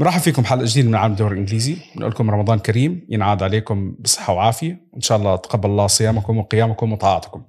مرحبا 0.00 0.22
فيكم 0.22 0.44
حلقه 0.44 0.64
جديدة 0.66 0.88
من 0.88 0.94
عالم 0.94 1.12
الدوري 1.12 1.34
الإنجليزي. 1.34 1.76
بنقول 1.96 2.10
لكم 2.10 2.30
رمضان 2.30 2.58
كريم 2.58 3.06
ينعاد 3.08 3.42
عليكم 3.42 3.96
بصحة 3.98 4.32
وعافية 4.32 4.88
وإن 4.92 5.00
شاء 5.00 5.18
الله 5.18 5.36
تقبل 5.36 5.70
الله 5.70 5.86
صيامكم 5.86 6.38
وقيامكم 6.38 6.92
وطاعتكم. 6.92 7.46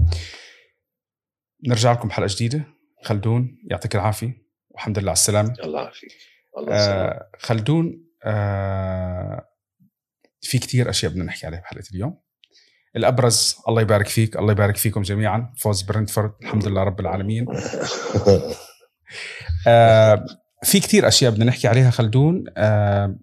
نرجع 1.67 1.91
لكم 1.91 2.11
حلقه 2.11 2.27
جديدة. 2.29 2.63
خلدون 3.03 3.57
يعطيك 3.71 3.95
العافية 3.95 4.33
والحمد 4.69 4.99
لله 4.99 5.09
على 5.09 5.17
السلامة. 5.17 5.55
الله 5.63 5.81
يعافيك. 5.81 6.11
الله 6.57 6.73
آه 6.75 7.29
خلدون 7.39 8.05
آه 8.23 9.47
في 10.41 10.59
كتير 10.59 10.89
أشياء 10.89 11.11
بدنا 11.11 11.23
نحكي 11.23 11.47
عليها 11.47 11.59
بحلقة 11.59 11.85
اليوم. 11.93 12.21
الأبرز 12.95 13.55
الله 13.67 13.81
يبارك 13.81 14.07
فيك 14.07 14.37
الله 14.37 14.51
يبارك 14.51 14.77
فيكم 14.77 15.01
جميعا. 15.01 15.53
فوز 15.57 15.81
برنتفورد 15.81 16.33
الحمد 16.41 16.67
لله 16.67 16.83
رب 16.83 16.99
العالمين. 16.99 17.45
آه 19.67 20.25
في 20.63 20.79
كتير 20.79 21.07
أشياء 21.07 21.31
بدنا 21.31 21.45
نحكي 21.45 21.67
عليها 21.67 21.91
خلدون. 21.91 22.43
آه 22.57 23.15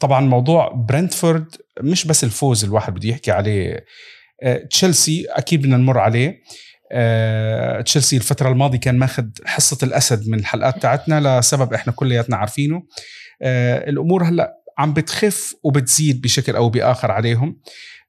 طبعا 0.00 0.20
موضوع 0.20 0.68
برنتفورد 0.68 1.46
مش 1.80 2.06
بس 2.06 2.24
الفوز 2.24 2.64
الواحد 2.64 2.94
بده 2.94 3.08
يحكي 3.08 3.30
عليه. 3.30 3.84
آه 4.42 4.56
تشيلسي 4.56 5.26
أكيد 5.28 5.62
بدنا 5.62 5.76
نمر 5.76 5.98
عليه. 5.98 6.40
آه، 6.92 7.80
تشيلسي 7.80 8.16
الفترة 8.16 8.48
الماضية 8.48 8.78
كان 8.78 8.98
ماخذ 8.98 9.24
حصة 9.44 9.86
الأسد 9.86 10.28
من 10.28 10.38
الحلقات 10.38 10.82
تاعتنا 10.82 11.40
لسبب 11.40 11.72
إحنا 11.74 11.92
كلياتنا 11.92 12.36
عارفينه. 12.36 12.82
آه، 13.42 13.90
الأمور 13.90 14.24
هلأ 14.24 14.54
عم 14.78 14.92
بتخف 14.92 15.54
وبتزيد 15.64 16.20
بشكل 16.20 16.56
أو 16.56 16.68
بآخر 16.68 17.10
عليهم. 17.10 17.60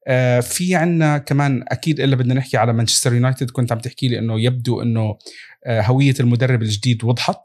آه، 0.07 0.39
في 0.39 0.75
عنا 0.75 1.17
كمان 1.17 1.63
أكيد 1.67 1.99
إلا 1.99 2.15
بدنا 2.15 2.33
نحكي 2.33 2.57
على 2.57 2.73
مانشستر 2.73 3.13
يونايتد 3.13 3.51
كنت 3.51 3.71
عم 3.71 3.79
تحكي 3.79 4.07
لي 4.07 4.19
إنه 4.19 4.41
يبدو 4.41 4.81
إنه 4.81 5.17
هوية 5.67 6.15
المدرب 6.19 6.61
الجديد 6.61 7.03
وضحت. 7.03 7.39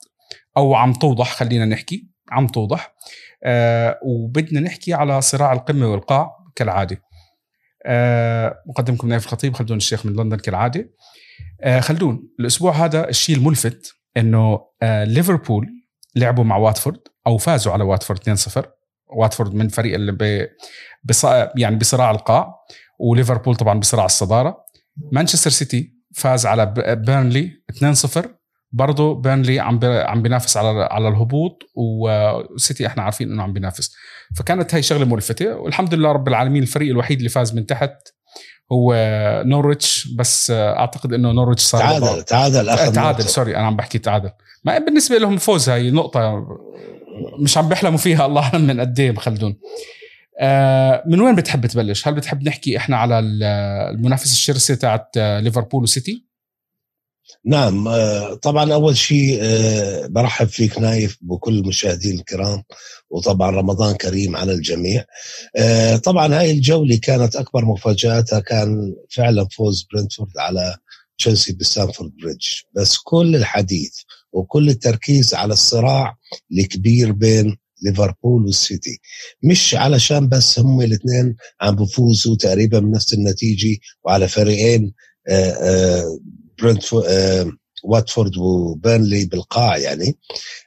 أو 0.57 0.75
عم 0.75 0.93
توضح 0.93 1.33
خلينا 1.33 1.65
نحكي 1.65 2.09
عم 2.31 2.47
توضح. 2.47 2.95
وبدنا 4.03 4.61
نحكي 4.61 4.95
على 4.95 5.21
صراع 5.21 5.53
القمة 5.53 5.87
والقاع 5.87 6.31
كالعادة. 6.57 7.03
مقدمكم 8.67 9.09
نايف 9.09 9.25
الخطيب 9.25 9.55
خلدون 9.55 9.77
الشيخ 9.77 10.07
من 10.07 10.13
لندن 10.13 10.37
كالعادة. 10.37 10.91
آه 11.61 11.81
خلدون 11.81 12.29
الأسبوع 12.41 12.73
هذا 12.73 13.09
الشيء 13.09 13.37
الملفت 13.37 13.93
إنه 14.17 14.61
آه 14.83 15.05
ليفربول 15.05 15.67
لعبوا 16.17 16.45
مع 16.45 16.57
واتفورد 16.57 16.99
أو 17.27 17.37
فازوا 17.39 17.73
على 17.73 17.85
واتفورد 17.85 18.21
2-0 18.31 18.67
واتفورد 19.07 19.55
من 19.55 19.69
فريق 19.69 19.95
اللي 19.95 20.13
ب... 20.13 20.49
يعني 21.57 21.77
بصراع 21.77 22.11
القاع 22.11 22.55
وليفربول 23.01 23.57
طبعا 23.57 23.81
بصراع 23.81 24.05
الصدارة. 24.05 24.65
مانشستر 25.13 25.51
سيتي 25.51 25.93
فاز 26.15 26.47
على 26.47 26.75
بيرنلي 27.07 27.53
2-0 27.73 28.27
برضه 28.73 29.15
بيرنلي 29.15 29.61
عم. 29.61 29.81
عم 29.85 30.23
بينافس 30.23 30.57
على 30.57 30.89
على 30.91 31.09
الهبوط 31.09 31.63
وسيتي 31.75 32.87
إحنا 32.87 33.03
عارفين 33.03 33.33
إنه 33.33 33.43
عم 33.43 33.53
بينافس 33.53 33.95
فكانت 34.37 34.75
هاي 34.75 34.83
شغلة 34.83 35.05
ملفتة 35.05 35.55
والحمد 35.55 35.95
لله 35.95 36.13
رب 36.13 36.29
العالمين 36.29 36.63
الفريق 36.63 36.91
الوحيد 36.91 37.19
اللي 37.19 37.29
فاز 37.29 37.55
من 37.55 37.67
تحت 37.67 37.97
هو 38.73 38.95
نورويتش 39.47 40.17
بس 40.17 40.51
أعتقد 40.51 41.13
إنه 41.13 41.33
نورويتش 41.33 41.59
صار 41.59 41.81
تعادل 41.81 42.23
تعادل 42.23 42.69
اخذ 42.69 42.93
تعادل 42.93 43.25
sorry 43.25 43.57
أنا 43.57 43.67
عم 43.67 43.77
بحكي 43.77 43.99
تعادل 43.99 44.31
ما 44.65 44.79
بالنسبة 44.79 45.19
لهم 45.19 45.37
فوز 45.37 45.69
هاي 45.69 45.91
نقطة 45.91 46.47
مش 47.39 47.59
عم 47.59 47.69
بيحلموا 47.69 47.99
فيها 47.99 48.27
الله 48.27 48.43
اعلم 48.43 48.67
من 48.67 48.81
قد 48.81 49.01
إيه 49.01 49.15
آه 50.41 51.03
من 51.07 51.21
وين 51.21 51.35
بتحب 51.35 51.67
تبلش؟ 51.67 52.09
هل 52.09 52.15
بتحب 52.15 52.43
نحكي 52.43 52.77
إحنا 52.77 52.97
على 52.97 53.19
المنافسة 53.19 54.33
الشرسة 54.33 54.75
تاعت 54.75 55.17
ليفربول 55.17 55.83
وسيتي؟ 55.83 56.26
نعم 57.45 57.89
طبعا 58.35 58.75
أول 58.75 58.97
شيء 58.97 59.41
برحب 60.07 60.49
فيك 60.49 60.79
نايف 60.79 61.19
بكل 61.21 61.59
المشاهدين 61.59 62.19
الكرام 62.19 62.63
وطبعا 63.11 63.51
رمضان 63.51 63.95
كريم 63.95 64.37
على 64.37 64.53
الجميع. 64.53 65.05
طبعا 66.05 66.39
هاي 66.39 66.51
الجولة 66.51 66.97
كانت 66.97 67.37
أكبر 67.37 67.65
مفاجآتها 67.65 68.41
كان 68.41 68.95
فعلا 69.11 69.49
فوز 69.53 69.87
برنتفورد 69.93 70.39
على 70.39 70.77
تشيلسي 71.19 71.53
بستانفورد 71.53 72.13
بريدج. 72.23 72.47
بس 72.73 72.97
كل 72.99 73.37
الحديث 73.37 73.93
وكل 74.33 74.69
التركيز 74.69 75.35
على 75.35 75.53
الصراع 75.53 76.17
الكبير 76.53 77.13
بين 77.13 77.57
ليفربول 77.83 78.45
والسيتي 78.47 79.01
مش 79.43 79.75
علشان 79.75 80.29
بس 80.29 80.59
هم 80.59 80.81
الاثنين 80.81 81.37
عم 81.61 81.75
بفوزوا 81.77 82.37
تقريبا 82.37 82.79
بنفس 82.79 83.15
النتيجة 83.15 83.79
وعلى 84.05 84.29
فريقين 84.29 84.93
واتفورد 87.85 88.37
وبيرنلي 88.37 89.25
بالقاع 89.25 89.77
يعني 89.77 90.17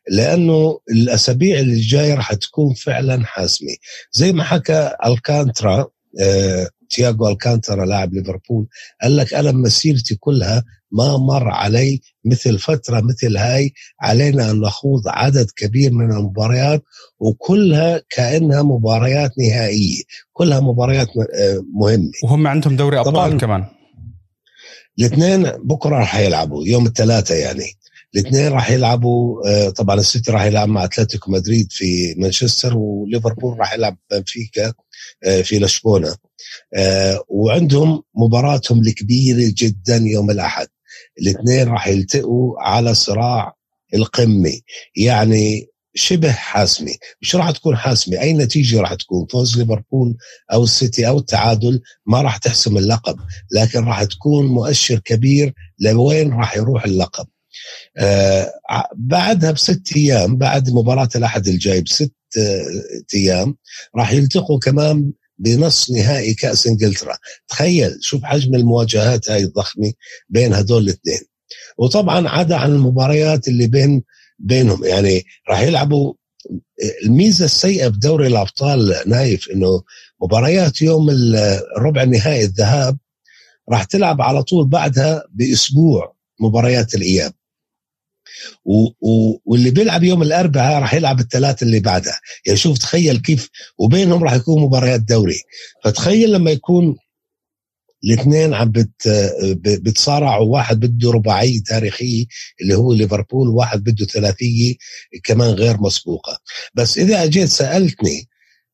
لأنه 0.10 0.80
الأسابيع 0.92 1.60
اللي 1.60 1.80
جاية 1.80 2.14
راح 2.14 2.34
تكون 2.34 2.74
فعلا 2.74 3.26
حاسمة. 3.26 3.76
زي 4.12 4.32
ما 4.32 4.44
حكى 4.44 4.92
ألكانترا 5.06 5.88
آه، 6.22 6.70
تياغو 6.90 7.30
ألكانترا 7.30 7.86
لاعب 7.86 8.14
ليفربول 8.14 8.68
قال 9.02 9.18
لك 9.18 9.34
أنا 9.34 9.52
مسيرتي 9.52 10.16
كلها 10.16 10.64
ما 10.92 11.18
مر 11.18 11.50
علي 11.50 12.02
مثل 12.26 12.60
فترة 12.60 13.02
مثل 13.02 13.38
هاي 13.38 13.74
علينا 14.02 14.52
أن 14.52 14.60
نخوض 14.60 15.02
عدد 15.08 15.48
كبير 15.56 15.94
من 15.94 16.12
المباريات 16.12 16.84
وكلها 17.20 18.02
كأنها 18.10 18.64
مباريات 18.64 19.32
نهائية 19.40 20.04
كلها 20.34 20.60
مباريات 20.60 21.08
مهمة. 21.74 22.12
وهم 22.24 22.48
عندهم 22.48 22.76
دوري 22.76 23.00
أبطال 23.00 23.38
كمان. 23.38 23.79
الاثنين 25.00 25.44
بكرة 25.44 25.96
راح 25.96 26.16
يلعبوا 26.16 26.68
يوم 26.68 26.86
الثلاثاء 26.86 27.38
يعني. 27.38 27.74
الاثنين 28.16 28.48
راح 28.48 28.72
يلعبوا 28.72 29.70
طبعا 29.70 29.96
السيتي 30.00 30.32
راح 30.32 30.44
يلعب 30.44 30.70
مع 30.70 30.84
أتلتيكو 30.84 31.32
مدريد 31.32 31.68
في 31.72 32.16
مانشستر 32.18 32.78
وليفربول 32.78 33.60
راح 33.60 33.74
يلعب 33.74 33.98
بنفيكا 34.12 34.74
في 35.44 35.60
لشبونة. 35.60 36.16
وعندهم 37.28 38.04
مباراتهم 38.16 38.80
الكبيرة 38.80 39.54
جدا 39.58 39.98
يوم 39.98 40.32
الأحد. 40.32 40.68
الاثنين 41.22 41.68
راح 41.68 41.88
يلتقوا 41.88 42.62
على 42.62 42.94
صراع 42.94 43.56
القمة. 43.94 44.60
يعني 44.96 45.68
شبه 45.96 46.32
حاسمه 46.32 46.92
مش 47.22 47.36
راح 47.36 47.52
تكون 47.52 47.78
حاسمه 47.78 48.22
أي 48.22 48.34
نتيجة 48.34 48.82
راح 48.82 48.94
تكون؟ 48.94 49.26
فوز 49.26 49.58
ليفربول 49.58 50.18
أو 50.54 50.64
السيتي 50.64 51.08
أو 51.08 51.18
التعادل 51.18 51.82
ما 52.06 52.22
راح 52.22 52.38
تحسم 52.38 52.78
اللقب 52.78 53.20
لكن 53.52 53.84
راح 53.84 54.04
تكون 54.04 54.46
مؤشر 54.46 55.00
كبير 55.00 55.54
لوين 55.80 56.34
راح 56.34 56.58
يروح 56.58 56.86
اللقب. 56.86 57.28
آه 57.98 58.54
بعدها 58.96 59.52
بست 59.52 59.82
أيام 59.96 60.38
بعد 60.38 60.70
مباراة 60.70 61.10
الأحد 61.16 61.48
الجاي 61.48 61.82
بست 61.82 62.14
آه 62.38 62.66
أيام 63.16 63.56
راح 63.96 64.12
يلتقوا 64.12 64.60
كمان 64.60 65.12
بنص 65.38 65.92
نهائي 65.92 66.34
كأس 66.34 66.68
إنجلترا. 66.68 67.18
تخيل 67.48 67.98
شوف 68.02 68.24
حجم 68.24 68.56
المواجهات 68.56 69.32
هاي 69.32 69.44
الضخمة 69.44 69.94
بين 70.30 70.54
هدول 70.54 70.84
الاثنين. 70.84 71.22
وطبعا 71.78 72.30
عدا 72.30 72.56
عن 72.56 72.72
المباريات 72.72 73.48
اللي 73.48 73.68
بين 73.68 74.04
بينهم. 74.40 74.86
يعني 74.86 75.26
راح 75.50 75.62
يلعبوا. 75.62 76.14
الميزة 77.06 77.46
السيئة 77.46 77.88
بدوري 77.88 78.28
الأبطال 78.28 78.96
نايف 79.06 79.50
إنه 79.50 79.82
مباريات 80.22 80.82
يوم 80.82 81.10
الربع 81.78 82.04
النهائي 82.04 82.44
الذهاب 82.44 82.98
راح 83.70 83.84
تلعب 83.84 84.22
على 84.22 84.44
طول 84.44 84.68
بعدها 84.68 85.24
بأسبوع 85.32 86.16
مباريات 86.40 86.96
الإياب. 86.96 87.34
و 88.66 88.86
و 88.86 89.40
واللي 89.46 89.72
بيلعب 89.72 90.04
يوم 90.04 90.22
الأربعاء 90.22 90.82
راح 90.82 90.94
يلعب 90.94 91.20
الثلاث 91.20 91.64
اللي 91.64 91.80
بعدها. 91.80 92.20
يعني 92.46 92.58
شوف 92.58 92.78
تخيل 92.78 93.18
كيف 93.18 93.50
وبينهم 93.78 94.24
راح 94.24 94.34
يكون 94.34 94.62
مباريات 94.62 95.02
دوري. 95.02 95.42
فتخيل 95.84 96.32
لما 96.32 96.52
يكون 96.52 96.96
الاثنين 98.04 98.54
عم 98.54 98.72
بت 98.72 99.08
بتصارعوا 99.66 100.48
واحد 100.48 100.80
بده 100.80 101.12
رباعية 101.12 101.62
تاريخية 101.66 102.26
اللي 102.62 102.76
هو 102.76 102.94
ليفربول 102.94 103.48
وواحد 103.48 103.84
بده 103.84 104.06
ثلاثية 104.06 104.76
كمان 105.24 105.50
غير 105.50 105.82
مسبوقة. 105.82 106.40
بس 106.74 106.98
إذا 106.98 107.24
أجيت 107.24 107.50
سألتني 107.50 108.28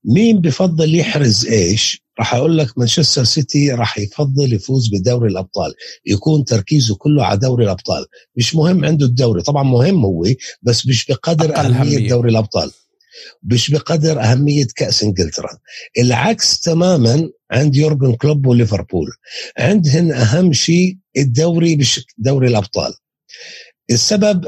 مين 0.06 0.42
بفضل 0.42 0.96
يحرز 0.96 1.46
إيش 1.46 2.06
راح 2.20 2.36
أقول 2.36 2.58
لك 2.58 2.78
مانشستر 2.78 3.24
سيتي 3.24 3.72
راح 3.72 3.98
يفضل 3.98 4.54
يفوز 4.54 4.90
بدوري 4.94 5.30
الأبطال. 5.32 5.74
يكون 6.06 6.46
تركيزه 6.46 6.96
كله 6.96 7.26
على 7.26 7.40
دوري 7.40 7.64
الأبطال. 7.66 8.06
مش 8.36 8.56
مهم 8.56 8.86
عنده 8.86 9.06
الدوري 9.06 9.42
طبعا 9.42 9.64
مهم 9.64 10.06
هو 10.06 10.26
بس 10.62 10.88
مش 10.88 11.06
بقدر 11.06 11.56
أهمية. 11.58 12.10
دوري 12.10 12.30
الأبطال. 12.30 12.72
مش 13.44 13.72
بقدر 13.72 14.22
أهمية 14.22 14.68
كأس 14.76 15.04
إنجلترا. 15.04 15.50
العكس 15.98 16.60
تماما 16.60 17.30
عند 17.52 17.76
يورجن 17.76 18.16
كلوب 18.16 18.46
وليفربول. 18.46 19.08
عندهن 19.58 20.12
أهم 20.12 20.54
شيء 20.54 20.98
الدوري 21.18 21.76
مش 21.76 22.06
دوري 22.18 22.48
الأبطال. 22.48 22.94
السبب 23.92 24.48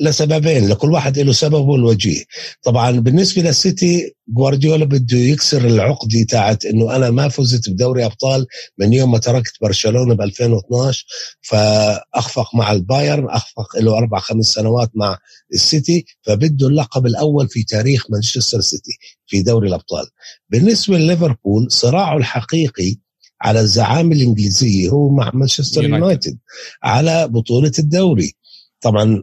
لسببين 0.00 0.68
لكل 0.68 0.92
واحد 0.92 1.18
له 1.18 1.32
سبب 1.32 1.68
والوجيه 1.68 2.24
طبعا 2.62 2.90
بالنسبة 2.90 3.42
للسيتي 3.42 4.14
جوارديولا 4.28 4.84
بده 4.84 5.18
يكسر 5.18 5.66
العقده 5.66 6.22
تاعت 6.28 6.64
إنه 6.64 6.96
أنا 6.96 7.10
ما 7.10 7.28
فزت 7.28 7.70
بدوري 7.70 8.04
أبطال 8.04 8.46
من 8.78 8.92
يوم 8.92 9.10
ما 9.10 9.18
تركت 9.18 9.52
برشلونة 9.62 10.14
ب 10.14 10.20
2012 10.20 11.06
فأخفق 11.40 12.54
مع 12.54 12.72
البايرن 12.72 13.28
أخفق 13.30 13.76
له 13.76 13.98
أربع 13.98 14.18
خمس 14.18 14.46
سنوات 14.46 14.90
مع 14.94 15.18
السيتي 15.54 16.04
فبده 16.22 16.66
اللقب 16.68 17.06
الأول 17.06 17.48
في 17.48 17.64
تاريخ 17.64 18.10
مانشستر 18.10 18.60
سيتي 18.60 18.92
في 19.26 19.42
دوري 19.42 19.68
الأبطال. 19.68 20.06
بالنسبة 20.48 20.98
لليفربول 20.98 21.72
صراعه 21.72 22.16
الحقيقي 22.16 22.96
على 23.40 23.60
الزعامة 23.60 24.12
الإنجليزية 24.16 24.88
هو 24.88 25.08
مع 25.08 25.30
مانشستر 25.34 25.84
يونايتد 25.84 26.38
على 26.82 27.28
بطولة 27.28 27.72
الدوري. 27.78 28.32
طبعا 28.80 29.22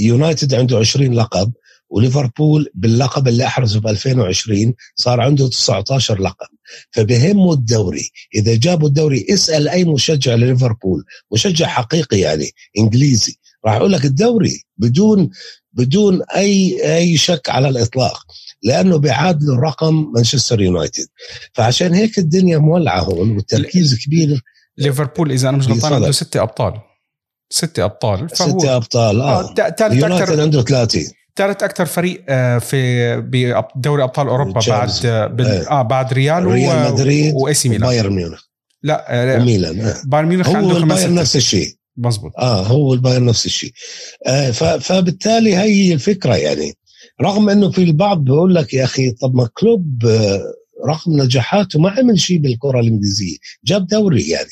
يونايتد 0.00 0.54
عنده 0.54 0.78
20 0.78 1.14
لقب 1.14 1.52
وليفربول 1.90 2.70
باللقب 2.74 3.28
اللي 3.28 3.46
أحرزه 3.46 3.80
ب 3.80 3.86
2020 3.86 4.74
صار 4.94 5.20
عنده 5.20 5.48
19 5.48 6.20
لقب. 6.20 6.46
فبهمه 6.90 7.52
الدوري. 7.52 8.10
إذا 8.34 8.54
جابوا 8.54 8.88
الدوري 8.88 9.26
اسأل 9.30 9.68
أي 9.68 9.84
مشجع 9.84 10.34
لليفربول. 10.34 11.04
مشجع 11.32 11.66
حقيقي 11.66 12.18
يعني 12.18 12.50
إنجليزي. 12.78 13.36
راح 13.66 13.74
أقول 13.74 13.92
لك 13.92 14.04
الدوري 14.04 14.62
بدون 14.76 15.30
بدون 15.72 16.22
أي 16.36 16.80
أي 16.96 17.16
شك 17.16 17.50
على 17.50 17.68
الإطلاق 17.68 18.26
لأنه 18.62 18.96
بيعادلوا 18.96 19.60
رقم 19.60 20.12
مانشستر 20.14 20.60
يونايتد. 20.60 21.06
فعشان 21.52 21.94
هيك 21.94 22.18
الدنيا 22.18 22.58
مولعة 22.58 23.00
هون 23.00 23.30
والتركيز 23.36 23.98
كبير. 24.04 24.42
ليفربول 24.78 25.32
إذا 25.32 25.48
أنا 25.48 25.56
مش 25.56 25.68
غلطان 25.68 25.92
عنده 25.92 26.12
ستة 26.12 26.42
أبطال. 26.42 26.80
ستة 27.50 27.84
أبطال 27.84 28.28
فهو 28.28 28.58
ستة 28.58 28.76
أبطال 28.76 29.20
آه, 29.20 29.40
آه 29.40 29.54
ثالث 29.54 30.04
أكثر 30.04 30.40
عنده 30.40 30.62
ثلاثة. 30.62 31.12
ثالث 31.36 31.62
أكثر 31.62 31.86
فريق 31.86 32.24
آه، 32.28 32.58
في 32.58 33.16
بدوري 33.76 34.02
أبطال 34.02 34.28
أوروبا 34.28 34.60
بعد 34.68 34.90
بال... 35.36 35.46
إيه. 35.46 35.70
آه 35.70 35.82
بعد 35.82 36.12
ريال 36.12 36.44
ريال 36.44 36.92
مدريد 36.92 37.34
وإي 37.34 37.54
سي 37.54 37.68
ميلان. 37.68 37.88
بايرن 37.88 38.12
ميونخ. 38.12 38.42
لا 38.82 39.04
آه 39.08 39.40
وميلان 39.40 39.80
آه. 39.80 39.94
بايرن 40.04 40.28
ميونخ 40.28 40.48
هو 40.48 40.76
البايرن 40.76 41.14
نفس 41.14 41.36
الشيء. 41.36 41.74
مزبوط 41.96 42.32
آه 42.38 42.62
هو 42.62 42.94
البايرن 42.94 43.24
نفس 43.24 43.46
الشيء. 43.46 43.72
آه 44.26 44.50
فبالتالي 44.78 45.56
هي 45.56 45.92
الفكرة 45.92 46.34
يعني. 46.36 46.74
رغم 47.22 47.48
إنه 47.48 47.70
في 47.70 47.82
البعض 47.82 48.24
بيقول 48.24 48.54
لك 48.54 48.74
يا 48.74 48.84
أخي 48.84 49.10
طب 49.10 49.34
ما 49.34 49.48
كلوب 49.54 50.06
آه، 50.06 50.40
رغم 50.88 51.22
نجاحاته 51.22 51.80
ما 51.80 51.90
عمل 51.90 52.20
شيء 52.20 52.38
بالكرة 52.38 52.80
الإنجليزية 52.80 53.36
جاب 53.64 53.86
دوري 53.86 54.28
يعني. 54.28 54.50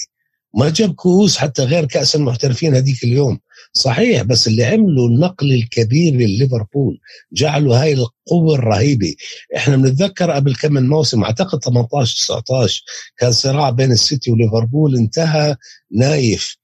ما 0.57 0.71
جاب 0.71 0.95
كؤوس 0.95 1.37
حتى 1.37 1.63
غير 1.65 1.85
كأس 1.85 2.17
المحترفين 2.17 2.75
هذيك 2.75 3.05
اليوم. 3.05 3.39
صحيح 3.73 4.23
بس 4.23 4.47
اللي 4.47 4.65
عملوا 4.65 5.09
النقل 5.09 5.53
الكبير 5.53 6.15
لليفربول 6.15 6.99
جعلوا 7.33 7.77
هاي 7.77 7.93
القوة 7.93 8.55
الرهيبة. 8.55 9.15
إحنا 9.57 9.77
بنتذكر 9.77 10.31
قبل 10.31 10.55
كم 10.55 10.73
من 10.73 10.89
موسم 10.89 11.25
أعتقد 11.25 11.65
18 11.65 12.17
19 12.17 12.83
كان 13.17 13.33
صراع 13.33 13.71
بين 13.71 13.93
السيتي 13.93 14.31
وليفربول 14.31 14.97
انتهى 14.97 15.57
نايف 15.93 16.57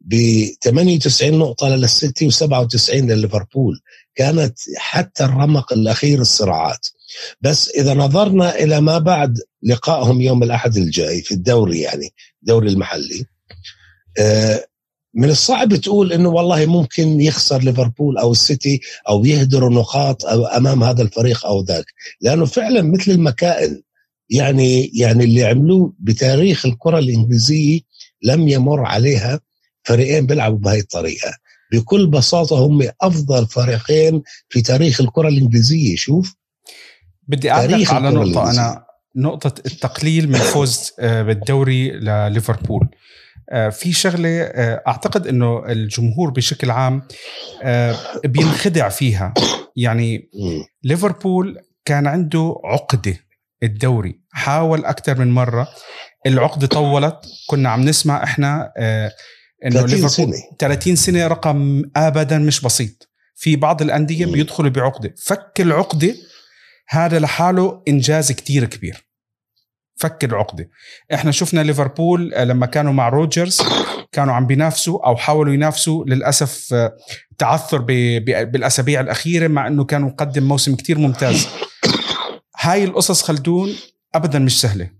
ب 0.00 0.14
98 0.64 1.38
نقطة 1.38 1.68
للسيتي 1.68 2.30
و97 2.30 2.94
لليفربول. 2.94 3.80
كانت 4.18 4.58
حتى 4.76 5.24
الرمق 5.24 5.72
الأخير 5.72 6.20
الصراعات. 6.20 6.86
بس 7.40 7.68
إذا 7.68 7.94
نظرنا 7.94 8.58
إلى 8.58 8.80
ما 8.80 8.98
بعد 8.98 9.38
لقائهم 9.62 10.20
يوم 10.20 10.42
الأحد 10.42 10.76
الجاي 10.76 11.22
في 11.22 11.34
الدوري 11.34 11.80
يعني 11.80 12.14
الدوري 12.42 12.68
المحلي 12.68 13.24
آه، 14.18 14.64
من 15.14 15.30
الصعب 15.30 15.76
تقول 15.76 16.12
إنه 16.12 16.28
والله 16.28 16.66
ممكن 16.66 17.20
يخسر 17.20 17.62
ليفربول 17.62 18.18
أو 18.18 18.32
السيتي 18.32 18.80
أو 19.08 19.24
يهدروا 19.24 19.70
نقاط 19.70 20.24
أو 20.24 20.46
أمام 20.46 20.84
هذا 20.84 21.02
الفريق 21.02 21.46
أو 21.46 21.62
ذاك. 21.62 21.84
لأنه 22.20 22.44
فعلا 22.44 22.82
مثل 22.82 23.10
المكائن 23.10 23.82
يعني 24.30 24.90
يعني 24.94 25.24
اللي 25.24 25.44
عملوه 25.44 25.94
بتاريخ 25.98 26.66
الكرة 26.66 26.98
الإنجليزية 26.98 27.80
لم 28.22 28.48
يمر 28.48 28.84
عليها 28.84 29.40
فريقين 29.82 30.26
بيلعبوا 30.26 30.58
بهي 30.58 30.80
الطريقة. 30.80 31.47
بكل 31.72 32.06
بساطة 32.06 32.66
هم 32.66 32.88
أفضل 33.00 33.46
فريقين 33.46 34.22
في 34.48 34.62
تاريخ 34.62 35.00
الكرة 35.00 35.28
الإنجليزية 35.28 35.96
شوف. 35.96 36.34
بدي 37.28 37.50
اعلق 37.50 37.92
على 37.92 38.10
نقطة 38.10 38.50
أنا 38.50 38.84
نقطة 39.16 39.62
التقليل 39.66 40.28
من 40.28 40.38
فوز 40.38 40.92
آه، 41.00 41.22
بالدوري 41.22 41.90
لليفربول. 41.90 42.88
آه، 43.50 43.68
في 43.68 43.92
شغلة 43.92 44.42
آه، 44.42 44.82
أعتقد 44.88 45.26
إنه 45.26 45.66
الجمهور 45.66 46.30
بشكل 46.30 46.70
عام 46.70 47.02
بينخدع 48.24 48.88
فيها. 48.88 49.34
يعني 49.76 50.30
ليفربول 50.84 51.58
كان 51.84 52.06
عنده 52.06 52.60
عقدة 52.64 53.16
الدوري 53.62 54.20
حاول 54.30 54.84
أكثر 54.84 55.18
من 55.18 55.30
مرة. 55.30 55.68
العقدة 56.26 56.66
طولت 56.66 57.16
كنا 57.46 57.68
عم 57.68 57.80
نسمع 57.80 58.22
إحنا 58.24 58.72
إنه 59.64 59.80
30 59.80 60.08
سنة. 60.08 60.36
30 60.58 60.96
سنة 60.96 61.26
رقم 61.26 61.82
ابدا 61.96 62.38
مش 62.38 62.60
بسيط. 62.60 63.08
في 63.34 63.56
بعض 63.56 63.82
الأندية 63.82 64.26
بيدخلوا 64.26 64.70
بعقدة. 64.70 65.14
فك 65.18 65.52
العقدة 65.60 66.14
هذا 66.88 67.18
لحاله 67.18 67.82
إنجاز 67.88 68.32
كتير 68.32 68.64
كبير. 68.64 69.08
فك 69.96 70.24
العقدة. 70.24 70.70
إحنا 71.14 71.30
شفنا 71.30 71.60
ليفربول 71.60 72.34
آه، 72.34 72.44
لما 72.44 72.66
كانوا 72.66 72.92
مع 72.92 73.08
روجرز 73.08 73.62
كانوا 74.12 74.34
عم 74.34 74.46
بينافسوا 74.46 75.06
أو 75.06 75.16
حاولوا 75.16 75.54
ينافسوا 75.54 76.04
للأسف 76.04 76.74
آه، 76.74 76.96
تعثر 77.38 77.78
بالأسابيع 77.78 79.00
الأخيرة 79.00 79.48
مع 79.48 79.66
إنه 79.66 79.84
كان 79.84 80.02
مقدم 80.02 80.42
موسم 80.42 80.74
كتير 80.76 80.98
ممتاز. 80.98 81.46
هاي 82.60 82.84
القصص 82.84 83.22
خلدون 83.22 83.74
ابدا 84.14 84.38
مش 84.38 84.60
سهلة. 84.60 84.90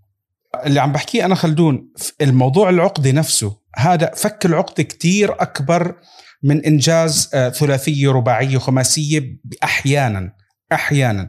اللي 0.67 0.81
عم 0.81 0.93
بحكيه 0.93 1.25
أنا 1.25 1.35
خلدون 1.35 1.89
الموضوع 2.21 2.71
العقدة 2.71 3.11
نفسه 3.11 3.57
هذا 3.79 4.11
فك 4.17 4.47
العقده 4.47 4.83
كتير 4.83 5.43
أكبر 5.43 5.95
من 6.43 6.65
إنجاز 6.65 7.31
آه، 7.35 7.49
ثلاثية 7.49 8.13
رباعية 8.13 8.59
خماسية 8.59 9.39
أحيانا 9.65 10.33
أحيانا. 10.73 11.29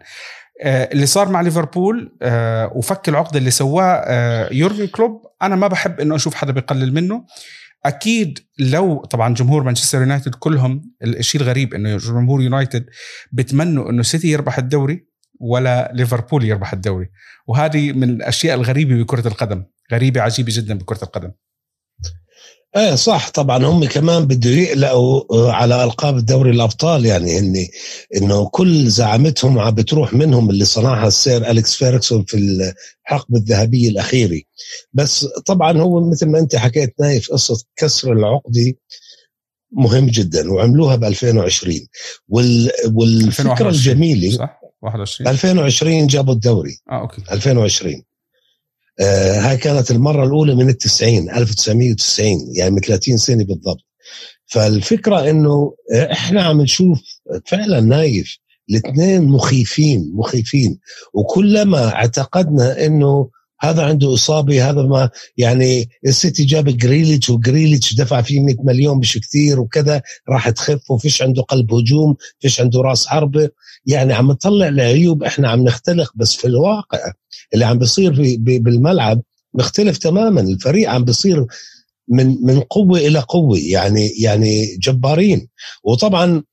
آه، 0.62 0.90
اللي 0.92 1.06
صار 1.06 1.30
مع 1.30 1.42
ليفربول 1.42 2.18
آه، 2.22 2.72
وفك 2.76 3.10
العقده 3.10 3.40
اللي 3.40 3.52
سواه 3.52 4.54
يورجن 4.54 4.88
كلوب 4.88 5.22
أنا 5.42 5.56
ما 5.56 5.68
بحب 5.68 6.00
إنه 6.00 6.16
أشوف 6.16 6.36
حدا 6.36 6.52
بيقلل 6.52 6.94
منه. 6.94 7.26
أكيد 7.86 8.40
لو 8.60 9.06
طبعا 9.06 9.34
جمهور 9.34 9.64
مانشستر 9.64 10.00
يونايتد 10.00 10.36
كلهم 10.36 10.92
الشيء 11.04 11.42
الغريب 11.42 11.74
إنه 11.74 11.98
جمهور 11.98 12.42
يونايتد 12.42 12.86
بتمنوا 13.32 13.90
إنه 13.90 14.04
سيتي 14.04 14.28
يربح 14.28 14.58
الدوري 14.58 15.08
ولا 15.40 15.92
ليفربول 15.94 16.46
يربح 16.46 16.74
الدوري. 16.74 17.10
وهذه 17.48 17.92
من 17.92 18.10
الأشياء 18.10 18.56
الغريبة 18.56 19.04
بكرة 19.04 19.28
القدم 19.28 19.64
غريبة 19.92 20.22
عجيبة 20.22 20.52
جدا 20.56 20.78
بكرة 20.78 21.04
القدم. 21.04 21.32
إيه 22.76 22.96
صح. 22.96 23.30
طبعا 23.30 23.66
هم 23.66 23.86
كمان 23.86 24.26
بده 24.26 24.50
يقلقوا 24.50 25.24
آه، 25.32 25.52
على 25.52 25.84
ألقاب 25.84 26.26
دوري 26.26 26.52
الأبطال. 26.52 27.06
يعني 27.06 27.40
هن 27.40 27.68
إنه 28.16 28.50
كل 28.50 28.88
زعامتهم 28.90 29.60
عم 29.60 29.76
بتروح 29.76 30.14
منهم 30.14 30.50
اللي 30.50 30.66
صنعها 30.66 31.08
السير 31.08 31.50
أليكس 31.52 31.76
فيركسون 31.76 32.24
في 32.24 32.38
الحقبة 33.08 33.38
الذهبية 33.38 33.90
الأخيرة. 33.90 34.42
بس 34.94 35.28
طبعا 35.46 35.78
هو 35.78 36.10
مثل 36.10 36.26
ما 36.30 36.40
أنت 36.40 36.56
حكيت 36.56 36.94
نايف 37.00 37.32
قصة 37.32 37.64
كسر 37.76 38.14
العقده 38.14 38.74
مهم 39.72 40.06
جدا 40.06 40.52
وعملوها 40.52 40.96
ب 40.96 41.04
2020 41.04 41.88
وال 42.28 42.72
والفكرة 42.94 43.70
الجميلة 43.70 44.38
صح؟ 44.38 44.60
21 44.82 45.30
2020 45.30 46.08
جابوا 46.08 46.34
الدوري. 46.34 46.78
آه 46.92 47.02
أوكي. 47.02 47.22
2020 47.32 47.94
آه 47.96 48.09
هاي 49.02 49.58
كانت 49.58 49.92
المرة 49.92 50.26
الأولى 50.26 50.56
من 50.56 50.70
التسعين 50.70 51.30
1990 51.30 52.28
يعني 52.56 52.72
من 52.72 52.80
30 52.82 53.18
سنة 53.18 53.44
بالضبط. 53.44 53.86
فالفكرة 54.46 55.30
إنه 55.30 55.74
إحنا 56.12 56.42
عم 56.44 56.62
نشوف 56.62 57.02
فعلا 57.46 57.80
نايف 57.80 58.38
الاثنين 58.70 59.24
مخيفين 59.24 60.12
مخيفين. 60.16 60.80
وكلما 61.14 61.94
اعتقدنا 61.96 62.86
إنه 62.86 63.30
هذا 63.62 63.84
عنده 63.84 64.14
إصابة 64.14 64.70
هذا 64.70 64.82
ما 64.82 65.10
يعني 65.38 65.90
السيتي 66.06 66.44
جاب 66.46 66.78
جريليتش 66.78 67.30
وجريليتش 67.30 67.94
دفع 67.94 68.22
فيه 68.22 68.40
100 68.40 68.56
مليون 68.64 68.98
مش 68.98 69.18
كثير 69.18 69.60
وكذا 69.60 70.02
راح 70.30 70.50
تخف 70.50 70.92
وفيش 70.92 71.22
عنده 71.22 71.42
قلب 71.42 71.74
هجوم 71.74 72.16
فيش 72.40 72.62
عنده 72.62 72.82
راس 72.82 73.08
حربه 73.08 73.50
يعني 73.86 74.14
عم 74.14 74.32
نطلع 74.32 74.68
العيوب 74.68 75.24
إحنا 75.24 75.50
عم 75.50 75.64
نختلق 75.64 76.12
بس 76.16 76.36
في 76.36 76.48
الواقع 76.48 77.00
اللي 77.54 77.66
عم 77.66 77.78
بيصير 77.80 78.16
في 78.16 78.38
بالملعب 78.38 79.22
مختلف 79.54 79.98
تماما. 79.98 80.42
الفريق 80.42 80.90
عم 80.90 81.04
بيصير 81.06 81.46
من 82.08 82.38
من 82.42 82.60
قوة 82.60 83.00
إلى 83.00 83.20
قوة 83.20 83.58
يعني 83.60 84.08
يعني 84.08 84.78
جبارين. 84.78 85.48
وطبعا 85.84 86.44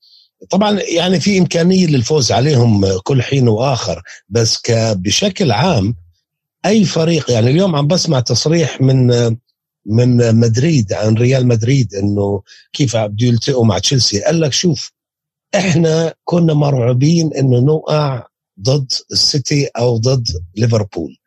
طبعا 0.49 0.79
يعني 0.81 1.19
في 1.19 1.39
إمكانية 1.39 1.87
للفوز 1.87 2.31
عليهم 2.31 2.97
كل 2.97 3.21
حين 3.21 3.47
وآخر 3.47 4.01
بس 4.29 4.61
بشكل 4.71 5.51
عام 5.51 5.95
أي 6.65 6.85
فريق 6.85 7.31
يعني 7.31 7.49
اليوم 7.49 7.75
عم 7.75 7.87
بسمع 7.87 8.19
تصريح 8.19 8.81
من 8.81 9.07
من 9.85 10.35
مدريد 10.35 10.93
عن 10.93 11.13
ريال 11.13 11.47
مدريد 11.47 11.95
إنه 11.95 12.41
كيف 12.73 12.97
بده 12.97 13.27
يلتقوا 13.27 13.65
مع 13.65 13.79
تشيلسي. 13.79 14.21
قال 14.23 14.41
لك 14.41 14.53
شوف 14.53 14.91
إحنا 15.55 16.13
كنا 16.23 16.53
مرعوبين 16.53 17.33
إنه 17.33 17.59
نوقع 17.59 18.23
ضد 18.61 18.91
السيتي 19.11 19.65
أو 19.65 19.97
ضد 19.97 20.27
ليفربول 20.55 21.17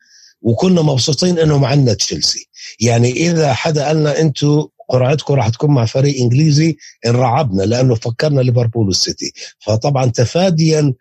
وكنا 0.43 0.83
مبسوطين 0.83 1.39
إنه 1.39 1.59
معنا 1.59 1.95
تشيلسي. 1.95 2.49
يعني 2.81 3.13
إذا 3.13 3.53
حدا 3.53 3.87
قالنا 3.87 4.21
أنتم 4.21 4.67
قرعتكم 4.89 5.35
راح 5.35 5.49
تكون 5.49 5.71
مع 5.71 5.85
فريق 5.85 6.21
إنجليزي 6.23 6.77
انرعبنا 7.07 7.63
لأنه 7.63 7.95
فكرنا 7.95 8.41
ليفربول 8.41 8.87
والسيتي. 8.87 9.33
فطبعا 9.59 10.07
تفاديا 10.07 10.95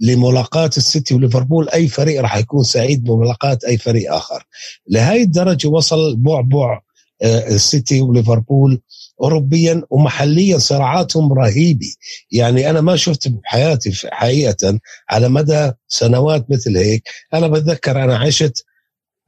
لملاقاة 0.00 0.70
السيتي 0.76 1.14
وليفربول 1.14 1.68
أي 1.68 1.88
فريق 1.88 2.20
راح 2.20 2.36
يكون 2.36 2.62
سعيد 2.62 3.04
بملاقاة 3.04 3.58
أي 3.66 3.78
فريق 3.78 4.14
آخر. 4.14 4.46
لهي 4.88 5.22
الدرجة 5.22 5.68
وصل 5.68 6.16
بعبع 6.16 6.80
آه، 7.22 7.48
السيتي 7.48 8.00
وليفربول 8.00 8.80
اوروبيا 9.20 9.82
ومحليا 9.90 10.58
صراعاتهم 10.58 11.32
رهيبة. 11.32 11.94
يعني 12.30 12.70
أنا 12.70 12.80
ما 12.80 12.96
شفت 12.96 13.28
بحياتي 13.28 13.92
حقيقة 14.10 14.80
على 15.10 15.28
مدى 15.28 15.72
سنوات 15.88 16.50
مثل 16.50 16.76
هيك. 16.76 17.08
أنا 17.34 17.48
بتذكر 17.48 18.04
أنا 18.04 18.16
عشت 18.18 18.64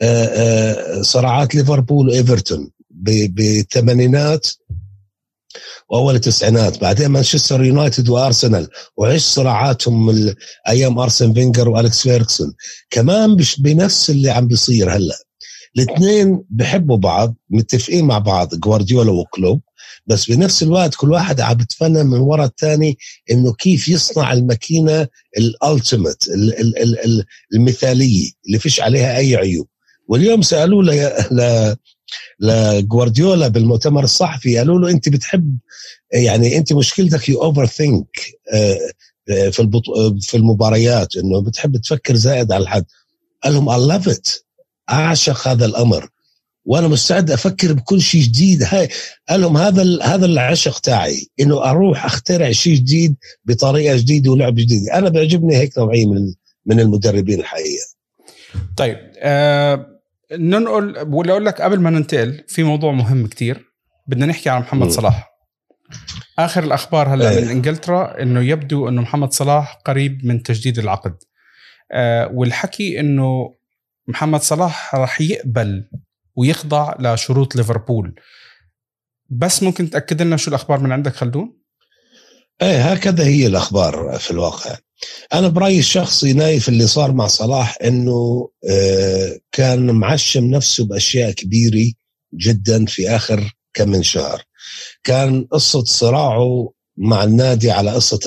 آه، 0.02 0.24
آه، 0.24 1.02
صراعات 1.02 1.54
ليفربول 1.54 2.08
وإيفرتون 2.08 2.70
بالثمانينات 2.90 4.46
وأول 5.88 6.14
التسعينات 6.14 6.80
بعدين 6.80 7.06
مانشستر 7.06 7.64
يونايتد 7.64 8.08
وأرسنال 8.08 8.68
وعشت 8.96 9.26
صراعاتهم 9.26 10.34
أيام 10.68 10.98
أرسن 10.98 11.32
فينجر 11.32 11.68
وأليكس 11.68 12.02
فيركسون 12.02 12.54
كمان 12.90 13.36
بنفس 13.58 14.10
اللي 14.10 14.30
عم 14.30 14.46
بيصير 14.48 14.96
هلأ. 14.96 15.14
الاثنين 15.76 16.44
بحبوا 16.50 16.96
بعض 16.96 17.34
متفقين 17.50 18.04
مع 18.04 18.18
بعض 18.18 18.54
جوارديولا 18.54 19.10
وكلوب. 19.10 19.60
بس 20.06 20.30
بنفس 20.30 20.62
الوقت 20.62 20.94
كل 20.94 21.12
واحد 21.12 21.40
عم 21.40 21.54
بتفنن 21.54 22.06
من 22.06 22.18
وراء 22.18 22.46
الثاني 22.46 22.98
إنه 23.30 23.52
كيف 23.52 23.88
يصنع 23.88 24.32
الماكينة 24.32 25.06
ال 25.38 25.48
ultimate 25.48 26.24
المثالية 27.54 28.30
اللي 28.46 28.58
فيش 28.58 28.80
عليها 28.80 29.16
أي 29.16 29.36
عيوب. 29.36 29.66
واليوم 30.08 30.42
سألوه 30.42 30.82
لجوارديولا 32.40 33.48
بالمؤتمر 33.48 34.04
الصحفي 34.04 34.58
قالوا 34.58 34.78
له 34.78 34.90
أنت 34.90 35.08
بتحب 35.08 35.58
يعني 36.12 36.56
أنت 36.56 36.72
مشكلتك 36.72 37.28
you 37.28 37.42
overthink 37.42 38.16
في 39.26 39.58
البطو... 39.58 40.18
في 40.20 40.36
المباريات 40.36 41.16
إنه 41.16 41.40
بتحب 41.40 41.76
تفكر 41.76 42.16
زائد 42.16 42.52
على 42.52 42.62
الحد. 42.62 42.84
قال 43.44 43.52
لهم 43.52 43.68
I 43.68 43.86
love 43.86 44.08
it 44.08 44.28
أعشق 44.90 45.48
هذا 45.48 45.64
الأمر. 45.64 46.08
وأنا 46.64 46.88
مستعد 46.88 47.30
أفكر 47.30 47.72
بكل 47.72 48.00
شيء 48.00 48.22
جديد. 48.22 48.62
هاي 48.62 48.88
قال 49.28 49.40
لهم 49.40 49.56
هذا 49.56 50.02
هذا 50.02 50.26
العشق 50.26 50.78
تاعي 50.78 51.26
إنه 51.40 51.64
أروح 51.70 52.04
أخترع 52.04 52.52
شيء 52.52 52.74
جديد 52.74 53.14
بطريقة 53.44 53.96
جديدة 53.96 54.30
ولعب 54.30 54.54
جديد. 54.54 54.88
أنا 54.88 55.08
بيعجبني 55.08 55.56
هيك 55.56 55.78
نوعية 55.78 56.06
من 56.06 56.34
من 56.66 56.80
المدربين 56.80 57.40
الحقيقة 57.40 57.86
طيب 58.76 58.96
آه 59.18 59.97
ننقل 60.32 61.06
ولا 61.08 61.32
أقول 61.32 61.44
لك 61.44 61.60
قبل 61.60 61.80
ما 61.80 61.90
ننتقل 61.90 62.44
في 62.48 62.62
موضوع 62.62 62.92
مهم 62.92 63.26
كتير. 63.26 63.64
بدنا 64.06 64.26
نحكي 64.26 64.50
عن 64.50 64.60
محمد 64.60 64.88
صلاح. 64.88 65.30
آخر 66.38 66.64
الأخبار 66.64 67.14
هلأ 67.14 67.40
من 67.40 67.46
إيه. 67.46 67.52
إنجلترا 67.52 68.22
إنه 68.22 68.40
يبدو 68.40 68.88
إنه 68.88 69.02
محمد 69.02 69.32
صلاح 69.32 69.78
قريب 69.84 70.26
من 70.26 70.42
تجديد 70.42 70.78
العقد. 70.78 71.16
آه 71.92 72.30
والحكي 72.32 73.00
إنه 73.00 73.54
محمد 74.08 74.40
صلاح 74.40 74.94
راح 74.94 75.20
يقبل 75.20 75.90
ويخضع 76.36 76.94
لشروط 77.00 77.56
ليفربول. 77.56 78.14
بس 79.30 79.62
ممكن 79.62 79.90
تأكد 79.90 80.22
لنا 80.22 80.36
شو 80.36 80.50
الأخبار 80.50 80.80
من 80.80 80.92
عندك 80.92 81.14
خلدون؟ 81.14 81.58
إيه 82.62 82.92
هكذا 82.92 83.24
هي 83.24 83.46
الأخبار 83.46 84.18
في 84.18 84.30
الواقع. 84.30 84.76
أنا 85.32 85.48
برأيي 85.48 85.78
الشخصي 85.78 86.32
نايف 86.32 86.68
اللي 86.68 86.86
صار 86.86 87.12
مع 87.12 87.26
صلاح 87.26 87.78
إنه 87.84 88.48
آه، 88.70 89.38
كان 89.52 89.90
معشم 89.90 90.44
نفسه 90.44 90.84
بأشياء 90.84 91.30
كبيرة 91.30 91.92
جدا 92.34 92.86
في 92.86 93.08
آخر 93.08 93.56
كم 93.74 93.88
من 93.88 94.02
شهر. 94.02 94.42
كان 95.04 95.44
قصة 95.52 95.84
صراعه 95.84 96.72
مع 96.96 97.24
النادي 97.24 97.70
على 97.70 97.90
قصة 97.90 98.18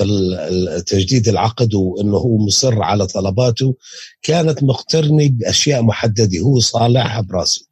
تجديد 0.86 1.28
العقد 1.28 1.74
وأنه 1.74 2.16
هو 2.16 2.38
مصر 2.38 2.82
على 2.82 3.06
طلباته 3.06 3.76
كانت 4.22 4.62
مقترنة 4.62 5.28
بأشياء 5.28 5.82
محددة 5.82 6.38
هو 6.38 6.60
صالحها 6.60 7.20
براسه. 7.20 7.66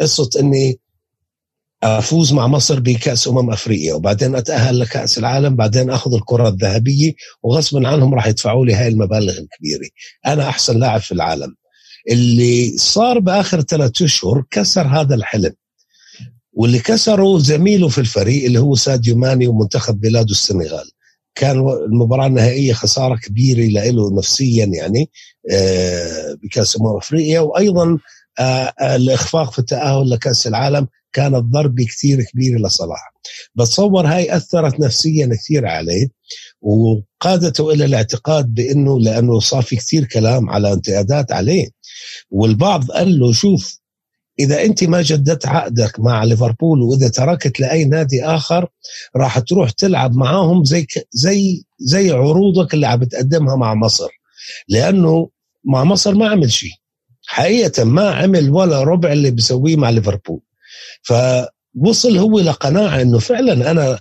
قصة 0.00 0.30
أني 0.40 0.80
أفوز 1.82 2.32
مع 2.32 2.46
مصر 2.46 2.80
بكأس 2.80 3.28
أمم 3.28 3.50
أفريقيا 3.50 3.94
وبعدين 3.94 4.34
أتأهل 4.34 4.78
لكأس 4.78 5.18
العالم 5.18 5.56
بعدين 5.56 5.90
أخذ 5.90 6.14
الكرة 6.14 6.48
الذهبية 6.48 7.12
وغصبا 7.42 7.88
عنهم 7.88 8.14
راح 8.14 8.26
يدفعوا 8.26 8.66
لي 8.66 8.74
هاي 8.74 8.88
المبالغ 8.88 9.32
الكبيرة. 9.32 9.88
أنا 10.26 10.48
أحسن 10.48 10.78
لاعب 10.78 11.00
في 11.00 11.12
العالم. 11.12 11.54
اللي 12.10 12.76
صار 12.78 13.18
بآخر 13.18 13.60
ثلاثة 13.60 14.04
أشهر 14.04 14.44
كسر 14.50 14.86
هذا 14.86 15.14
الحلم. 15.14 15.52
واللي 16.52 16.78
كسره 16.78 17.38
زميله 17.38 17.88
في 17.88 17.98
الفريق 17.98 18.44
اللي 18.44 18.58
هو 18.58 18.74
ساديو 18.74 19.16
ماني 19.16 19.46
ومنتخب 19.46 20.00
بلاده 20.00 20.30
السنغال. 20.30 20.90
كان 21.34 21.58
المباراة 21.58 22.26
النهائية 22.26 22.72
خسارة 22.72 23.16
كبيرة 23.16 23.90
له 23.90 24.18
نفسيا 24.18 24.66
يعني 24.66 25.10
آه، 25.52 26.36
بكأس 26.42 26.80
أمم 26.80 26.96
أفريقيا 26.96 27.40
وأيضا 27.40 27.98
آه، 28.38 28.42
آه، 28.80 28.96
الإخفاق 28.96 29.52
في 29.52 29.58
التأهل 29.58 30.10
لكأس 30.10 30.46
العالم. 30.46 30.88
كانت 31.12 31.44
ضربة 31.44 31.84
كثير 31.84 32.22
كبيرة 32.22 32.58
لصلاح 32.58 33.12
بتصور 33.54 34.06
هاي 34.06 34.36
أثرت 34.36 34.80
نفسيا 34.80 35.26
كثير 35.26 35.66
عليه 35.66 36.08
وقادته 36.60 37.72
إلى 37.72 37.84
الاعتقاد 37.84 38.54
بأنه 38.54 39.00
لأنه 39.00 39.40
صار 39.40 39.62
في 39.62 39.76
كثير 39.76 40.04
كلام 40.04 40.50
على 40.50 40.72
انتقادات 40.72 41.32
عليه. 41.32 41.68
والبعض 42.30 42.90
قال 42.90 43.18
له 43.18 43.32
شوف 43.32 43.78
إذا 44.40 44.64
أنت 44.64 44.84
ما 44.84 45.02
جددت 45.02 45.46
عقدك 45.46 46.00
مع 46.00 46.24
ليفربول 46.24 46.82
وإذا 46.82 47.08
تركت 47.08 47.60
لأي 47.60 47.84
نادي 47.84 48.24
آخر 48.24 48.68
راح 49.16 49.38
تروح 49.38 49.70
تلعب 49.70 50.16
معاهم 50.16 50.64
زي 50.64 50.86
زي 51.12 51.64
زي 51.78 52.10
عروضك 52.10 52.74
اللي 52.74 52.86
عم 52.86 52.98
بتقدمها 52.98 53.56
مع 53.56 53.74
مصر. 53.74 54.08
لأنه 54.68 55.30
مع 55.64 55.84
مصر 55.84 56.14
ما 56.14 56.28
عمل 56.28 56.52
شيء. 56.52 56.72
حقيقة 57.26 57.84
ما 57.84 58.10
عمل 58.10 58.50
ولا 58.50 58.82
ربع 58.82 59.12
اللي 59.12 59.30
بيسويه 59.30 59.76
مع 59.76 59.90
ليفربول. 59.90 60.40
فوصل 61.02 62.16
هو 62.18 62.40
لقناعة 62.40 63.02
إنه 63.02 63.18
فعلا 63.18 63.70
أنا 63.70 64.00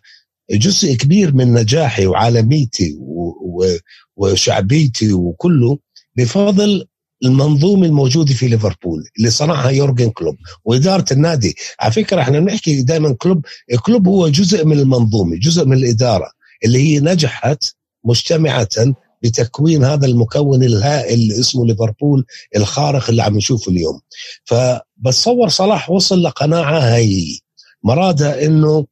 جزء 0.51 0.93
كبير 0.93 1.33
من 1.35 1.53
نجاحي 1.53 2.05
وعالميتي 2.05 2.97
وشعبيتي 4.15 5.13
وكله 5.13 5.77
بفضل 6.15 6.87
المنظومة 7.25 7.85
الموجودة 7.85 8.33
في 8.33 8.47
ليفربول 8.47 9.03
اللي 9.17 9.29
صنعها 9.29 9.69
يورجن 9.69 10.09
كلوب 10.09 10.35
وإدارة 10.65 11.05
النادي. 11.11 11.55
على 11.79 11.91
فكرة 11.91 12.21
إحنا 12.21 12.39
بنحكي 12.39 12.81
دائما 12.81 13.13
كلوب 13.19 13.45
كلوب 13.85 14.07
هو 14.07 14.27
جزء 14.27 14.65
من 14.65 14.79
المنظومة 14.79 15.35
جزء 15.37 15.65
من 15.65 15.77
الإدارة 15.77 16.31
اللي 16.65 16.79
هي 16.79 16.99
نجحت 16.99 17.63
مجتمعة 18.05 18.67
بتكوين 19.23 19.83
هذا 19.83 20.05
المكون 20.05 20.63
الهائل 20.63 21.13
اللي 21.13 21.39
اسمه 21.39 21.65
ليفربول 21.65 22.25
الخارق 22.55 23.09
اللي 23.09 23.23
عم 23.23 23.37
نشوفه 23.37 23.71
اليوم. 23.71 24.01
فبتصور 24.43 25.49
صلاح 25.49 25.91
وصل 25.91 26.23
لقناعة 26.23 26.79
هي 26.79 27.39
مرادها 27.83 28.45
إنه 28.45 28.85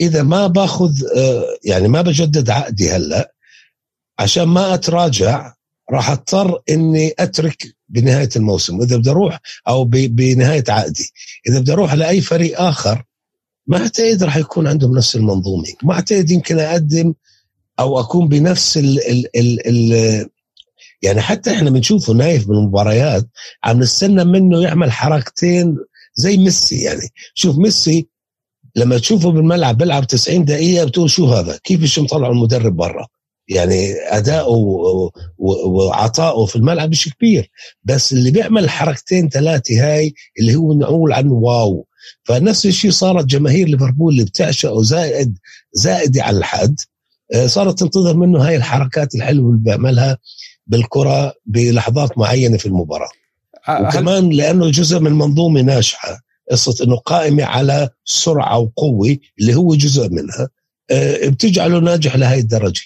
إذا 0.00 0.22
ما 0.22 0.46
باخذ 0.46 1.02
آه، 1.16 1.44
يعني 1.64 1.88
ما 1.88 2.02
بجدد 2.02 2.50
عقدي 2.50 2.90
هلأ 2.90 3.34
عشان 4.18 4.44
ما 4.44 4.74
أتراجع 4.74 5.54
راح 5.90 6.10
أضطر 6.10 6.62
إني 6.70 7.14
أترك 7.18 7.76
بنهاية 7.88 8.28
الموسم. 8.36 8.82
اذا 8.82 8.96
بدي 8.96 9.10
أروح 9.10 9.40
أو 9.68 9.84
بنهاية 9.84 10.64
عقدي. 10.68 11.12
إذا 11.48 11.60
بدي 11.60 11.72
أروح 11.72 11.94
لأي 11.94 12.20
فريق 12.20 12.60
آخر 12.60 13.04
ما 13.66 13.78
أعتقد 13.78 14.22
راح 14.22 14.36
يكون 14.36 14.66
عندهم 14.66 14.96
نفس 14.96 15.16
المنظومة. 15.16 15.64
ما 15.82 15.94
أعتقد 15.94 16.30
يمكن 16.30 16.58
أقدم 16.58 17.14
أو 17.80 18.00
أكون 18.00 18.28
بنفس 18.28 18.78
ال 18.78 19.08
ال 19.10 19.36
ال 19.36 19.66
ال 19.66 20.28
يعني 21.02 21.20
حتى 21.20 21.50
إحنا 21.50 21.70
بنشوفه 21.70 22.12
نايف 22.12 22.48
بالمباريات 22.48 23.28
عم 23.64 23.78
نستنى 23.80 24.24
منه 24.24 24.62
يعمل 24.62 24.92
حركتين 24.92 25.76
زي 26.14 26.36
ميسي 26.36 26.82
يعني. 26.82 27.08
شوف 27.34 27.58
ميسي 27.58 28.08
لما 28.76 28.98
تشوفه 28.98 29.30
بالملعب 29.30 29.78
بيلعب 29.78 30.06
90 30.06 30.44
دقيقة 30.44 30.84
بتقول 30.84 31.10
شو 31.10 31.26
هذا؟ 31.26 31.58
كيف 31.64 31.98
مطلع 31.98 32.28
المدرب 32.28 32.76
برا؟ 32.76 33.06
يعني 33.48 33.92
أداؤه 33.94 35.10
وعطائه 35.38 36.44
في 36.44 36.56
الملعب 36.56 36.90
مش 36.90 37.14
كبير. 37.14 37.50
بس 37.84 38.12
اللي 38.12 38.30
بيعمل 38.30 38.70
حركتين 38.70 39.28
ثلاثة 39.28 39.94
هاي 39.94 40.14
اللي 40.40 40.54
هو 40.54 40.74
نقول 40.74 41.12
عنه 41.12 41.32
واو. 41.32 41.86
فنفس 42.24 42.66
الشيء 42.66 42.90
صارت 42.90 43.24
جماهير 43.24 43.68
ليفربول 43.68 44.12
اللي 44.12 44.24
بتعشقه 44.24 44.82
زائد 44.82 45.38
زائدة 45.72 46.22
على 46.22 46.38
الحد. 46.38 46.76
صارت 47.46 47.78
تنتظر 47.78 48.16
منه 48.16 48.48
هاي 48.48 48.56
الحركات 48.56 49.14
الحلوة 49.14 49.50
اللي 49.50 49.62
بيعملها 49.62 50.18
بالكرة 50.66 51.34
بلحظات 51.46 52.18
معينة 52.18 52.56
في 52.56 52.66
المباراة. 52.66 53.08
وكمان 53.68 54.30
لأنه 54.30 54.70
جزء 54.70 55.00
من 55.00 55.12
منظومة 55.12 55.60
ناجحة 55.60 56.20
قصة 56.50 56.84
إنه 56.84 56.96
قائمة 56.96 57.44
على 57.44 57.88
سرعة 58.04 58.58
وقوة 58.58 59.16
اللي 59.40 59.54
هو 59.54 59.74
جزء 59.74 60.08
منها 60.10 60.48
آه، 60.90 61.28
بتجعله 61.28 61.78
ناجح 61.78 62.16
لهي 62.16 62.38
الدرجة. 62.38 62.82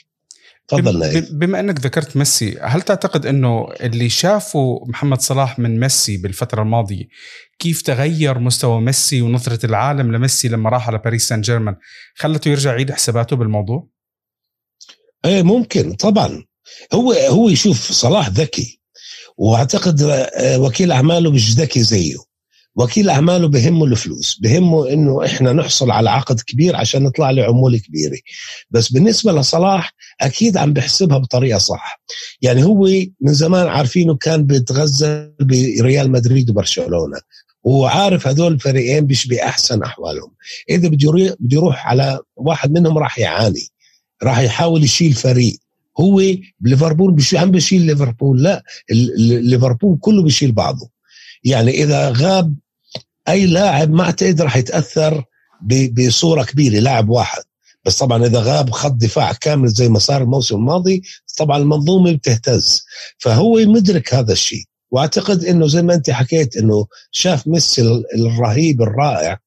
تفضل 0.68 1.26
بما 1.32 1.60
إنك 1.60 1.80
ذكرت 1.80 2.16
ميسي 2.16 2.58
هل 2.62 2.82
تعتقد 2.82 3.26
إنه 3.26 3.68
اللي 3.80 4.08
شافوا 4.08 4.86
محمد 4.86 5.20
صلاح 5.20 5.58
من 5.58 5.80
ميسي 5.80 6.16
بالفترة 6.16 6.62
الماضية 6.62 7.04
كيف 7.58 7.82
تغير 7.82 8.38
مستوى 8.38 8.80
ميسي 8.80 9.22
ونظرة 9.22 9.66
العالم 9.66 10.12
لميسي 10.12 10.48
لما 10.48 10.70
راح 10.70 10.88
على 10.88 10.98
باريس 10.98 11.28
سان 11.28 11.40
جيرمان؟ 11.40 11.76
خلته 12.14 12.48
يرجع 12.48 12.70
يعيد 12.70 12.90
حساباته 12.90 13.36
بالموضوع؟ 13.36 13.88
إيه 15.24 15.42
ممكن 15.42 15.92
طبعا. 15.92 16.44
هو 16.92 17.12
هو 17.12 17.48
يشوف 17.48 17.92
صلاح 17.92 18.28
ذكي 18.28 18.80
وأعتقد 19.36 20.02
آه، 20.02 20.58
وكيل 20.58 20.92
أعماله 20.92 21.30
مش 21.30 21.54
ذكي 21.54 21.82
زيه. 21.82 22.16
وكيل 22.76 23.10
أعماله 23.10 23.48
بهمه 23.48 23.84
الفلوس 23.84 24.38
بهمه 24.40 24.88
إنه 24.92 25.24
إحنا 25.24 25.52
نحصل 25.52 25.90
على 25.90 26.10
عقد 26.10 26.40
كبير 26.40 26.76
عشان 26.76 27.02
نطلع 27.02 27.30
له 27.30 27.44
عموله 27.44 27.78
كبيرة. 27.78 28.18
بس 28.70 28.92
بالنسبة 28.92 29.32
لصلاح 29.32 29.92
أكيد 30.20 30.56
عم 30.56 30.72
بحسبها 30.72 31.18
بطريقة 31.18 31.58
صح. 31.58 32.00
يعني 32.42 32.64
هو 32.64 32.88
من 33.20 33.32
زمان 33.34 33.66
عارفينه 33.66 34.16
كان 34.16 34.46
بيتغزل 34.46 35.32
بريال 35.40 36.10
مدريد 36.10 36.50
وبرشلونة. 36.50 37.18
وعارف 37.64 38.26
هذول 38.28 38.52
الفريقين 38.52 39.04
مش 39.04 39.26
بأحسن 39.26 39.82
أحوالهم. 39.82 40.30
إذا 40.70 40.88
بده 40.88 41.36
يروح 41.50 41.86
على 41.86 42.20
واحد 42.36 42.72
منهم 42.72 42.98
راح 42.98 43.18
يعاني. 43.18 43.71
راح 44.22 44.38
يحاول 44.38 44.84
يشيل 44.84 45.12
فريق. 45.12 45.58
هو 46.00 46.22
بليفربول 46.60 47.14
مش 47.14 47.34
عم 47.34 47.50
بشيل 47.50 47.82
ليفربول 47.82 48.42
لا 48.42 48.62
ليفربول 49.20 49.98
كله 50.00 50.22
بيشيل 50.22 50.52
بعضه. 50.52 50.90
يعني 51.44 51.70
إذا 51.70 52.12
غاب 52.16 52.54
أي 53.28 53.46
لاعب 53.46 53.90
ما 53.90 54.02
أعتقد 54.02 54.42
راح 54.42 54.56
يتأثر 54.56 55.24
بصورة 55.92 56.44
كبيرة 56.44 56.78
لاعب 56.80 57.08
واحد. 57.08 57.42
بس 57.84 57.98
طبعا 57.98 58.26
إذا 58.26 58.40
غاب 58.40 58.70
خط 58.70 58.92
دفاع 58.92 59.32
كامل 59.32 59.68
زي 59.68 59.88
ما 59.88 59.98
صار 59.98 60.22
الموسم 60.22 60.56
الماضي 60.56 61.02
طبعا 61.38 61.58
المنظومة 61.58 62.12
بتهتز. 62.12 62.84
فهو 63.18 63.54
مدرك 63.54 64.14
هذا 64.14 64.32
الشيء. 64.32 64.64
وأعتقد 64.90 65.44
إنه 65.44 65.66
زي 65.66 65.82
ما 65.82 65.94
أنت 65.94 66.10
حكيت 66.10 66.56
إنه 66.56 66.86
شاف 67.10 67.48
ميسي 67.48 68.02
الرهيب 68.16 68.82
الرائع. 68.82 69.38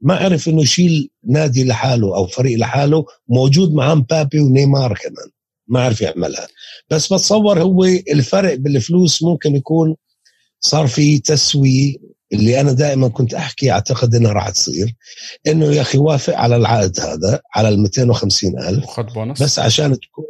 ما 0.00 0.16
عرف 0.16 0.48
إنه 0.48 0.62
يشيل 0.62 1.10
نادي 1.28 1.64
لحاله 1.64 2.16
أو 2.16 2.26
فريق 2.26 2.58
لحاله 2.58 3.04
موجود 3.28 3.72
معاه 3.72 3.94
مبابي 3.94 4.40
ونيمار 4.40 4.98
كمان. 4.98 5.30
ما 5.68 5.80
عرف 5.80 6.00
يعملها. 6.00 6.48
بس 6.90 7.12
بتصور 7.12 7.62
هو 7.62 7.84
الفرق 7.84 8.54
بالفلوس 8.54 9.22
ممكن 9.22 9.56
يكون 9.56 9.96
صار 10.60 10.86
في 10.86 11.18
تسوية 11.18 11.96
اللي 12.32 12.60
أنا 12.60 12.72
دائما 12.72 13.08
كنت 13.08 13.34
أحكي 13.34 13.70
أعتقد 13.70 14.14
إنها 14.14 14.32
راح 14.32 14.50
تصير. 14.50 14.94
إنه 15.46 15.66
يا 15.66 15.80
أخي 15.80 15.98
وافق 15.98 16.36
على 16.36 16.56
العقد 16.56 17.00
هذا 17.00 17.40
على 17.54 17.68
ال 17.68 17.82
250 17.82 18.58
ألف. 18.58 19.00
بونص. 19.00 19.42
بس 19.42 19.58
عشان 19.58 20.00
تكون 20.00 20.24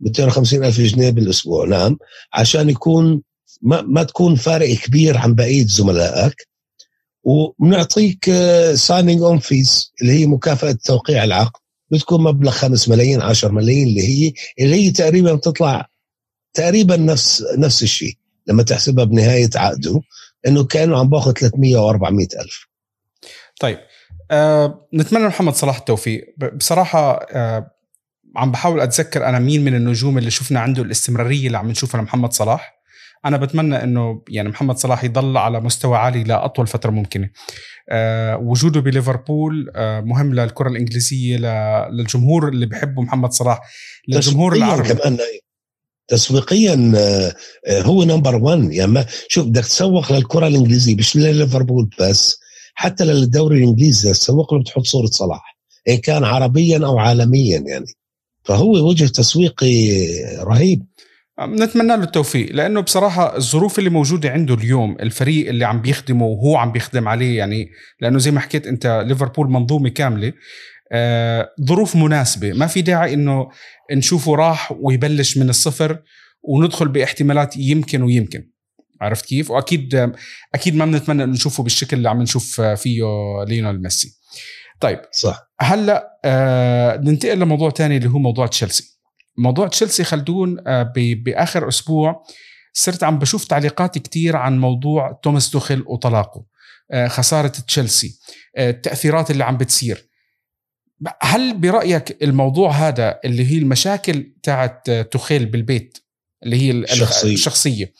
250 0.00 0.64
ألف 0.64 0.80
جنيه 0.80 1.10
بالأسبوع 1.10 1.66
نعم. 1.66 1.98
عشان 2.32 2.70
يكون 2.70 3.22
ما, 3.62 3.82
ما 3.82 4.02
تكون 4.02 4.34
فارق 4.34 4.74
كبير 4.74 5.18
عن 5.18 5.34
بقية 5.34 5.66
زملائك. 5.66 6.49
وبنعطيك 7.22 8.30
signing-on 8.74 9.38
fees 9.38 9.92
اللي 10.02 10.12
هي 10.12 10.26
مكافأة 10.26 10.72
توقيع 10.72 11.24
العقد. 11.24 11.60
بتكون 11.90 12.22
مبلغ 12.22 12.50
5 12.50 12.92
ملايين 12.92 13.20
10 13.22 13.48
ملايين 13.48 13.88
اللي 13.88 14.02
هي 14.02 14.32
اللي 14.60 14.76
هي 14.76 14.90
تقريبا 14.90 15.34
بتطلع 15.34 15.88
تقريبا 16.54 16.96
نفس 16.96 17.44
نفس 17.58 17.82
الشيء. 17.82 18.14
لما 18.46 18.62
تحسبها 18.62 19.04
بنهاية 19.04 19.50
عقده 19.56 20.00
إنه 20.46 20.64
كأنه 20.64 20.98
عم 20.98 21.08
باخذ 21.10 21.32
300 21.32 21.76
و 21.76 21.90
400 21.90 22.26
ألف. 22.40 22.66
طيب 23.60 23.78
أه 24.30 24.88
نتمنى 24.94 25.26
محمد 25.26 25.54
صلاح 25.54 25.76
التوفيق. 25.76 26.34
بصراحة 26.54 27.26
أه 27.32 27.70
عم 28.36 28.52
بحاول 28.52 28.80
أتذكر 28.80 29.26
أنا 29.28 29.38
مين 29.38 29.64
من 29.64 29.74
النجوم 29.74 30.18
اللي 30.18 30.30
شفنا 30.30 30.60
عنده 30.60 30.82
الاستمرارية 30.82 31.46
اللي 31.46 31.58
عم 31.58 31.70
نشوفها 31.70 32.00
لمحمد 32.00 32.32
صلاح. 32.32 32.79
أنا 33.24 33.36
بتمنى 33.36 33.82
إنه 33.82 34.22
يعني 34.28 34.48
محمد 34.48 34.76
صلاح 34.76 35.04
يضل 35.04 35.36
على 35.36 35.60
مستوى 35.60 35.96
عالي 35.96 36.24
لأطول 36.24 36.66
فترة 36.66 36.90
ممكنة. 36.90 37.30
أه 37.88 38.36
وجوده 38.36 38.80
بليفربول 38.80 39.70
أه 39.76 40.00
مهم 40.00 40.34
للكرة 40.34 40.68
الإنجليزية 40.68 41.36
للجمهور 41.88 42.48
اللي 42.48 42.66
بحبه 42.66 43.02
محمد 43.02 43.32
صلاح 43.32 43.60
للجمهور 44.08 44.54
العربي. 44.54 44.88
كمان 44.94 45.18
تسويقيا 46.08 46.92
آه، 46.96 47.34
آه، 47.66 47.82
هو 47.82 48.04
نمبر 48.04 48.36
1 48.36 48.72
يعني 48.72 48.92
ما 48.92 49.06
شوف 49.28 49.46
بدك 49.46 49.64
تسوق 49.64 50.12
للكرة 50.12 50.46
الإنجليزية 50.46 50.94
مش 50.96 51.16
لليفربول 51.16 51.90
بس 52.00 52.40
حتى 52.74 53.04
للدوري 53.04 53.58
الإنجليزي 53.58 54.12
تسوق 54.12 54.54
له 54.54 54.60
بتحط 54.60 54.84
صورة 54.86 55.06
صلاح. 55.06 55.58
ان 55.88 55.96
كان 55.96 56.24
عربيا 56.24 56.86
أو 56.86 56.98
عالميا 56.98 57.58
يعني. 57.66 57.86
فهو 58.44 58.88
وجه 58.88 59.04
تسويقي 59.04 59.98
رهيب. 60.40 60.86
نتمنى 61.46 61.96
له 61.96 62.02
التوفيق 62.02 62.52
لأنه 62.52 62.80
بصراحة 62.80 63.36
الظروف 63.36 63.78
اللي 63.78 63.90
موجودة 63.90 64.30
عنده 64.30 64.54
اليوم 64.54 64.96
الفريق 65.00 65.48
اللي 65.48 65.64
عم 65.64 65.80
بيخدمه 65.80 66.24
وهو 66.24 66.56
عم 66.56 66.72
بيخدم 66.72 67.08
عليه 67.08 67.38
يعني 67.38 67.70
لأنه 68.00 68.18
زي 68.18 68.30
ما 68.30 68.40
حكيت 68.40 68.66
أنت 68.66 69.04
ليفربول 69.06 69.50
منظومة 69.50 69.88
كاملة 69.88 70.32
آه 70.92 71.50
ظروف 71.64 71.96
مناسبة. 71.96 72.52
ما 72.52 72.66
في 72.66 72.82
داعي 72.82 73.14
إنه 73.14 73.48
نشوفه 73.92 74.34
راح 74.34 74.72
ويبلش 74.80 75.38
من 75.38 75.48
الصفر 75.48 76.02
وندخل 76.42 76.88
باحتمالات 76.88 77.56
يمكن 77.56 78.02
ويمكن. 78.02 78.50
عرفت 79.00 79.26
كيف؟ 79.26 79.50
وأكيد 79.50 80.12
أكيد 80.54 80.76
ما 80.76 80.84
بنتمنى 80.84 81.24
إنه 81.24 81.32
نشوفه 81.32 81.62
بالشكل 81.62 81.96
اللي 81.96 82.08
عم 82.10 82.22
نشوف 82.22 82.60
فيه 82.60 83.02
ليونيل 83.48 83.82
ميسي. 83.82 84.18
طيب 84.80 85.00
صح. 85.12 85.50
هلأ 85.60 86.18
آه 86.24 86.96
ننتقل 86.96 87.38
لموضوع 87.38 87.70
تاني 87.70 87.96
اللي 87.96 88.08
هو 88.08 88.18
موضوع 88.18 88.46
تشيلسي. 88.46 88.99
موضوع 89.38 89.68
تشيلسي 89.68 90.04
خلدون 90.04 90.56
آه 90.66 90.92
بآخر 90.96 91.68
أسبوع 91.68 92.24
صرت 92.72 93.04
عم 93.04 93.18
بشوف 93.18 93.44
تعليقات 93.44 93.98
كتير 93.98 94.36
عن 94.36 94.58
موضوع 94.58 95.20
توماس 95.22 95.50
توخيل 95.50 95.84
وطلاقه 95.86 96.44
آه 96.90 97.08
خسارة 97.08 97.48
تشيلسي 97.48 98.18
آه 98.56 98.70
التأثيرات 98.70 99.30
اللي 99.30 99.44
عم 99.44 99.56
بتصير. 99.56 100.10
هل 101.22 101.58
برأيك 101.58 102.22
الموضوع 102.22 102.70
هذا 102.70 103.20
اللي 103.24 103.52
هي 103.52 103.58
المشاكل 103.58 104.32
تاعت 104.42 104.90
تخيل 104.90 105.46
بالبيت 105.46 105.98
اللي 106.42 106.56
هي 106.56 106.70
الشخصية, 106.70 107.34
الشخصية 107.34 107.92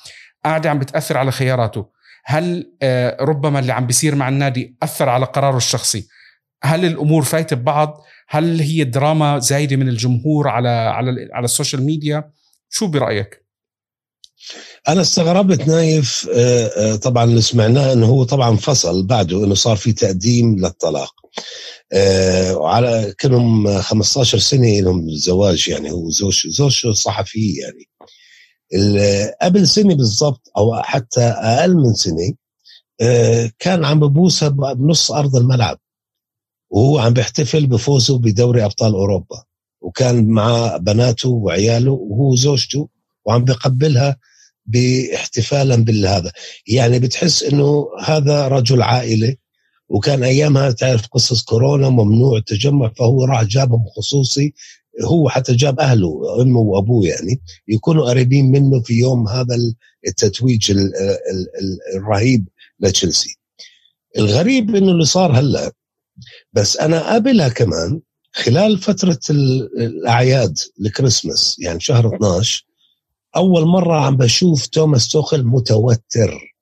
قاعدة 0.45 0.71
عم 0.71 0.79
بتأثر 0.79 1.19
على 1.19 1.33
خياراته 1.33 1.87
هل 2.25 2.73
ربما 3.21 3.59
اللي 3.59 3.73
عم 3.73 3.87
بيصير 3.87 4.14
مع 4.14 4.29
النادي 4.29 4.77
أثر 4.83 5.09
على 5.09 5.27
قراره 5.27 5.57
الشخصي؟ 5.57 6.09
هل 6.62 6.85
الأمور 6.85 7.23
فايتة 7.23 7.57
ببعض؟ 7.57 8.03
هل 8.33 8.61
هي 8.61 8.85
دراما 8.85 9.38
زايدة 9.38 9.77
من 9.77 9.88
الجمهور 9.88 10.49
على 10.49 10.69
على 10.69 11.29
على 11.33 11.45
السوشيال 11.45 11.83
ميديا؟ 11.83 12.31
شو 12.69 12.87
برأيك؟ 12.87 13.45
أنا 14.88 15.01
استغربت 15.01 15.69
نايف 15.69 16.29
آه، 16.35 16.66
آه، 16.66 16.97
طبعا 16.97 17.25
اللي 17.25 17.40
سمعناه 17.40 17.93
إنه 17.93 18.07
هو 18.07 18.25
طبعا 18.25 18.57
فصل 18.57 19.07
بعده 19.07 19.45
إنه 19.45 19.55
صار 19.55 19.77
في 19.77 19.93
تقديم 19.93 20.57
للطلاق. 20.59 21.14
آه، 21.93 22.57
وعلى 22.57 23.14
كلهم 23.21 23.81
15 23.81 24.38
سنة 24.38 24.81
لهم 24.81 25.11
زواج 25.11 25.69
يعني 25.69 25.90
هو 25.90 26.11
زوج 26.11 26.47
زوج 26.47 26.87
صحفي 26.88 27.55
يعني. 27.55 27.88
قبل 29.43 29.69
سنة 29.69 29.95
بالضبط 29.95 30.51
أو 30.57 30.83
حتى 30.83 31.21
أقل 31.21 31.77
من 31.77 31.95
سنة 31.95 32.35
كان 33.59 33.85
عم 33.85 34.01
ببوسها 34.01 34.49
بنص 34.49 35.12
أرض 35.12 35.37
الملعب. 35.37 35.79
وهو 36.70 36.98
عم 36.98 37.12
بيحتفل 37.12 37.66
بفوزه 37.66 38.18
بدوري 38.18 38.64
أبطال 38.64 38.92
أوروبا. 38.92 39.44
وكان 39.80 40.28
مع 40.28 40.76
بناته 40.76 41.28
وعياله 41.28 41.92
وهو 41.92 42.35
زوجته 42.35 42.88
وعم 43.24 43.44
بقبلها 43.44 44.16
باحتفالا 44.66 45.76
بالهذا. 45.76 46.33
يعني 46.66 46.98
بتحس 46.98 47.42
إنه 47.42 47.87
هذا 48.04 48.48
رجل 48.48 48.83
عائلة 48.83 49.37
وكان 49.88 50.22
أيامها 50.24 50.70
تعرف 50.70 51.06
قصص 51.06 51.42
كورونا 51.42 51.88
ممنوع 51.88 52.38
التجمع 52.38 52.92
فهو 52.96 53.24
راح 53.24 53.42
جابهم 53.44 53.85
خصوصي. 53.96 54.54
هو 55.04 55.28
حتى 55.28 55.54
جاب 55.54 55.80
أهله 55.80 56.42
أمه 56.42 56.61
وأبوه 56.61 57.06
يعني 57.06 57.40
يكونوا 57.68 58.09
قريبين 58.11 58.50
منه 58.50 58.80
في 58.80 58.94
يوم 58.94 59.28
هذا 59.28 59.56
التتويج 60.09 60.72
الرهيب 61.96 62.48
لتشيلسي. 62.80 63.37
الغريب 64.18 64.76
إنه 64.76 64.92
اللي 64.92 65.04
صار 65.04 65.33
هلأ 65.33 65.72
بس 66.53 66.77
أنا 66.77 67.15
قبلها 67.15 67.49
كمان 67.49 68.01
خلال 68.33 68.79
فترة 68.79 69.19
الأعياد 69.31 70.59
الكريسماس 70.81 71.57
يعني 71.59 71.81
شهر 71.81 72.17
12 72.17 72.65
أول 73.37 73.67
مرة 73.67 74.01
عم 74.01 74.17
بشوف 74.17 74.67
توماس 74.67 75.09
توخل 75.09 75.45
متوتر. 75.45 76.55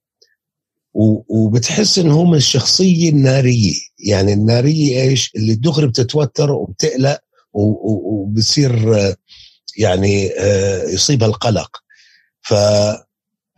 وبتحس 1.28 1.98
انه 1.98 2.14
هو 2.14 2.24
من 2.24 2.36
الشخصيه 2.36 3.10
النارية. 3.10 3.74
يعني 3.98 4.32
النارية 4.32 5.02
إيش؟ 5.02 5.32
اللي 5.36 5.54
دغري 5.54 5.86
بتتوتر 5.86 6.52
وبتقلق 6.52 7.18
وبصير 7.52 8.96
يعني 9.76 10.30
آه، 10.38 10.82
يصيبها 10.82 11.28
القلق 11.28 11.76
ف 12.42 12.54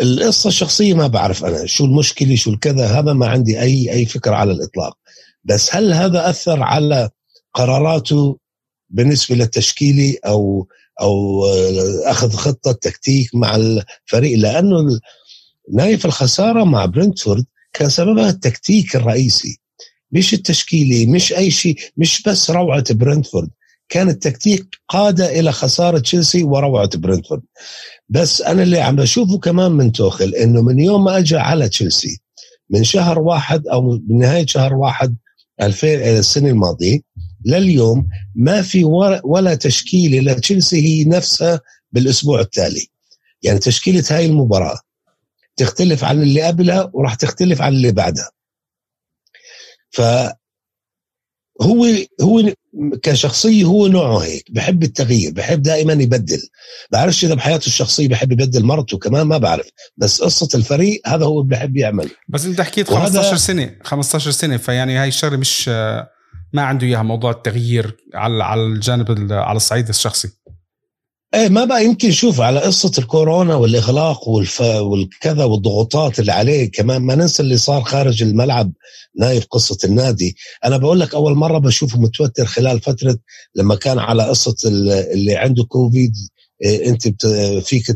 القصة 0.00 0.48
الشخصية 0.48 0.94
ما 0.94 1.06
بعرف 1.06 1.44
أنا 1.44 1.66
شو 1.66 1.84
المشكلة 1.84 2.36
شو 2.36 2.50
الكذا 2.50 2.86
هذا 2.86 3.12
ما 3.12 3.26
عندي 3.26 3.60
اي 3.60 3.92
أي 3.92 4.06
فكرة 4.06 4.34
على 4.34 4.52
الإطلاق. 4.52 4.98
بس 5.44 5.74
هل 5.74 5.92
هذا 5.92 6.30
أثر 6.30 6.62
على 6.62 7.10
قراراته 7.54 8.38
بالنسبة 8.90 9.36
للتشكيلي 9.36 10.18
أو 10.26 10.68
أو 11.00 11.44
أخذ 12.04 12.30
خطة 12.32 12.72
تكتيك 12.72 13.34
مع 13.34 13.56
الفريق؟ 13.56 14.38
لأنه 14.38 15.00
نايف 15.72 16.06
الخسارة 16.06 16.64
مع 16.64 16.84
برنتفورد 16.86 17.44
كان 17.72 17.88
سببها 17.88 18.30
التكتيك 18.30 18.96
الرئيسي. 18.96 19.60
مش 20.12 20.34
التشكيلي 20.34 21.06
مش 21.06 21.32
أي 21.32 21.50
شيء 21.50 21.76
مش 21.96 22.22
بس 22.22 22.50
روعة 22.50 22.94
برنتفورد. 22.94 23.50
كان 23.88 24.08
التكتيك 24.08 24.66
قاد 24.88 25.20
إلى 25.20 25.52
خسارة 25.52 25.98
تشيلسي 25.98 26.42
وروعة 26.42 26.90
برنتفورد. 26.96 27.42
بس 28.08 28.42
أنا 28.42 28.62
اللي 28.62 28.80
عم 28.80 28.96
بشوفه 28.96 29.38
كمان 29.38 29.72
من 29.72 29.92
توخل 29.92 30.34
إنه 30.34 30.62
من 30.62 30.78
يوم 30.78 31.04
ما 31.04 31.18
اجى 31.18 31.36
على 31.36 31.68
تشيلسي 31.68 32.20
من 32.70 32.84
شهر 32.84 33.18
واحد 33.18 33.66
أو 33.66 33.82
من 33.82 34.18
نهاية 34.18 34.46
شهر 34.46 34.74
واحد 34.74 35.16
2000 35.62 36.18
السنة 36.18 36.48
الماضية 36.48 37.00
لليوم 37.44 38.08
ما 38.34 38.62
في 38.62 38.84
ولا 39.24 39.54
تشكيلة 39.54 40.32
لتشيلسي 40.32 40.82
هي 40.86 41.04
نفسها 41.04 41.60
بالأسبوع 41.92 42.40
التالي. 42.40 42.86
يعني 43.42 43.58
تشكيلة 43.58 44.04
هاي 44.10 44.26
المباراة 44.26 44.78
تختلف 45.56 46.04
عن 46.04 46.22
اللي 46.22 46.42
قبلها 46.42 46.90
وراح 46.92 47.14
تختلف 47.14 47.62
عن 47.62 47.72
اللي 47.72 47.92
بعدها. 47.92 48.30
ف 49.90 50.00
هو 51.62 51.86
هو 52.22 52.52
كشخصيه 53.02 53.64
هو 53.64 53.86
نوعه 53.86 54.18
هيك. 54.18 54.44
بحب 54.50 54.82
التغيير 54.82 55.32
بحب 55.32 55.62
دائما 55.62 55.92
يبدل. 55.92 56.40
بعرفش 56.92 57.24
إذا 57.24 57.34
بحياته 57.34 57.66
الشخصية 57.66 58.08
بحب 58.08 58.32
يبدل 58.32 58.64
مرته 58.64 58.98
كمان 58.98 59.22
ما 59.26 59.38
بعرف. 59.38 59.66
بس 59.96 60.22
قصة 60.22 60.48
الفريق 60.54 61.00
هذا 61.06 61.24
هو 61.24 61.42
بحب 61.42 61.76
يعمل. 61.76 62.10
بس 62.28 62.44
انت 62.44 62.60
حكيت 62.60 62.90
15 62.90 63.36
سنة 63.36 63.76
15 63.82 64.30
سنة 64.30 64.56
فيعني 64.56 64.96
هاي 64.96 65.08
الشغلة 65.08 65.36
مش 65.36 65.68
ما 66.52 66.62
عنده 66.62 66.86
إياها 66.86 67.02
موضوع 67.02 67.30
التغيير 67.30 67.96
على 68.14 68.44
على 68.44 68.60
الجانب 68.62 69.32
على 69.32 69.56
الصعيد 69.56 69.88
الشخصي. 69.88 70.28
إيه 71.34 71.48
ما 71.48 71.64
بقى 71.64 71.84
يمكن 71.84 72.10
شوف 72.10 72.40
على 72.40 72.60
قصة 72.60 72.92
الكورونا 72.98 73.54
والإغلاق 73.54 74.28
والف... 74.28 74.60
والكذا 74.60 75.44
والضغوطات 75.44 76.20
اللي 76.20 76.32
عليه 76.32 76.70
كمان 76.70 77.02
ما 77.02 77.14
ننسى 77.14 77.42
اللي 77.42 77.56
صار 77.56 77.82
خارج 77.82 78.22
الملعب 78.22 78.72
نايف 79.18 79.46
قصة 79.50 79.78
النادي. 79.84 80.36
أنا 80.64 80.76
بقول 80.76 81.00
لك 81.00 81.14
أول 81.14 81.34
مرة 81.34 81.58
بشوفه 81.58 81.98
متوتر 82.00 82.44
خلال 82.46 82.80
فترة 82.80 83.18
لما 83.54 83.74
كان 83.74 83.98
على 83.98 84.22
قصة 84.28 84.56
اللي 85.12 85.36
عنده 85.36 85.64
كوفيد 85.64 86.12
إيه 86.64 86.88
أنت 86.88 87.08
بت... 87.08 87.26
فيك 87.64 87.86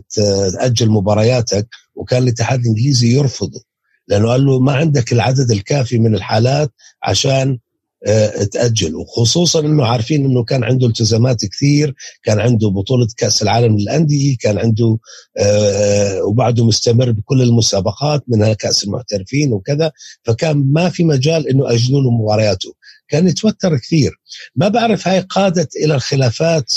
تأجل 0.59 0.91
مبارياتك 0.91 1.69
وكان 1.95 2.23
الاتحاد 2.23 2.61
الإنجليزي 2.61 3.13
يرفضه 3.13 3.63
لأنه 4.09 4.29
قال 4.29 4.47
له 4.47 4.61
ما 4.61 4.73
عندك 4.73 5.13
العدد 5.13 5.51
الكافي 5.51 5.99
من 5.99 6.15
الحالات 6.15 6.73
عشان 7.03 7.59
آه، 8.07 8.45
تاجل 8.45 8.95
وخصوصا 8.95 9.61
إنه 9.61 9.87
عارفين 9.87 10.25
إنه 10.25 10.45
كان 10.45 10.65
عنده 10.65 10.87
التزامات 10.87 11.45
كثير 11.45 11.95
كان 12.23 12.41
عنده 12.41 12.69
بطولة 12.69 13.09
كأس 13.17 13.43
العالم 13.43 13.79
للأندية 13.79 14.37
كان 14.41 14.59
عنده 14.59 14.99
آه، 15.39 16.23
وبعده 16.25 16.65
مستمر 16.67 17.11
بكل 17.11 17.43
المسابقات 17.43 18.25
منها 18.29 18.53
كأس 18.53 18.85
المحترفين 18.85 19.53
وكذا. 19.53 19.93
فكان 20.23 20.73
ما 20.73 20.89
في 20.89 21.05
مجال 21.05 21.49
إنه 21.49 21.71
اجلوا 21.71 22.03
له 22.03 22.11
مبارياته. 22.11 22.75
كان 23.09 23.29
يتوتر 23.29 23.77
كثير. 23.79 24.13
ما 24.57 24.69
بعرف 24.69 25.09
هاي 25.09 25.21
قادت 25.21 25.77
إلى 25.77 25.95
الخلافات 25.95 26.73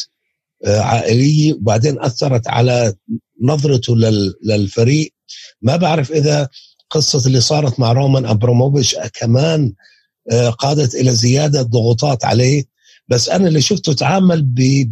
آه، 0.66 0.80
عائلية 0.80 1.54
وبعدين 1.54 2.00
أثرت 2.02 2.48
على 2.48 2.94
نظرته 3.42 3.96
للفريق. 4.44 5.14
ما 5.62 5.76
بعرف 5.76 6.12
إذا 6.12 6.50
قصة 6.90 7.28
اللي 7.28 7.42
صارت 7.42 7.80
مع 7.80 7.92
رومان 7.92 8.26
أبراموفيتش 8.26 8.96
كمان 9.14 9.74
قادت 10.60 10.96
إلى 10.96 11.12
زيادة 11.12 11.62
ضغوطات 11.62 12.26
عليه. 12.26 12.64
بس 13.08 13.30
أنا 13.30 13.48
اللي 13.48 13.62
شفته 13.62 13.94
تعامل 13.94 14.46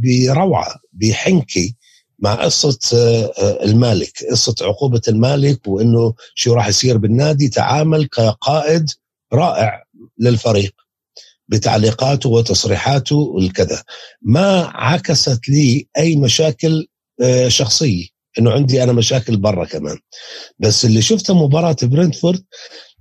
بروعة 0.03 0.75
بحنكي 0.93 1.75
مع 2.19 2.33
قصة 2.35 2.79
آه، 2.93 3.33
آه، 3.37 3.63
المالك 3.63 4.25
قصة 4.31 4.55
عقوبة 4.61 5.01
المالك 5.07 5.67
وأنه 5.67 6.13
شو 6.35 6.53
راح 6.53 6.67
يصير 6.67 6.97
بالنادي. 6.97 7.47
تعامل 7.49 8.05
كقائد 8.07 8.89
رائع 9.33 9.83
للفريق 10.19 10.73
بتعليقاته 11.47 12.29
وتصريحاته 12.29 13.15
والكذا. 13.15 13.83
ما 14.21 14.71
عكست 14.73 15.49
لي 15.49 15.87
أي 15.97 16.15
مشاكل 16.15 16.87
شخصية. 17.47 18.05
أنه 18.39 18.51
عندي 18.51 18.83
أنا 18.83 18.93
مشاكل 18.93 19.37
برا 19.37 19.65
كمان. 19.65 19.97
بس 20.59 20.85
اللي 20.85 21.01
شفته 21.01 21.33
مباراة 21.33 21.75
برنتفورد 21.83 22.43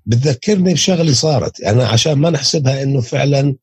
بتذكرني 0.06 0.72
بشغلة 0.74 1.12
صارت. 1.12 1.60
يعني 1.60 1.82
عشان 1.82 2.12
ما 2.12 2.30
نحسبها 2.30 2.82
إنه 2.82 3.00
فعلا 3.00 3.56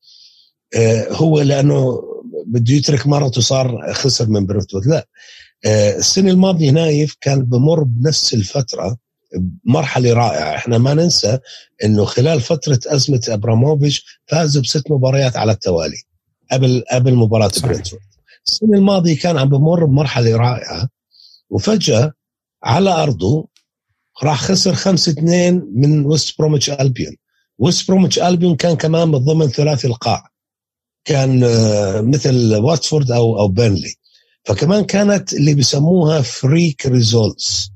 آه، 0.75 1.08
هو 1.12 1.41
لأنه 1.41 2.01
بده 2.47 2.73
يترك 2.73 3.08
مرته 3.08 3.41
صار 3.41 3.93
خسر 3.93 4.30
من 4.30 4.45
برنتفورد 4.45 4.88
لا. 4.88 5.08
آه، 5.65 5.95
السنة 5.97 6.32
الماضية 6.32 6.71
نايف 6.71 7.15
كان 7.21 7.41
بمر 7.45 7.84
بنفس 7.84 8.34
الفترة 8.34 8.97
مرحلة 9.65 10.13
رائعة. 10.13 10.56
إحنا 10.56 10.77
ما 10.77 10.93
ننسى 10.93 11.39
إنه 11.84 12.06
خلال 12.06 12.41
فترة 12.41 12.80
أزمة 12.88 13.21
أبراموفيتش 13.30 14.19
فازوا 14.25 14.62
بست 14.62 14.91
مباريات 14.91 15.38
على 15.38 15.51
التوالي 15.51 15.97
قبل 16.51 16.84
قبل 16.91 17.15
مباراة 17.15 17.51
برنتفورد 17.63 18.01
السنة 18.47 18.77
الماضية 18.77 19.19
كان 19.19 19.38
عم 19.38 19.49
بمر 19.49 19.86
بمرحلة 19.86 20.36
رائعة 20.38 20.89
وفجأة 21.49 22.13
على 22.63 22.89
أرضه 22.89 23.47
راح 24.23 24.41
خسر 24.41 24.73
5 24.73 25.12
2 25.12 25.67
من 25.75 26.05
ويست 26.05 26.39
بروميتش 26.39 26.69
ألبيون. 26.69 27.15
ويست 27.60 27.88
بروميتش 27.88 28.19
ألبيون 28.19 28.55
كان 28.55 28.75
كمان 28.75 29.07
من 29.07 29.17
ضمن 29.17 29.47
ثلاثي 29.47 29.88
القاع. 29.88 30.23
كان 31.05 31.43
آه، 31.43 32.01
مثل 32.01 32.55
واتفورد 32.55 33.12
أو 33.12 33.39
أو 33.39 33.47
بيرنلي. 33.47 33.93
فكمان 34.45 34.84
كانت 34.84 35.34
اللي 35.34 35.53
بيسموها 35.53 36.21
freak 36.21 36.86
results 36.86 37.71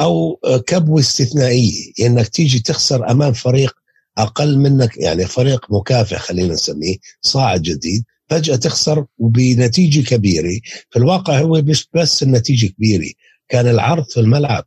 أو 0.00 0.40
آه، 0.44 0.58
كبوة 0.58 1.00
استثنائية. 1.00 1.92
إنك 2.00 2.28
تيجي 2.28 2.58
تخسر 2.58 3.10
أمام 3.10 3.32
فريق 3.32 3.74
أقل 4.18 4.58
منك 4.58 4.96
يعني 4.96 5.26
فريق 5.26 5.66
مكافح 5.72 6.18
خلينا 6.18 6.54
نسميه 6.54 6.96
صاعد 7.20 7.62
جديد 7.62 8.04
فجأة 8.28 8.56
تخسر 8.56 9.04
وبنتيجة 9.18 10.08
كبيرة. 10.08 10.60
في 10.90 10.98
الواقع 10.98 11.38
هو 11.38 11.62
مش 11.62 11.88
بس 11.94 12.22
النتيجة 12.22 12.66
كبيرة 12.66 13.12
كان 13.48 13.66
العرض 13.66 14.04
في 14.04 14.20
الملعب. 14.20 14.64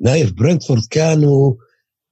نايف 0.00 0.32
برنتفورد 0.32 0.82
كانوا 0.90 1.54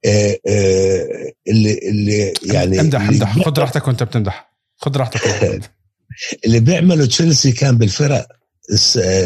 آه، 0.05 0.39
آه، 0.47 1.33
اللي 1.47 1.79
اللي 1.89 2.33
يعني 2.43 2.81
امدح 2.81 3.01
امدح. 3.01 3.39
خذ 3.39 3.59
راحتك 3.59 3.87
وانت 3.87 4.03
بتمدح. 4.03 4.53
خذ 4.77 4.97
راحتك 4.97 5.21
اللي 6.45 6.59
بيعملوا 6.59 7.05
تشيلسي 7.05 7.51
كان 7.51 7.77
بالفرق 7.77 8.27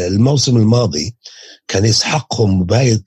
الموسم 0.06 0.56
الماضي 0.56 1.16
كان 1.68 1.84
يسحقهم 1.84 2.64
بهاي 2.64 3.02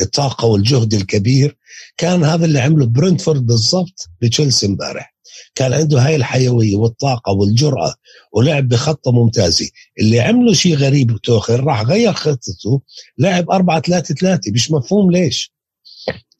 الطاقة 0.00 0.46
والجهد 0.46 0.94
الكبير. 0.94 1.56
كان 1.96 2.24
هذا 2.24 2.44
اللي 2.44 2.60
عمله 2.60 2.86
برنتفورد 2.86 3.46
بالضبط 3.46 4.08
بتشيلسي 4.22 4.66
امبارح. 4.66 5.14
كان 5.54 5.72
عنده 5.72 6.00
هاي 6.00 6.16
الحيوية 6.16 6.76
والطاقة 6.76 7.32
والجرأة 7.32 7.94
ولعب 8.32 8.68
بخطه 8.68 9.12
ممتازة. 9.12 9.68
اللي 10.00 10.20
عمله 10.20 10.52
شيء 10.52 10.76
غريب 10.76 11.16
توخر 11.16 11.64
راح 11.64 11.82
غير 11.82 12.12
خطته 12.12 12.80
لعب 13.18 13.50
4 13.50 13.80
3 13.80 14.14
3 14.14 14.52
مش 14.52 14.70
مفهوم 14.70 15.10
ليش. 15.10 15.52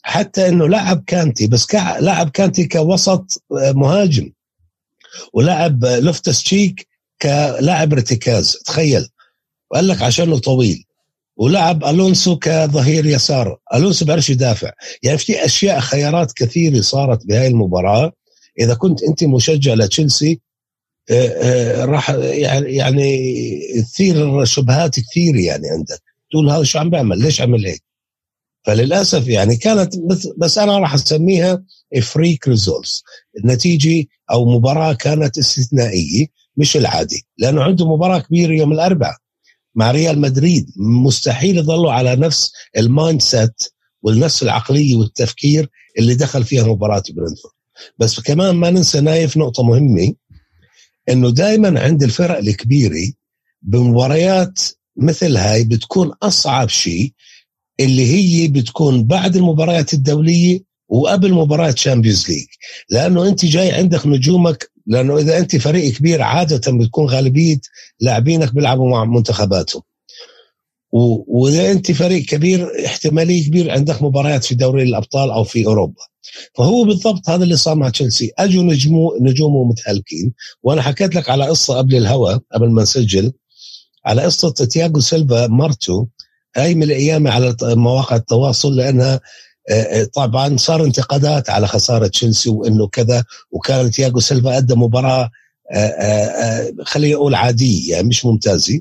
حتى 0.02 0.48
إنه 0.48 0.68
لعب 0.68 1.04
كانتي 1.06 1.46
بس 1.46 1.74
لعب 2.00 2.30
كانتي 2.30 2.64
كوسط 2.68 3.44
آه، 3.52 3.72
مهاجم. 3.72 4.32
ولعب 5.32 5.84
لوفتس 5.84 6.42
تشيك 6.42 6.88
كلاعب 7.22 7.92
ارتكاز 7.92 8.56
تخيل. 8.64 9.08
وقال 9.70 9.88
لك 9.88 10.02
عشانه 10.02 10.38
طويل. 10.38 10.84
ولعب 11.36 11.84
ألونسو 11.84 12.38
كظهير 12.38 13.06
يسار. 13.06 13.58
ألونسو 13.74 14.04
بيعرفش 14.04 14.30
يدافع. 14.30 14.70
يعني 15.02 15.18
في 15.18 15.44
أشياء 15.44 15.80
خيارات 15.80 16.32
كثيرة 16.32 16.80
صارت 16.80 17.26
بهاي 17.26 17.46
المباراة. 17.46 18.12
إذا 18.60 18.74
كنت 18.74 19.02
أنت 19.02 19.24
مشجع 19.24 19.74
لتشيلسي 19.74 20.40
آه، 21.10 21.28
آه، 21.28 21.84
راح 21.84 22.10
يعني 22.10 23.60
تثير 23.82 24.44
شبهات 24.44 25.00
كثير 25.00 25.36
يعني 25.36 25.68
عندك. 25.68 26.02
تقول 26.30 26.50
هذا 26.50 26.62
شو 26.62 26.78
عم 26.78 26.90
بيعمل؟ 26.90 27.18
ليش 27.18 27.40
عمل 27.40 27.66
هيك؟ 27.66 27.82
فللأسف 28.66 29.28
يعني 29.28 29.56
كانت 29.56 29.94
بس 30.38 30.58
أنا 30.58 30.78
راح 30.78 30.94
أسميها 30.94 31.64
freak 32.02 32.48
results 32.48 33.02
النتيجة 33.38 34.06
أو 34.30 34.44
مباراة 34.44 34.92
كانت 34.92 35.38
استثنائية 35.38 36.26
مش 36.56 36.76
العادي 36.76 37.26
لأنه 37.38 37.62
عنده 37.62 37.94
مباراة 37.94 38.18
كبيرة 38.18 38.52
يوم 38.52 38.72
الأربعاء 38.72 39.16
مع 39.74 39.90
ريال 39.90 40.20
مدريد. 40.20 40.70
مستحيل 40.76 41.58
يظلوا 41.58 41.92
على 41.92 42.16
نفس 42.16 42.52
ال 42.76 43.22
mindset 43.22 43.62
والنفس 44.02 44.42
العقلية 44.42 44.96
والتفكير 44.96 45.70
اللي 45.98 46.14
دخل 46.14 46.44
فيها 46.44 46.64
مباراة 46.64 47.02
برنتفورد. 47.10 47.57
بس 47.98 48.20
كمان 48.20 48.54
ما 48.54 48.70
ننسى 48.70 49.00
نايف 49.00 49.36
نقطة 49.36 49.62
مهمة 49.62 50.14
إنه 51.08 51.30
دائما 51.30 51.80
عند 51.80 52.02
الفرق 52.02 52.38
الكبيرة 52.38 53.12
بمباريات 53.62 54.60
مثل 54.96 55.36
هاي 55.36 55.64
بتكون 55.64 56.12
أصعب 56.22 56.68
شيء 56.68 57.12
اللي 57.80 58.06
هي 58.06 58.48
بتكون 58.48 59.04
بعد 59.04 59.36
المباريات 59.36 59.94
الدولية 59.94 60.60
وقبل 60.88 61.32
مباراه 61.34 61.74
Champions 61.76 62.30
League 62.30 62.46
لأنه 62.90 63.28
أنت 63.28 63.44
جاي 63.44 63.72
عندك 63.72 64.06
نجومك 64.06 64.70
لأنه 64.86 65.18
إذا 65.18 65.38
أنت 65.38 65.56
فريق 65.56 65.92
كبير 65.92 66.22
عادة 66.22 66.72
بتكون 66.72 67.06
غالبية 67.06 67.60
لاعبينك 68.00 68.54
بيلعبوا 68.54 68.90
مع 68.90 69.04
منتخباتهم. 69.04 69.82
واذا 70.92 71.70
أنت 71.70 71.92
فريق 71.92 72.24
كبير 72.24 72.86
احتمالية 72.86 73.46
كبير 73.46 73.70
عندك 73.70 74.02
مباريات 74.02 74.44
في 74.44 74.54
دوري 74.54 74.82
الأبطال 74.82 75.30
أو 75.30 75.44
في 75.44 75.66
أوروبا. 75.66 76.02
فهو 76.54 76.84
بالضبط 76.84 77.28
هذا 77.28 77.44
اللي 77.44 77.56
صار 77.56 77.74
مع 77.74 77.88
تشيلسي. 77.88 78.30
أجوا 78.38 78.62
نجمو 78.62 79.16
نجومه 79.20 79.64
متهالكين. 79.64 80.32
وأنا 80.62 80.82
حكيت 80.82 81.14
لك 81.14 81.30
على 81.30 81.46
قصة 81.46 81.78
قبل 81.78 81.96
الهوا 81.96 82.38
قبل 82.54 82.70
ما 82.70 82.82
نسجل 82.82 83.32
على 84.06 84.22
قصة 84.22 84.50
تياغو 84.50 85.00
سيلفا 85.00 85.46
مرته 85.46 86.08
هاي 86.56 86.74
من 86.74 86.82
الأيام 86.82 87.28
على 87.28 87.56
مواقع 87.62 88.16
التواصل 88.16 88.76
لأنها 88.76 89.20
آه، 89.70 89.72
آه، 89.72 90.04
طبعا 90.04 90.56
صار 90.56 90.84
انتقادات 90.84 91.50
على 91.50 91.66
خسارة 91.66 92.06
تشيلسي 92.06 92.50
وإنه 92.50 92.86
كذا 92.88 93.24
وكان 93.50 93.90
تياغو 93.90 94.20
سيلفا 94.20 94.58
أدى 94.58 94.74
مباراة 94.74 95.30
آه، 95.72 96.72
خليني 96.82 97.14
أقول 97.14 97.34
عادية 97.34 97.92
يعني 97.92 98.08
مش 98.08 98.24
ممتازة. 98.24 98.80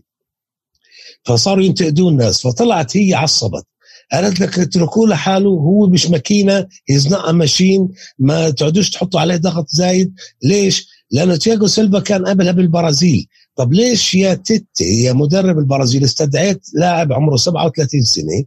فصاروا 1.24 1.64
ينتقدون 1.64 2.14
الناس 2.14 2.42
فطلعت 2.42 2.98
هي 2.98 3.14
عصبت. 3.14 3.64
قالت 4.12 4.40
لك 4.40 4.60
اتركوه 4.60 5.08
لحاله 5.08 5.50
هو 5.50 5.88
مش 5.88 6.10
ماكينة 6.10 6.68
he's 6.90 7.08
not 7.08 7.30
machine 7.30 7.90
ما 8.20 8.50
تقعدوش 8.50 8.90
تحطوا 8.90 9.20
عليه 9.20 9.36
ضغط 9.36 9.68
زايد. 9.70 10.14
ليش؟ 10.44 10.88
لأنه 11.12 11.36
تياغو 11.36 11.68
سيلفا 11.68 12.00
كان 12.00 12.28
قبلها 12.28 12.52
بالبرازيل. 12.52 13.28
طب 13.56 13.74
ليش 13.74 14.16
يا 14.16 14.34
تيتي 14.34 15.04
يا 15.04 15.14
مدرب 15.14 15.60
البرازيل 15.60 16.04
استدعيت 16.04 16.66
لاعب 16.74 17.14
عمره 17.14 17.36
37 17.36 18.04
سنة؟ 18.04 18.44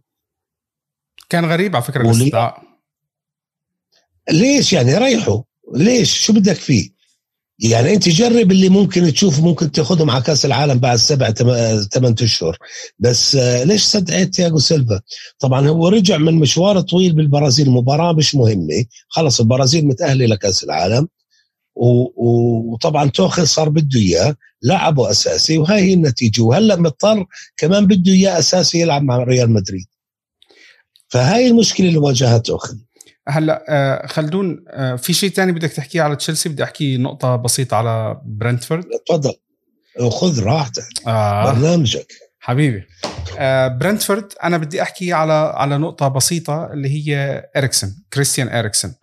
كان 1.28 1.44
غريب 1.44 1.76
على 1.76 1.84
فكرة 1.84 2.02
الاستدعاء. 2.02 2.62
ليش 4.30 4.72
يعني؟ 4.72 4.98
ريحه 4.98 5.44
ليش؟ 5.74 6.18
شو 6.18 6.32
بدك 6.32 6.56
فيه؟ 6.56 6.99
يعني 7.60 7.94
انت 7.94 8.08
جرب 8.08 8.52
اللي 8.52 8.68
ممكن 8.68 9.12
تشوف 9.12 9.40
ممكن 9.40 9.72
تاخذهم 9.72 10.10
على 10.10 10.22
كأس 10.22 10.44
العالم 10.44 10.78
بعد 10.78 10.96
سبع 10.96 11.30
ثمان 11.92 12.14
أشهر. 12.22 12.58
بس 12.98 13.36
آه، 13.36 13.64
ليش 13.64 13.82
استدعيت 13.82 14.34
تياغو 14.34 14.58
سيلفا؟ 14.58 15.00
طبعا 15.38 15.68
هو 15.68 15.88
رجع 15.88 16.16
من 16.16 16.34
مشوار 16.34 16.80
طويل 16.80 17.12
بالبرازيل 17.12 17.70
مباراة 17.70 18.12
مش 18.12 18.34
مهمة. 18.34 18.84
خلص 19.08 19.40
البرازيل 19.40 19.86
متأهلة 19.86 20.26
لكأس 20.26 20.64
العالم. 20.64 21.08
وطبعا 21.74 23.10
توخل 23.10 23.48
صار 23.48 23.68
بده 23.68 24.00
إياه 24.00 24.36
لعبه 24.62 25.10
أساسي 25.10 25.58
وهي 25.58 25.80
هي 25.80 25.94
النتيجة. 25.94 26.42
وهلأ 26.42 26.76
مضطر 26.76 27.26
كمان 27.56 27.86
بده 27.86 28.12
إياه 28.12 28.38
أساسي 28.38 28.80
يلعب 28.80 29.02
مع 29.02 29.16
ريال 29.16 29.50
مدريد. 29.50 29.86
فهاي 31.08 31.46
المشكلة 31.46 31.88
اللي 31.88 31.98
واجهها 31.98 32.38
توخل 32.38 32.78
هلأ 33.28 33.64
آه، 33.68 34.06
خلدون 34.06 34.64
آه، 34.68 34.96
في 34.96 35.12
شيء 35.12 35.30
ثاني 35.30 35.52
بدك 35.52 35.72
تحكيه 35.72 36.02
على 36.02 36.16
تشيلسي؟ 36.16 36.48
بدي 36.48 36.64
أحكي 36.64 36.96
نقطة 36.96 37.36
بسيطة 37.36 37.76
على 37.76 38.20
برنتفورد. 38.24 38.84
تفضل. 39.08 39.32
خذ 40.10 40.42
راحتك. 40.42 40.82
آه. 41.06 41.52
برنامجك. 41.52 42.06
حبيبي. 42.40 42.82
آه 43.38 43.68
برنتفورد 43.68 44.32
أنا 44.44 44.56
بدي 44.58 44.82
أحكي 44.82 45.12
على 45.12 45.32
على 45.32 45.78
نقطة 45.78 46.08
بسيطة 46.08 46.72
اللي 46.72 46.88
هي 46.88 47.42
إريكسن 47.56 47.92
كريستيان 48.12 48.48
إريكسن. 48.48 48.94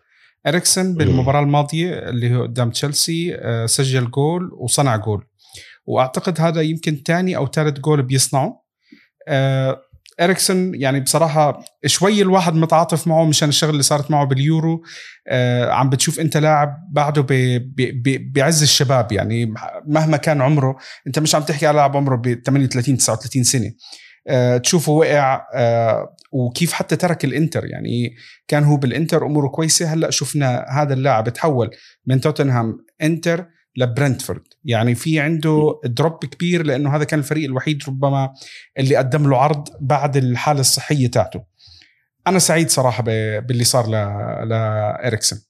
إريكسن 0.48 0.94
بالمباراة 0.96 1.40
الماضية 1.40 1.94
اللي 1.94 2.36
هو 2.36 2.44
قدام 2.44 2.72
تشيلسي 2.72 3.36
آه 3.36 3.66
سجل 3.66 4.12
جول 4.12 4.50
وصنع 4.54 4.96
جول. 4.96 5.28
وأعتقد 5.86 6.42
هذا 6.42 6.62
يمكن 6.62 7.02
ثاني 7.06 7.38
أو 7.38 7.48
ثالث 7.48 7.80
جول 7.80 8.02
بيصنعه. 8.02 8.64
آه 9.28 9.82
إريكسن 10.22 10.76
يعني 10.76 11.00
بصراحة 11.00 11.66
شوي 11.86 12.22
الواحد 12.22 12.56
متعاطف 12.56 13.08
معه 13.08 13.26
مشان 13.26 13.50
الشغل 13.50 13.70
اللي 13.70 13.84
صارت 13.84 14.12
معه 14.12 14.26
باليورو. 14.26 14.84
آه 15.28 15.72
عم 15.72 15.90
بتشوف 15.90 16.20
أنت 16.20 16.38
لاعب 16.38 16.78
بعده 16.92 17.26
بعز 18.36 18.62
الشباب 18.64 19.12
يعني 19.12 19.54
مهما 19.88 20.18
كان 20.18 20.42
عمره 20.42 20.78
أنت 21.08 21.20
مش 21.20 21.36
عم 21.36 21.42
تحكي 21.42 21.68
على 21.68 21.76
لاعب 21.76 21.98
عمره 21.98 22.16
ب 22.16 22.42
38 22.46 22.98
39 22.98 23.44
سنة. 23.44 23.72
آه 24.28 24.58
تشوفه 24.58 24.92
وقع 24.92 25.48
آه 25.56 26.16
وكيف 26.32 26.74
حتى 26.74 26.96
ترك 26.96 27.26
الإنتر 27.26 27.66
يعني 27.66 28.16
كان 28.48 28.64
هو 28.64 28.78
بالإنتر 28.78 29.26
أموره 29.26 29.48
كويسة. 29.48 29.94
هلأ 29.94 30.10
شفنا 30.10 30.66
هذا 30.70 30.94
اللاعب 30.94 31.30
تحول 31.30 31.70
من 32.06 32.22
توتنهام 32.22 32.78
إنتر 33.02 33.46
لبرنتفورد. 33.78 34.44
يعني 34.64 34.96
في 34.96 35.20
عنده 35.20 35.80
drop 35.86 36.26
كبير 36.26 36.66
لأنه 36.66 36.96
هذا 36.96 37.04
كان 37.04 37.20
الفريق 37.20 37.46
الوحيد 37.46 37.84
ربما 37.88 38.34
اللي 38.78 38.96
قدم 38.96 39.30
له 39.30 39.38
عرض 39.38 39.68
بعد 39.82 40.18
الحالة 40.18 40.60
الصحية 40.60 41.08
تاعته. 41.08 41.44
أنا 42.28 42.40
سعيد 42.40 42.70
صراحة 42.70 43.04
باللي 43.40 43.64
صار 43.64 43.88
لإريكسن 44.46 45.42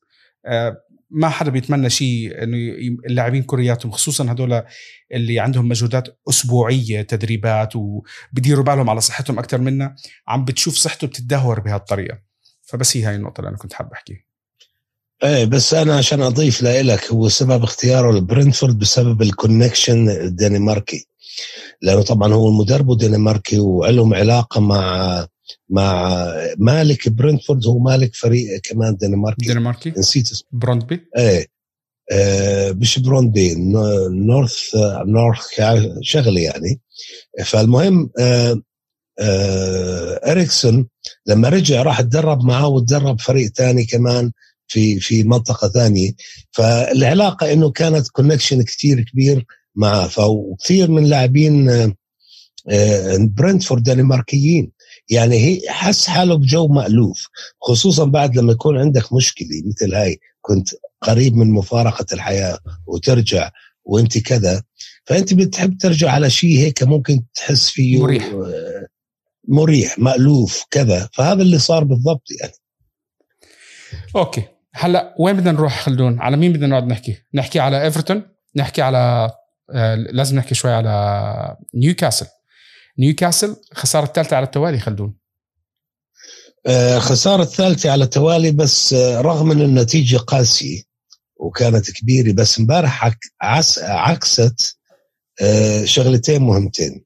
آه، 0.46 0.78
ما 1.10 1.30
حدا 1.30 1.52
بيتمنى 1.52 1.90
شيء 1.90 2.44
إنه 2.44 2.58
اللاعبين 3.10 3.44
كورياتهم 3.44 3.92
خصوصا 3.92 4.32
هدول 4.32 4.64
اللي 5.14 5.40
عندهم 5.40 5.68
مجهودات 5.68 6.20
أسبوعية 6.30 7.02
تدريبات 7.02 7.76
وبديروا 7.76 8.64
بالهم 8.64 8.90
على 8.90 9.02
صحتهم 9.02 9.40
أكثر 9.40 9.62
منا 9.62 9.96
عم 10.28 10.46
بتشوف 10.46 10.76
صحته 10.76 11.08
بتتدهور 11.08 11.60
بهالطريقة. 11.60 12.20
فبس 12.62 12.98
هي 12.98 13.04
هاي 13.04 13.16
النقطة 13.16 13.40
اللي 13.40 13.50
أنا 13.50 13.58
كنت 13.58 13.74
حابب 13.74 13.92
أحكيها. 13.92 14.24
إيه 15.24 15.46
بس 15.46 15.74
أنا 15.74 15.98
عشان 15.98 16.22
أضيف 16.22 16.64
لك 16.64 17.12
هو 17.12 17.30
سبب 17.30 17.64
اختياره 17.64 18.12
لبرنتفورد 18.12 18.80
بسبب 18.80 19.22
ال 19.22 19.30
connection 19.30 20.10
الدنماركي. 20.10 21.08
لأنه 21.82 22.02
طبعا 22.02 22.34
هو 22.34 22.48
المدرب 22.50 22.98
دنماركي 22.98 23.60
وعنده 23.60 24.14
علاقة 24.14 24.62
مع 24.62 25.28
مع 25.70 26.24
مالك 26.58 27.10
برنتفورد 27.10 27.66
هو 27.66 27.80
مالك 27.80 28.16
فريق 28.16 28.60
كمان 28.64 28.96
دنماركي. 28.96 29.48
دنماركي؟ 29.48 29.94
نسيت 29.98 30.32
اسمه. 30.32 30.48
بروندبي 30.52 31.08
إيه 31.18 31.48
آه 32.12 32.72
مش 32.72 33.00
بروندبي 33.00 33.56
نورث 34.10 34.76
نورث 35.06 35.48
شغله 36.02 36.42
يعني. 36.42 36.82
فالمهم 37.46 38.10
آه 38.20 38.62
إريكسون 40.32 40.88
لما 41.26 41.50
رجع 41.50 41.82
راح 41.82 42.02
تدرب 42.02 42.44
معه 42.44 42.68
وتدرب 42.68 43.22
فريق 43.22 43.52
ثاني 43.52 43.86
كمان. 43.86 44.32
في 44.68 45.00
في 45.00 45.24
منطقة 45.24 45.68
ثانية. 45.68 46.12
فالعلاقة 46.52 47.54
إنه 47.54 47.72
كانت 47.72 48.08
connection 48.08 48.62
كثير 48.62 49.02
كبير 49.02 49.46
معه. 49.76 50.08
فكثير 50.08 50.92
من 50.92 51.04
لاعبين 51.04 51.70
آه، 52.70 53.18
برنتفورد 53.18 53.84
دنماركيين. 53.84 54.72
يعني 55.10 55.36
هي 55.36 55.62
حس 55.70 56.08
حاله 56.08 56.36
بجو 56.36 56.68
مألوف. 56.68 57.28
خصوصا 57.62 58.04
بعد 58.06 58.38
لما 58.38 58.52
يكون 58.52 58.78
عندك 58.78 59.14
مشكلة 59.14 59.48
مثل 59.66 59.96
هاي 59.96 60.20
كنت 60.42 60.70
قريب 61.02 61.36
من 61.36 61.52
مفارقة 61.52 62.06
الحياة 62.14 62.60
وترجع 62.88 63.52
وأنت 63.86 64.18
كذا. 64.18 64.64
فأنت 65.06 65.34
بتحب 65.34 65.78
ترجع 65.78 66.12
على 66.12 66.30
شيء 66.30 66.60
هيك 66.60 66.84
ممكن 66.84 67.24
تحس 67.34 67.70
فيه 67.70 68.04
مريح. 68.04 68.26
آه، 68.26 68.88
مريح 69.48 70.00
مألوف 70.00 70.64
كذا. 70.72 71.10
فهذا 71.14 71.42
اللي 71.42 71.60
صار 71.60 71.84
بالضبط 71.84 72.24
يعني. 72.42 72.54
أوكي. 74.16 74.44
هلا 74.80 75.16
وين 75.20 75.36
بدنا 75.36 75.52
نروح 75.52 75.82
خلدون؟ 75.82 76.20
على 76.20 76.38
مين 76.38 76.54
بدنا 76.54 76.68
نقعد 76.68 76.88
نحكي؟ 76.88 77.18
نحكي 77.34 77.60
على 77.60 77.84
إيفرتون 77.84 78.24
نحكي 78.56 78.82
على 78.82 79.32
آه 79.72 79.96
لازم 79.96 80.36
نحكي 80.36 80.56
شوي 80.56 80.72
على 80.72 81.58
نيوكاسل. 81.76 82.26
نيوكاسل 83.00 83.56
خسارة 83.74 84.06
الثالثة 84.06 84.36
على 84.36 84.46
التوالي 84.46 84.80
خلدون. 84.80 85.18
آه 86.66 87.00
خسارة 87.00 87.42
الثالثة 87.42 87.92
على 87.92 88.04
التوالي 88.04 88.52
بس 88.52 88.94
آه 88.94 89.22
رغم 89.22 89.52
إن 89.52 89.62
النتيجة 89.62 90.18
قاسية 90.18 90.82
وكانت 91.36 91.92
كبيرة 91.92 92.34
بس 92.34 92.60
امبارح 92.60 93.12
عكست 93.82 94.78
آه 95.42 95.86
شغلتين 95.86 96.42
مهمتين. 96.42 97.06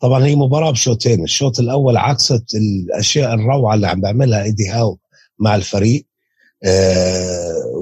طبعا 0.00 0.24
هي 0.24 0.36
مباراة 0.36 0.70
بشوطين 0.70 1.24
الشوط 1.24 1.58
الأول 1.60 1.96
عكست 1.96 2.54
الأشياء 2.54 3.34
الروعة 3.34 3.74
اللي 3.74 3.86
عم 3.86 4.00
بيعملها 4.00 4.42
إيدي 4.42 4.68
هاو 4.68 4.98
مع 5.38 5.54
الفريق. 5.54 6.06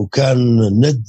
وكان 0.01 0.61
ند 0.81 1.07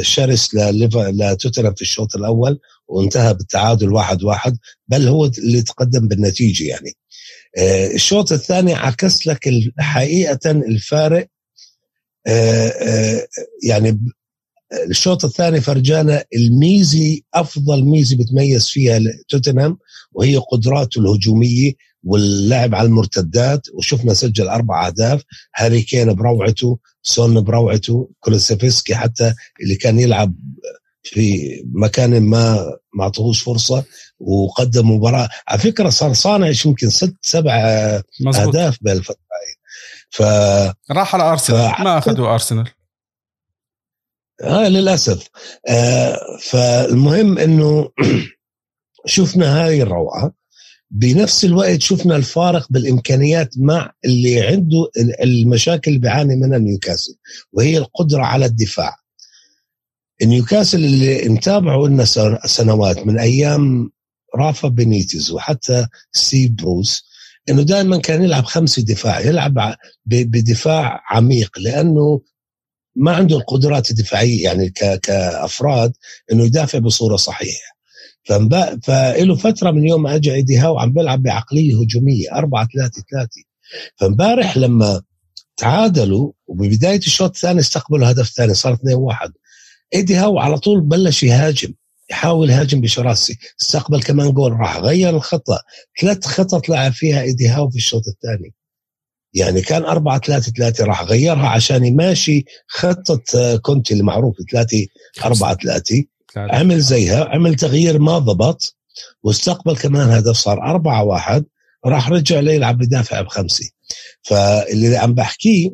شرس 0.00 0.54
لتوتنهام 0.54 1.74
في 1.74 1.82
الشوط 1.82 2.16
الأول 2.16 2.60
وانتهى 2.88 3.34
بالتعادل 3.34 3.92
واحد 3.92 4.24
واحد 4.24 4.58
بل 4.88 5.08
هو 5.08 5.24
اللي 5.24 5.62
تقدم 5.62 6.08
بالنتيجة 6.08 6.64
يعني. 6.64 6.92
آه، 7.58 7.86
الشوط 7.86 8.32
الثاني 8.32 8.74
عكس 8.74 9.26
لك 9.26 9.48
حقيقة 9.78 10.50
الفارق 10.50 11.26
آه، 12.26 13.26
يعني 13.62 14.00
الشوط 14.90 15.24
الثاني 15.24 15.60
فرجانا 15.60 16.24
الميزة 16.36 17.24
أفضل 17.34 17.84
ميزه 17.84 18.16
بتميز 18.16 18.68
فيها 18.68 19.00
توتنهام 19.28 19.78
وهي 20.12 20.36
قدراته 20.36 21.00
الهجومية 21.00 21.72
واللعب 22.04 22.74
على 22.74 22.86
المرتدات 22.86 23.66
وشفنا 23.74 24.14
سجل 24.14 24.48
أربع 24.48 24.86
أهداف 24.86 25.22
هاري 25.56 25.82
كين 25.82 26.14
بروعته 26.14 26.78
سون 27.02 27.40
بروعته 27.40 28.10
كولوسيفسكي 28.20 28.94
حتى 28.94 29.34
اللي 29.62 29.74
كان 29.74 29.98
يلعب 29.98 30.34
في 31.02 31.50
مكان 31.74 32.22
ما 32.22 32.72
ما 32.94 33.04
أعطوهوش 33.04 33.42
فرصة 33.42 33.84
وقدم 34.18 34.90
مباراة. 34.90 35.28
على 35.48 35.58
فكرة 35.60 35.88
صار 35.88 36.12
صانع 36.12 36.52
يمكن 36.66 36.90
ست 36.90 37.16
سبع 37.22 37.54
أهداف 38.26 38.78
بالفترة 38.80 39.26
ف 40.10 40.22
راح 40.90 41.14
على 41.14 41.22
أرسنال. 41.32 41.84
ما 41.84 41.98
أخذوا 41.98 42.34
أرسنال. 42.34 42.68
آه 44.42 44.68
للأسف. 44.68 45.28
آه 45.68 46.18
فالمهم 46.40 47.38
إنه 47.38 47.90
شفنا 49.06 49.64
هاي 49.64 49.82
الروعة. 49.82 50.32
بنفس 50.90 51.44
الوقت 51.44 51.82
شفنا 51.82 52.16
الفارق 52.16 52.66
بالإمكانيات 52.70 53.58
مع 53.58 53.92
اللي 54.04 54.40
عنده 54.40 54.90
المشاكل 55.22 55.90
اللي 55.90 56.00
بيعاني 56.00 56.36
منها 56.36 56.58
نيوكاسل 56.58 57.14
وهي 57.52 57.78
القدرة 57.78 58.22
على 58.22 58.46
الدفاع. 58.46 58.96
نيوكاسل 60.22 60.84
اللي 60.84 61.28
متابعه 61.28 61.86
لنا 61.86 62.04
سنوات 62.46 63.06
من 63.06 63.18
أيام 63.18 63.90
رافا 64.36 64.68
بينيتز 64.68 65.30
وحتى 65.30 65.86
ستيف 66.12 66.50
بروس 66.50 67.06
إنه 67.48 67.62
دائما 67.62 67.98
كان 67.98 68.22
يلعب 68.22 68.44
خمسة 68.44 68.82
دفاع 68.82 69.20
يلعب 69.20 69.74
بدفاع 70.06 71.02
عميق 71.10 71.58
لأنه 71.58 72.20
ما 72.96 73.12
عنده 73.12 73.36
القدرات 73.36 73.90
الدفاعية 73.90 74.44
يعني 74.44 74.70
كأفراد 75.02 75.92
إنه 76.32 76.44
يدافع 76.44 76.78
بصورة 76.78 77.16
صحيحة. 77.16 77.76
فله 78.82 79.34
فترة 79.34 79.70
من 79.70 79.86
يوم 79.86 80.02
ما 80.02 80.14
اجى 80.14 80.34
إيدي 80.34 80.58
هاو 80.58 80.78
عم 80.78 80.92
بيلعب 80.92 81.22
بعقلية 81.22 81.80
هجومية 81.82 82.32
4 82.32 82.68
3 82.74 83.02
3 83.10 83.28
فامبارح 83.96 84.56
لما 84.56 85.02
تعادلوا 85.56 86.32
وببداية 86.46 86.98
الشوط 86.98 87.30
الثاني 87.30 87.60
استقبلوا 87.60 88.10
هدف 88.10 88.28
ثاني 88.28 88.54
صار 88.54 88.72
2 88.72 88.96
1 88.96 89.32
إيدي 89.94 90.14
هاو 90.16 90.38
على 90.38 90.58
طول 90.58 90.80
بلش 90.80 91.22
يهاجم 91.22 91.74
يحاول 92.10 92.50
يهاجم 92.50 92.80
بشراسه 92.80 93.36
استقبل 93.62 94.02
كمان 94.02 94.32
جول 94.32 94.52
راح 94.52 94.76
غير 94.76 95.16
الخطه 95.16 95.60
ثلاث 96.00 96.26
خطط 96.26 96.68
لعب 96.68 96.92
فيها 96.92 97.22
إيدي 97.22 97.48
هاو 97.48 97.70
في 97.70 97.76
الشوط 97.76 98.02
الثاني. 98.08 98.54
يعني 99.36 99.60
كان 99.60 99.84
4 99.84 100.18
3 100.18 100.52
3 100.52 100.84
راح 100.84 101.02
غيرها 101.02 101.48
عشان 101.48 101.84
يماشي 101.84 102.44
خطة 102.66 103.22
آه، 103.36 103.56
كونتي 103.56 103.94
المعروف 103.94 104.36
3 104.52 104.86
4 105.24 105.54
3 105.54 106.04
عمل 106.36 106.80
زيها 106.80 107.24
عمل 107.24 107.54
تغيير 107.54 107.98
ما 107.98 108.18
ضبط 108.18 108.76
واستقبل 109.22 109.76
كمان 109.76 110.08
هدف 110.10 110.36
صار 110.36 110.62
4 110.62 111.04
1 111.04 111.44
راح 111.86 112.10
رجع 112.10 112.40
ليلعب 112.40 112.78
بدافع 112.78 113.20
بخمسة. 113.20 113.70
فاللي 114.22 114.96
عم 114.96 115.14
بحكيه 115.14 115.70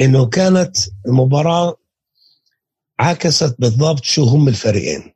إنه 0.00 0.26
كانت 0.26 0.76
المباراة 1.06 1.76
عكست 2.98 3.56
بالضبط 3.58 4.04
شو 4.04 4.24
هم 4.24 4.48
الفريقين. 4.48 5.12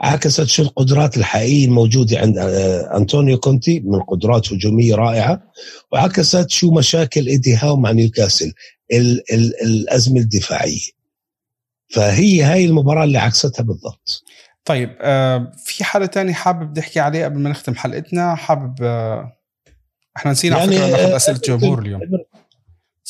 عكست 0.00 0.44
شو 0.44 0.62
القدرات 0.62 1.16
الحقيقية 1.16 1.64
الموجودة 1.64 2.18
عند 2.18 2.38
آه، 2.38 2.96
أنطونيو 2.96 3.38
كونتي 3.38 3.80
من 3.80 4.00
قدرات 4.00 4.52
هجومية 4.52 4.94
رائعة 4.94 5.42
وعكست 5.92 6.50
شو 6.50 6.70
مشاكل 6.70 7.26
إيدي 7.26 7.56
هاو 7.56 7.76
مع 7.76 7.90
نيوكاسل 7.90 8.52
ال 8.92 9.32
ال 9.32 9.62
الأزمة 9.62 10.20
الدفاعية. 10.20 11.00
فهي 11.88 12.42
هاي 12.42 12.64
المباراة 12.64 13.04
اللي 13.04 13.18
عكستها 13.18 13.62
بالضبط. 13.62 14.24
طيب 14.64 14.96
آه 15.00 15.52
في 15.64 15.84
حدا 15.84 16.06
تاني 16.06 16.34
حابب 16.34 16.78
نحكي 16.78 17.00
عليه 17.00 17.24
قبل 17.24 17.38
ما 17.38 17.50
نختم 17.50 17.74
حلقتنا؟ 17.74 18.34
حابب 18.34 18.74
آه 18.82 19.36
إحنا 20.16 20.32
نسينا 20.32 20.58
يعني 20.58 20.76
على 20.76 20.86
فكرة 20.86 21.00
ناخذ 21.00 21.14
أسئلة 21.14 21.36
الجمهور 21.36 21.78
اليوم. 21.78 22.00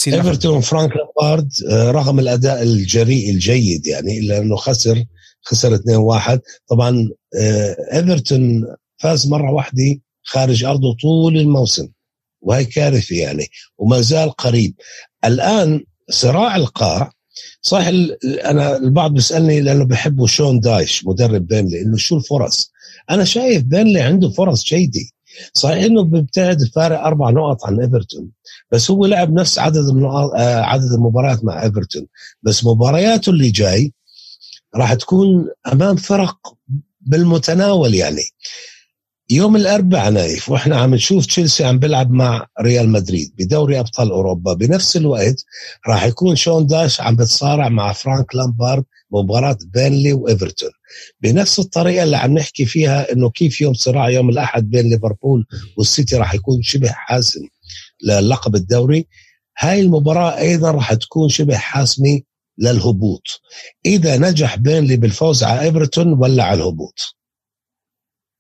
إيفرتون 0.07 0.61
فرانك 0.61 0.93
لامبارد 0.97 1.53
آه، 1.71 1.91
رغم 1.91 2.19
الأداء 2.19 2.63
الجريء 2.63 3.31
الجيد 3.31 3.87
يعني 3.87 4.19
إلا 4.19 4.39
أنه 4.39 4.57
خسر 4.57 5.05
خسر 5.43 5.77
2-1 5.77 6.39
طبعا 6.69 7.11
آه، 7.41 7.77
إيفرتون 7.93 8.67
فاز 8.99 9.29
مرة 9.29 9.53
واحدة 9.53 10.01
خارج 10.23 10.65
أرضه 10.65 10.97
طول 11.03 11.37
الموسم 11.37 11.89
وهي 12.41 12.65
كارثة 12.65 13.17
يعني 13.17 13.47
وما 13.79 14.01
زال 14.01 14.31
قريب. 14.31 14.75
الآن 15.25 15.85
صراع 16.11 16.57
القاع 16.57 17.13
صح 17.63 17.87
أنا 18.45 18.77
البعض 18.77 19.13
بيسألني 19.15 19.61
لأنه 19.61 19.85
بحبوا 19.85 20.27
شون 20.27 20.61
دايش 20.61 21.07
مدرب 21.07 21.47
بينلي 21.47 21.83
إنه 21.83 21.97
شو 21.97 22.17
الفرص؟ 22.17 22.73
أنا 23.11 23.25
شايف 23.25 23.63
بيرنلي 23.63 24.01
عنده 24.01 24.31
فرص 24.31 24.65
جيدة. 24.65 25.01
صحيح 25.55 25.85
إنه 25.85 26.05
بيبتعد 26.05 26.65
فارق 26.75 27.01
أربع 27.01 27.31
نقط 27.31 27.67
عن 27.67 27.81
إيفرتون 27.81 28.31
بس 28.71 28.91
هو 28.91 29.07
لعب 29.07 29.33
نفس 29.33 29.59
عدد 29.59 30.03
آه، 30.37 30.61
عدد 30.61 30.93
المباريات 30.93 31.45
مع 31.45 31.63
إيفرتون 31.63 32.07
بس 32.43 32.65
مبارياته 32.65 33.31
اللي 33.31 33.51
جاي 33.51 33.93
راح 34.77 34.95
تكون 34.95 35.49
أمام 35.73 35.97
فرق 35.97 36.39
بالمتناول 37.01 37.95
يعني. 37.95 38.23
يوم 39.31 39.57
الأربعاء 39.57 40.11
نايف 40.11 40.49
وإحنا 40.49 40.77
عم 40.77 40.95
نشوف 40.95 41.27
تشيلسي 41.27 41.65
عم 41.65 41.79
بيلعب 41.79 42.11
مع 42.11 42.47
ريال 42.61 42.89
مدريد 42.89 43.35
بدوري 43.39 43.81
أبطال 43.81 44.11
أوروبا 44.11 44.55
بنفس 44.55 44.97
الوقت 44.97 45.45
راح 45.89 46.05
يكون 46.05 46.37
شون 46.37 46.67
دايش 46.67 47.01
عم 47.01 47.17
بتصارع 47.17 47.69
مع 47.69 47.93
فرانك 47.93 48.35
لامبارد 48.35 48.85
مباراة 49.11 49.59
بيرنلي 49.65 50.13
وإيفرتون. 50.13 50.71
بنفس 51.21 51.59
الطريقة 51.59 52.03
اللي 52.03 52.17
عم 52.17 52.35
نحكي 52.35 52.65
فيها 52.65 53.13
إنه 53.13 53.31
كيف 53.31 53.61
يوم 53.61 53.75
صراع 53.75 54.11
يوم 54.11 54.29
الأحد 54.29 54.71
بين 54.71 54.91
ليفربول 54.91 55.47
والسيتي 55.77 56.17
راح 56.17 56.35
يكون 56.35 56.63
شبه 56.63 56.89
حاسم 56.89 57.41
للقب 58.03 58.55
الدوري. 58.55 59.07
هاي 59.59 59.81
المباراة 59.81 60.39
أيضا 60.39 60.71
راح 60.71 60.95
تكون 60.95 61.29
شبه 61.29 61.57
حاسمة 61.57 62.21
للهبوط. 62.61 63.41
إذا 63.87 64.17
نجح 64.17 64.57
بيرنلي 64.57 64.97
بالفوز 64.97 65.45
على 65.45 65.61
إيفرتون 65.61 66.13
ولا 66.13 66.45
على 66.45 66.63
الهبوط؟ 66.63 67.17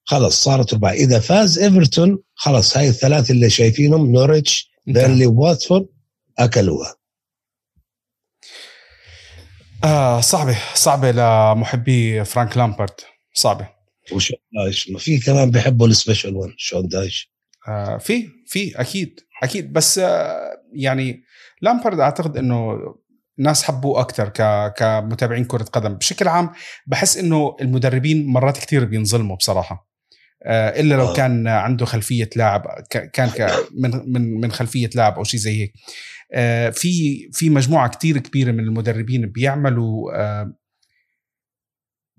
خلص 0.04 0.44
صارت 0.44 0.74
ربع 0.74 0.90
إذا 0.90 1.20
فاز 1.20 1.58
إيفرتون 1.58 2.22
خلص 2.34 2.76
هاي 2.76 2.88
الثلاثه 2.88 3.32
اللي 3.32 3.50
شايفينهم 3.50 4.12
نوريتش 4.12 4.70
بيرنلي 4.86 5.26
واتفورد 5.26 5.86
أكلوها. 6.38 6.94
آه 9.84 10.20
صعبة 10.20 10.58
صعبة 10.74 11.10
لمحبي 11.10 12.24
فرانك 12.24 12.56
لامبارد 12.56 13.00
صعبة. 13.34 13.68
وشون 14.12 14.38
دايش 14.52 14.90
ما 14.90 14.98
في 14.98 15.20
كمان 15.20 15.50
بيحبوا 15.50 15.86
ال 15.86 15.92
special 15.92 16.36
one 16.36 16.54
شون 16.58 16.88
دايش. 16.88 17.32
آه 17.68 17.98
في 17.98 18.28
في 18.46 18.80
أكيد 18.80 19.20
أكيد. 19.42 19.72
بس 19.72 19.98
آه 19.98 20.62
يعني 20.72 21.22
لامبارد 21.62 22.00
أعتقد 22.00 22.36
إنه 22.36 22.78
ناس 23.40 23.62
حبوه 23.62 24.00
أكثر 24.00 24.28
ك... 24.28 24.72
كمتابعين 24.76 25.44
كرة 25.44 25.62
قدم. 25.64 25.94
بشكل 25.94 26.28
عام 26.28 26.50
بحس 26.86 27.16
إنه 27.16 27.56
المدربين 27.60 28.26
مرات 28.26 28.58
كثير 28.58 28.84
بينظلموا 28.84 29.36
بصراحة. 29.36 29.90
آه، 30.42 30.80
إلا 30.80 30.94
لو 30.94 31.08
آه. 31.08 31.14
كان 31.14 31.48
عنده 31.48 31.86
خلفية 31.86 32.30
لاعب 32.36 32.66
كان 33.12 33.30
من 33.78 34.12
من 34.12 34.40
من 34.40 34.52
خلفية 34.52 34.90
لاعب 34.94 35.14
أو 35.14 35.24
شيء 35.24 35.40
زي 35.40 35.62
هيك. 35.62 35.72
آه، 36.32 36.70
في 36.70 37.18
في 37.32 37.50
مجموعة 37.50 37.88
كتير 37.88 38.18
كبيرة 38.18 38.52
من 38.52 38.60
المدربين 38.60 39.26
بيعملوا 39.26 40.10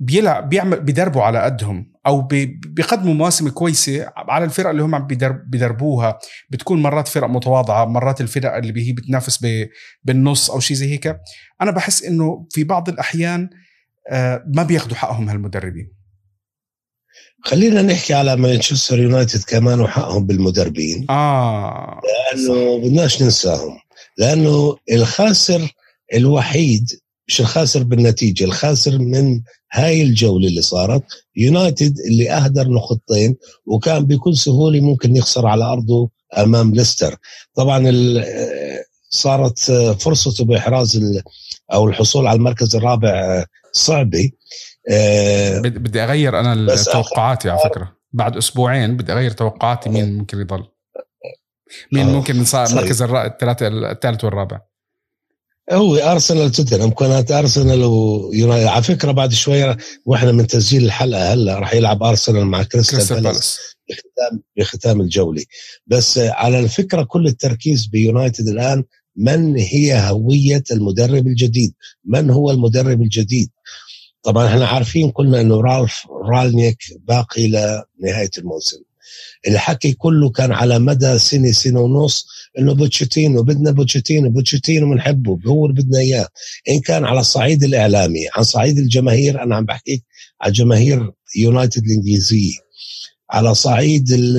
بيلعب 0.01 0.49
بيعمل 0.49 0.79
بيدربوا 0.79 1.21
على 1.21 1.41
قدهم 1.41 1.91
أو 2.07 2.21
بيقدموا 2.21 3.13
مواسم 3.13 3.49
كويسة 3.49 4.05
على 4.17 4.45
الفرق 4.45 4.69
اللي 4.69 4.83
هم 4.83 5.07
بيدربوها. 5.47 6.19
بتكون 6.49 6.81
مرات 6.81 7.07
فرق 7.07 7.27
متواضعة 7.27 7.85
مرات 7.85 8.21
الفرق 8.21 8.55
اللي 8.55 8.87
هي 8.87 8.91
بتنافس 8.91 9.45
بالنص 10.03 10.51
أو 10.51 10.59
شيء 10.59 10.77
زي 10.77 10.91
هيك. 10.91 11.17
أنا 11.61 11.71
بحس 11.71 12.03
إنه 12.03 12.47
في 12.49 12.63
بعض 12.63 12.89
الأحيان 12.89 13.49
ما 14.55 14.63
بياخذوا 14.63 14.95
حقهم 14.95 15.29
هالمدربين. 15.29 15.91
خلينا 17.43 17.81
نحكي 17.81 18.13
على 18.13 18.35
مانشستر 18.35 18.99
يونايتد 18.99 19.43
كمان 19.43 19.81
وحقهم 19.81 20.25
بالمدربين. 20.25 21.05
آه 21.09 22.01
لأنه 22.33 22.77
بدناش 22.77 23.21
ننساهم. 23.23 23.77
لأنه 24.17 24.77
الخاسر 24.91 25.73
الوحيد 26.13 26.89
مش 27.31 27.41
الخاسر 27.41 27.83
بالنتيجة؟ 27.83 28.43
الخاسر 28.43 28.99
من 28.99 29.41
هاي 29.71 30.01
الجولة 30.01 30.47
اللي 30.47 30.61
صارت. 30.61 31.03
يونايتد 31.35 31.99
اللي 31.99 32.31
أهدر 32.31 32.67
نقطتين 32.67 33.35
وكان 33.65 34.05
بكل 34.05 34.37
سهولة 34.37 34.79
ممكن 34.79 35.15
يخسر 35.15 35.47
على 35.47 35.63
أرضه 35.65 36.09
أمام 36.37 36.75
ليستر. 36.75 37.15
طبعا 37.55 37.91
صارت 39.09 39.59
فرصته 39.99 40.45
بإحراز 40.45 41.21
أو 41.73 41.87
الحصول 41.87 42.27
على 42.27 42.37
المركز 42.37 42.75
الرابع 42.75 43.45
صعبة. 43.71 44.29
آه، 44.89 45.59
بدي 45.59 46.03
أغير 46.03 46.39
أنا 46.39 46.75
توقعاتي 46.75 47.49
على 47.49 47.59
فكرة. 47.59 47.95
بعد 48.13 48.37
أسبوعين 48.37 48.97
بدي 48.97 49.13
أغير 49.13 49.31
توقعاتي 49.31 49.89
مين 49.89 50.17
ممكن 50.17 50.39
يضل. 50.41 50.63
مين 51.91 52.07
آه. 52.07 52.11
ممكن 52.11 52.41
يصير 52.41 52.65
المركز 52.65 53.01
الثلاثة 53.01 53.67
الثالث 53.67 54.23
والرابع. 54.23 54.70
هو 55.71 55.95
ارسنال 55.95 56.51
توتنهام 56.51 56.89
كانت 56.89 57.31
ارسنال 57.31 57.83
ويونايتد 57.83 58.67
على 58.67 58.83
فكرة 58.83 59.11
بعد 59.11 59.33
شوية 59.33 59.77
وإحنا 60.05 60.31
من 60.31 60.47
تسجيل 60.47 60.85
الحلقة 60.85 61.33
هلأ 61.33 61.59
راح 61.59 61.73
يلعب 61.73 62.03
ارسنال 62.03 62.45
مع 62.45 62.63
كريستال 62.63 63.21
بالاس 63.21 63.59
بختام 63.89 64.43
بختام 64.57 65.01
الجوله 65.01 65.43
بس 65.87 66.17
على 66.17 66.59
الفكرة 66.59 67.03
كل 67.03 67.27
التركيز 67.27 67.85
بيونايتد 67.85 68.47
الآن 68.47 68.83
من 69.15 69.57
هي 69.57 70.09
هوية 70.09 70.63
المدرب 70.71 71.27
الجديد؟ 71.27 71.73
من 72.05 72.29
هو 72.29 72.51
المدرب 72.51 73.01
الجديد؟ 73.01 73.49
طبعا 74.23 74.47
إحنا 74.47 74.67
عارفين 74.67 75.11
كلنا 75.11 75.41
إنه 75.41 75.61
رالف 75.61 76.07
رانغنيك 76.31 76.77
باقي 76.99 77.47
لنهاية 77.47 78.29
الموسم 78.37 78.81
الحكي 79.47 79.93
كله 79.93 80.29
كان 80.29 80.51
على 80.51 80.79
مدى 80.79 81.17
سنة 81.17 81.51
سنة 81.51 81.79
ونص 81.81 82.27
إنه 82.59 82.73
بوكيتينو 82.73 83.43
بدنا 83.43 83.71
بوكيتينو 83.71 84.29
بوكيتينو 84.29 84.91
بنحبه 84.91 85.39
هو 85.47 85.65
اللي 85.65 85.81
بدنا 85.81 85.99
إياه. 85.99 86.27
إن 86.69 86.79
كان 86.79 87.05
على 87.05 87.19
الصعيد 87.19 87.63
الإعلامي 87.63 88.19
عن 88.35 88.43
صعيد 88.43 88.77
الجماهير 88.77 89.43
أنا 89.43 89.55
عم 89.55 89.65
بحكيك 89.65 90.03
على 90.41 90.51
جماهير 90.53 91.11
يونايتد 91.37 91.83
الإنجليزية. 91.85 92.53
على 93.29 93.55
صعيد 93.55 94.11
ال 94.11 94.37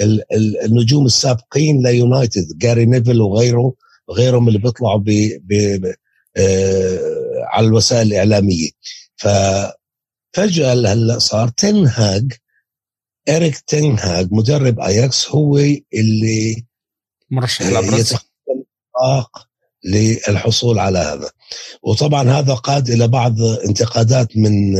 ال 0.00 0.22
ال 0.32 0.64
النجوم 0.64 1.06
السابقين 1.06 1.82
ليونايتد 1.82 2.58
جاري 2.58 2.86
نيفل 2.86 3.20
وغيره 3.20 3.74
وغيرهم 4.08 4.48
اللي 4.48 4.58
بيطلعوا 4.58 5.00
ب 5.06 5.94
آه 6.36 7.00
على 7.52 7.66
الوسائل 7.66 8.06
الإعلامية. 8.06 8.68
ففجاه 9.16 10.72
هلأ 10.72 11.18
صار 11.18 11.48
تنهاج 11.48 12.32
اريك 13.28 13.58
تنهاج 13.58 14.28
مدرب 14.32 14.80
أياكس 14.80 15.28
هو 15.28 15.58
اللي 15.94 16.64
مرشح 17.30 17.66
الابرز 17.66 18.14
للحصول 19.84 20.78
على 20.78 20.98
هذا. 20.98 21.30
وطبعا 21.82 22.30
هذا 22.30 22.54
قاد 22.54 22.90
إلى 22.90 23.08
بعض 23.08 23.42
انتقادات 23.42 24.36
من 24.36 24.76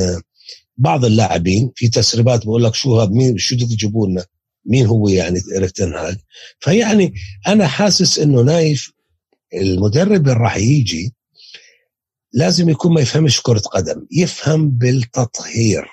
بعض 0.77 1.05
اللاعبين 1.05 1.73
في 1.77 1.89
تسريبات 1.89 2.47
بقول 2.47 2.65
لك 2.65 2.75
شو 2.75 3.01
هذا 3.01 3.11
مين 3.11 3.39
شو 3.39 3.57
بدك 3.57 3.67
تجيبوا 3.67 4.07
لنا؟ 4.07 4.25
مين 4.67 4.87
هو 4.87 5.09
يعني 5.09 5.41
اريك 5.57 5.71
تنهاج؟ 5.71 6.17
فيعني 6.61 7.15
أنا 7.47 7.67
حاسس 7.67 8.19
إنه 8.19 8.43
نايف 8.43 8.93
المدرب 9.55 10.29
اللي 10.29 10.33
راح 10.33 10.57
يجي 10.57 11.15
لازم 12.33 12.69
يكون 12.69 12.95
ما 12.95 13.01
يفهمش 13.01 13.43
كرة 13.43 13.59
قدم 13.59 14.07
يفهم 14.11 14.71
بالتطهير 14.71 15.89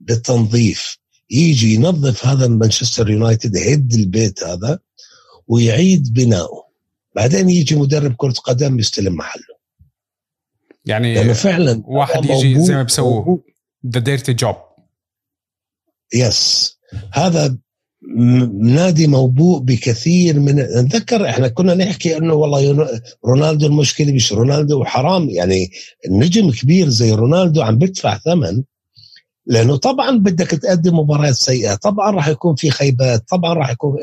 بالتنظيف. 0.00 0.98
يجي 1.30 1.74
ينظف 1.74 2.26
هذا 2.26 2.48
مانشستر 2.48 3.10
يونايتد 3.10 3.56
يهد 3.56 3.94
البيت 3.94 4.44
هذا 4.44 4.78
ويعيد 5.48 6.12
بناؤه 6.12 6.66
بعدين 7.16 7.50
يجي 7.50 7.76
مدرب 7.76 8.14
كرة 8.16 8.32
قدم 8.32 8.78
يستلم 8.78 9.14
محله. 9.14 9.56
يعني 10.84 11.14
لأنه 11.14 11.32
فعلا 11.32 11.82
واحد 11.84 12.24
يجي 12.24 12.60
زي 12.60 12.74
ما 12.74 12.82
بيسووه 12.82 13.44
the 13.86 14.00
dirty 14.00 14.32
job 14.32 14.56
yes 16.14 16.72
هذا 17.12 17.58
نادي 18.60 19.06
موبوء 19.06 19.60
بكثير 19.60 20.40
من 20.40 20.54
نتذكر 20.54 21.28
إحنا 21.28 21.48
كنا 21.48 21.74
نحكي 21.74 22.16
إنه 22.16 22.34
والله 22.34 22.88
رونالدو 23.24 23.66
المشكلة 23.66 24.12
مش 24.12 24.32
رونالدو 24.32 24.80
وحرام 24.80 25.30
يعني 25.30 25.70
النجم 26.06 26.50
كبير 26.50 26.88
زي 26.88 27.12
رونالدو 27.12 27.62
عم 27.62 27.78
بدفع 27.78 28.18
ثمن 28.18 28.62
لأنه 29.46 29.76
طبعا 29.76 30.18
بدك 30.18 30.50
تقدم 30.50 30.98
مباريات 30.98 31.34
سيئة 31.34 31.74
طبعا 31.74 32.10
راح 32.10 32.28
يكون 32.28 32.54
في 32.54 32.70
خيبات 32.70 33.28
طبعا 33.28 33.54
راح 33.54 33.70
يكون 33.70 33.96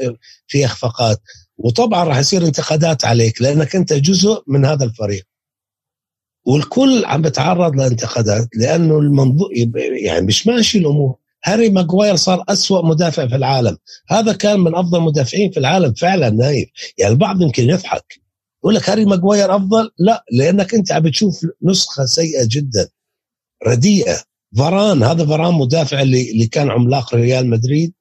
في 0.48 0.66
إخفاقات 0.66 1.22
وطبعا 1.58 2.04
راح 2.04 2.18
يصير 2.18 2.46
انتقادات 2.46 3.06
عليك 3.06 3.42
لأنك 3.42 3.76
أنت 3.76 3.94
جزء 3.94 4.44
من 4.48 4.66
هذا 4.66 4.86
الفريق. 4.86 5.24
والكل 6.46 7.06
عم 7.06 7.22
بتعرض 7.22 7.76
لانتقادات 7.76 8.48
لأنه 8.56 9.00
المنظور 9.00 9.50
يعني 10.04 10.26
مش 10.26 10.48
ماشي 10.48 10.78
الأمور. 10.78 11.16
هاري 11.46 11.70
ماجواير 11.70 12.16
صار 12.16 12.44
أسوأ 12.50 12.86
مدافع 12.86 13.28
في 13.28 13.36
العالم. 13.36 13.78
هذا 14.10 14.34
كان 14.34 14.60
من 14.60 14.76
أفضل 14.76 14.98
المدافعين 14.98 15.52
في 15.52 15.60
العالم 15.60 15.94
فعلا 15.94 16.30
نايف. 16.30 16.70
يعني 16.98 17.14
البعض 17.14 17.42
يمكن 17.42 17.70
يضحك. 17.70 18.20
يقول 18.60 18.76
لك 18.76 18.90
هاري 18.90 19.06
ماجواير 19.06 19.56
أفضل؟ 19.56 19.92
لا 20.00 20.26
لأنك 20.32 20.74
أنت 20.74 20.92
عم 20.92 21.02
بتشوف 21.04 21.46
نسخة 21.64 22.06
سيئة 22.06 22.48
جدا 22.52 22.90
رديئة. 23.68 24.24
فران 24.58 25.04
هذا 25.04 25.26
فران 25.26 25.54
مدافع 25.54 26.02
اللي, 26.02 26.32
اللي 26.32 26.48
كان 26.48 26.72
عملاق 26.72 27.16
ريال 27.16 27.50
مدريد. 27.50 27.94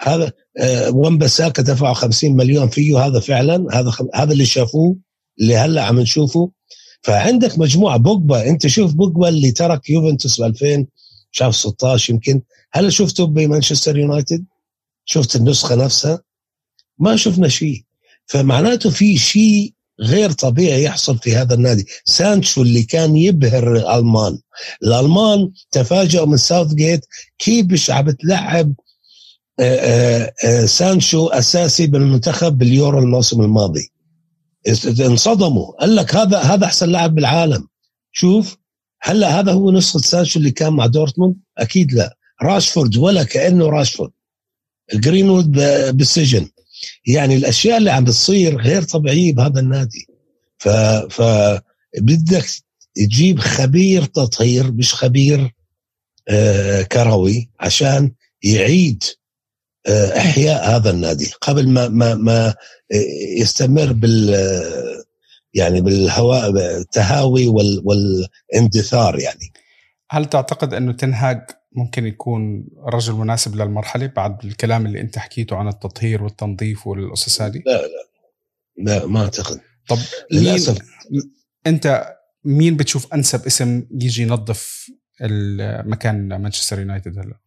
هذا 0.00 0.32
آه 0.58 0.90
ووان 0.90 1.21
بيساكا 1.21 1.62
دفعوا 1.62 1.94
50 1.94 2.36
مليون 2.36 2.68
فيه 2.68 3.06
هذا 3.06 3.20
فعلا 3.20 3.66
هذا 3.72 3.92
هذا 4.14 4.32
اللي 4.32 4.46
شافوه 4.46 4.96
اللي 5.40 5.56
هلأ 5.56 5.84
عم 5.84 6.00
نشوفه. 6.00 6.50
فعندك 7.02 7.58
مجموعة 7.58 7.96
بوجبا 7.96 8.48
أنت 8.48 8.66
شوف 8.66 8.94
بوجبا 8.94 9.28
اللي 9.28 9.50
ترك 9.52 9.90
يوفنتوس 9.90 10.40
ب 10.40 10.44
2000 10.44 10.86
شاف 11.30 11.56
16 11.56 12.12
يمكن. 12.14 12.42
هل 12.72 12.92
شفته 12.92 13.26
بمانشستر 13.26 13.98
يونايتد؟ 13.98 14.44
شفت 15.04 15.36
النسخة 15.36 15.74
نفسها؟ 15.74 16.22
ما 16.98 17.16
شفنا 17.16 17.48
شيء. 17.48 17.84
فمعناته 18.26 18.90
في 18.90 19.18
شيء 19.18 19.73
غير 20.00 20.32
طبيعي 20.32 20.82
يحصل 20.82 21.18
في 21.18 21.36
هذا 21.36 21.54
النادي. 21.54 21.86
سانشو 22.04 22.62
اللي 22.62 22.82
كان 22.82 23.16
يبهر 23.16 23.76
الألمان. 23.76 24.38
الألمان 24.82 25.50
تفاجئوا 25.70 26.26
من 26.26 26.36
ساوث 26.36 26.74
جيت 26.74 27.06
كيف 27.38 27.66
مش 27.66 27.90
عم 27.90 28.04
بتلعب 28.04 28.74
سانشو 30.64 31.26
أساسي 31.26 31.86
بالمنتخب 31.86 32.58
باليورو 32.58 32.98
الموسم 32.98 33.40
الماضي. 33.42 33.90
انصدموا. 35.00 35.72
قال 35.80 35.96
لك 35.96 36.14
هذا 36.14 36.38
هذا 36.38 36.64
أحسن 36.64 36.88
لاعب 36.88 37.14
بالعالم. 37.14 37.68
شوف 38.12 38.56
هلا 39.02 39.40
هذا 39.40 39.52
هو 39.52 39.70
نسخة 39.70 39.98
سانشو 39.98 40.38
اللي 40.38 40.50
كان 40.50 40.72
مع 40.72 40.86
دورتموند؟ 40.86 41.36
أكيد 41.58 41.92
لا. 41.92 42.16
راشفورد 42.42 42.96
ولا 42.96 43.24
كأنه 43.24 43.66
راشفورد. 43.66 44.10
جرينوود 44.94 45.52
بالسجن. 45.96 46.48
يعني 47.06 47.36
الأشياء 47.36 47.76
اللي 47.78 47.90
عم 47.90 48.04
بتصير 48.04 48.56
غير 48.60 48.82
طبيعية 48.82 49.34
بهذا 49.34 49.60
النادي. 49.60 50.06
ف 50.58 50.68
ف 51.10 51.22
بدك 52.00 52.46
تجيب 52.94 53.38
خبير 53.40 54.04
تطهير 54.04 54.72
مش 54.72 54.94
خبير 54.94 55.54
آه 56.28 56.82
كروي 56.82 57.50
عشان 57.60 58.12
يعيد 58.42 59.02
آه 59.86 60.18
إحياء 60.18 60.76
هذا 60.76 60.90
النادي. 60.90 61.32
قبل 61.40 61.68
ما 61.68 61.88
ما 61.88 62.14
ما 62.14 62.54
يستمر 63.38 63.92
بال 63.92 64.34
يعني 65.54 65.80
بالهواء 65.80 66.50
التهاوي 66.50 67.46
وال 67.46 67.82
والاندثار 67.84 69.18
يعني. 69.18 69.52
هل 70.10 70.24
تعتقد 70.24 70.74
أنه 70.74 70.92
تنهاج 70.92 71.40
ممكن 71.74 72.06
يكون 72.06 72.68
رجل 72.78 73.12
مناسب 73.12 73.56
للمرحلة 73.56 74.06
بعد 74.06 74.44
الكلام 74.44 74.86
اللي 74.86 75.00
انت 75.00 75.18
حكيته 75.18 75.56
عن 75.56 75.68
التطهير 75.68 76.22
والتنظيف 76.22 76.86
والقصص 76.86 77.42
هذه؟ 77.42 77.62
لا 77.66 77.82
لا. 77.82 78.08
لا 78.76 79.06
ما 79.06 79.22
أعتقد. 79.22 79.60
طب 79.88 79.98
للأسف. 80.32 80.78
انت 81.66 82.14
مين 82.44 82.76
بتشوف 82.76 83.14
أنسب 83.14 83.46
اسم 83.46 83.86
يجي 83.90 84.22
ينظف 84.22 84.90
المكان 85.22 86.28
مانشستر 86.28 86.78
يونايتد 86.78 87.18
هلا؟ 87.18 87.38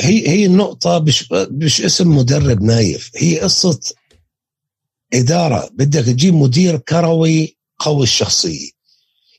هي 0.00 0.28
هي 0.28 0.46
النقطة 0.46 0.98
مش 0.98 1.32
مش 1.32 1.80
اسم 1.80 2.16
مدرب 2.16 2.62
نايف، 2.62 3.10
هي 3.16 3.40
قصة 3.40 3.80
إدارة. 5.14 5.70
بدك 5.72 6.04
تجيب 6.04 6.34
مدير 6.34 6.76
كروي 6.76 7.58
قوي 7.78 8.02
الشخصية. 8.02 8.70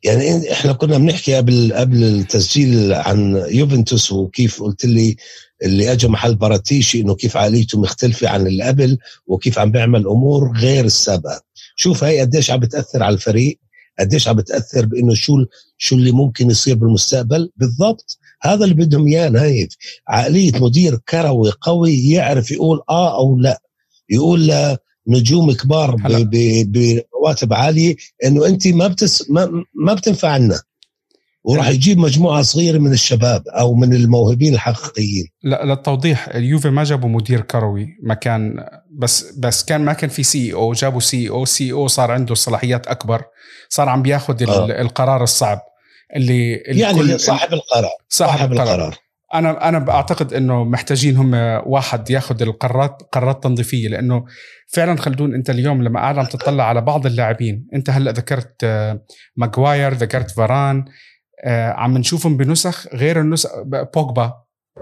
يعني 0.04 0.52
إحنا 0.52 0.74
كنا 0.74 0.98
بنحكي 0.98 1.36
قبل 1.36 1.74
قبل 1.74 2.04
التسجيل 2.04 2.94
عن 2.94 3.46
يوفنتوس 3.50 4.12
وكيف 4.12 4.64
قلت 4.64 4.86
لي 4.86 5.16
اللي 5.64 5.92
اجى 5.92 6.08
محل 6.08 6.36
باراتيشي 6.36 7.02
إنه 7.02 7.16
كيف 7.16 7.38
عاليته 7.38 7.80
مختلفة 7.82 8.30
عن 8.30 8.48
اللي 8.48 8.64
قبل 8.64 8.98
وكيف 9.28 9.60
عم 9.60 9.72
بيعمل 9.72 10.08
أمور 10.08 10.58
غير 10.58 10.86
السابقة. 10.86 11.42
شوف 11.76 12.04
هي 12.04 12.20
قديش 12.20 12.52
عم 12.52 12.60
بتأثر 12.60 13.04
على 13.04 13.16
الفريق 13.16 13.60
قديش 14.00 14.28
عم 14.28 14.36
بتأثر 14.36 14.86
بإنه 14.86 15.14
شو 15.14 15.34
شو 15.78 15.96
اللي 15.96 16.12
ممكن 16.12 16.50
يصير 16.52 16.76
بالمستقبل. 16.76 17.52
بالضبط 17.58 18.18
هذا 18.42 18.64
اللي 18.64 18.76
بدهم 18.76 19.08
إياه 19.08 19.30
نايف. 19.30 19.70
عقلية 20.08 20.52
مدير 20.60 20.98
كروي 21.10 21.52
قوي 21.62 22.10
يعرف 22.10 22.52
يقول 22.52 22.82
آه 22.90 23.18
أو 23.20 23.38
لا. 23.38 23.62
يقول 24.10 24.52
نجوم 25.08 25.52
كبار 25.52 25.96
برواتب 27.22 27.54
عاليه 27.54 27.96
إنه 28.26 28.46
انت 28.46 28.68
ما 28.68 28.88
بتس 28.88 29.30
ما, 29.30 29.64
ما 29.74 29.94
بتنفع 29.94 30.38
لنا. 30.38 30.62
وراح 31.44 31.68
يجيب 31.70 31.98
مجموعة 31.98 32.42
صغيرة 32.42 32.78
من 32.78 32.92
الشباب 32.92 33.48
أو 33.48 33.74
من 33.74 33.94
الموهوبين 33.94 34.54
الحقيقيين. 34.54 35.28
لا 35.44 35.66
للتوضيح 35.66 36.28
اليوفي 36.28 36.70
ما 36.70 36.84
جابوا 36.84 37.10
مدير 37.10 37.42
كروي 37.42 37.88
ما 38.04 38.14
كان 38.14 38.66
بس 38.92 39.32
بس 39.38 39.64
كان 39.64 39.82
ما 39.82 39.94
كان 39.94 40.10
في 40.10 40.24
CEO 40.24 40.74
جابوا 40.74 41.00
CEO 41.00 41.30
CEO 41.30 41.88
صار 41.88 42.12
عنده 42.12 42.36
صلاحيات 42.36 42.88
أكبر 42.88 43.24
صار 43.70 43.90
عم 43.90 44.02
بياخذ 44.02 44.50
آه. 44.50 44.82
القرار 44.82 45.24
الصعب 45.24 45.60
اللي 46.16 46.52
يعني 46.54 47.18
صاحب 47.18 47.54
القرار. 47.54 47.92
صاحب, 48.10 48.38
صاحب 48.38 48.52
القرار. 48.52 48.76
القرار. 48.76 48.98
أنا 49.34 49.70
أنا 49.70 49.80
بعتقد 49.80 50.34
إنه 50.34 50.64
محتاجين 50.64 51.18
هم 51.18 51.34
واحد 51.66 52.10
ياخذ 52.10 52.42
القرارات 52.42 53.02
قرارات 53.12 53.44
تنظيفية 53.44 53.88
لأنه 53.88 54.26
فعلا 54.74 54.96
خلدون 54.96 55.36
أنت 55.36 55.50
اليوم 55.50 55.84
لما 55.84 56.00
قاعد 56.00 56.18
عم 56.18 56.26
تطلع 56.26 56.64
على 56.64 56.82
بعض 56.82 57.06
اللاعبين 57.06 57.68
أنت 57.76 57.90
هلأ 57.90 58.12
ذكرت 58.12 58.56
آه، 58.64 59.06
ماجواير 59.36 59.94
ذكرت 59.94 60.32
فاران 60.32 60.86
آه، 61.46 61.72
عم 61.72 61.98
نشوفهم 61.98 62.38
بنسخ 62.38 62.88
غير 62.94 63.22
النسخ 63.22 63.50
بوجبا 63.96 64.34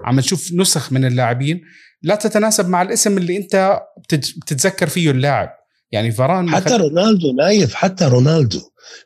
عم 0.05 0.19
نشوف 0.19 0.49
نسخ 0.53 0.91
من 0.91 1.05
اللاعبين 1.05 1.61
لا 2.03 2.15
تتناسب 2.15 2.69
مع 2.69 2.81
الاسم 2.81 3.17
اللي 3.17 3.37
أنت 3.37 3.81
بتتذكر 4.13 4.87
فيه 4.87 5.11
اللاعب. 5.11 5.49
يعني 5.91 6.11
فاران 6.11 6.49
حتى 6.49 6.75
رونالدو 6.75 7.33
نايف 7.33 7.73
حتى 7.73 8.05
رونالدو. 8.05 8.59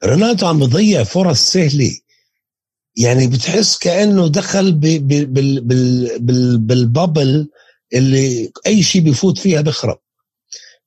رونالدو 0.04 0.48
عم 0.48 0.60
بضيع 0.60 1.04
فرص 1.04 1.52
سهلة. 1.52 1.92
يعني 2.96 3.28
بتحس 3.28 3.78
كأنه 3.78 4.28
دخل 4.28 4.72
بالبابل 6.58 7.50
اللي 7.94 8.52
أي 8.68 8.84
شيء 8.84 9.02
بيفوت 9.02 9.38
فيها 9.38 9.62
بخرب 9.62 10.00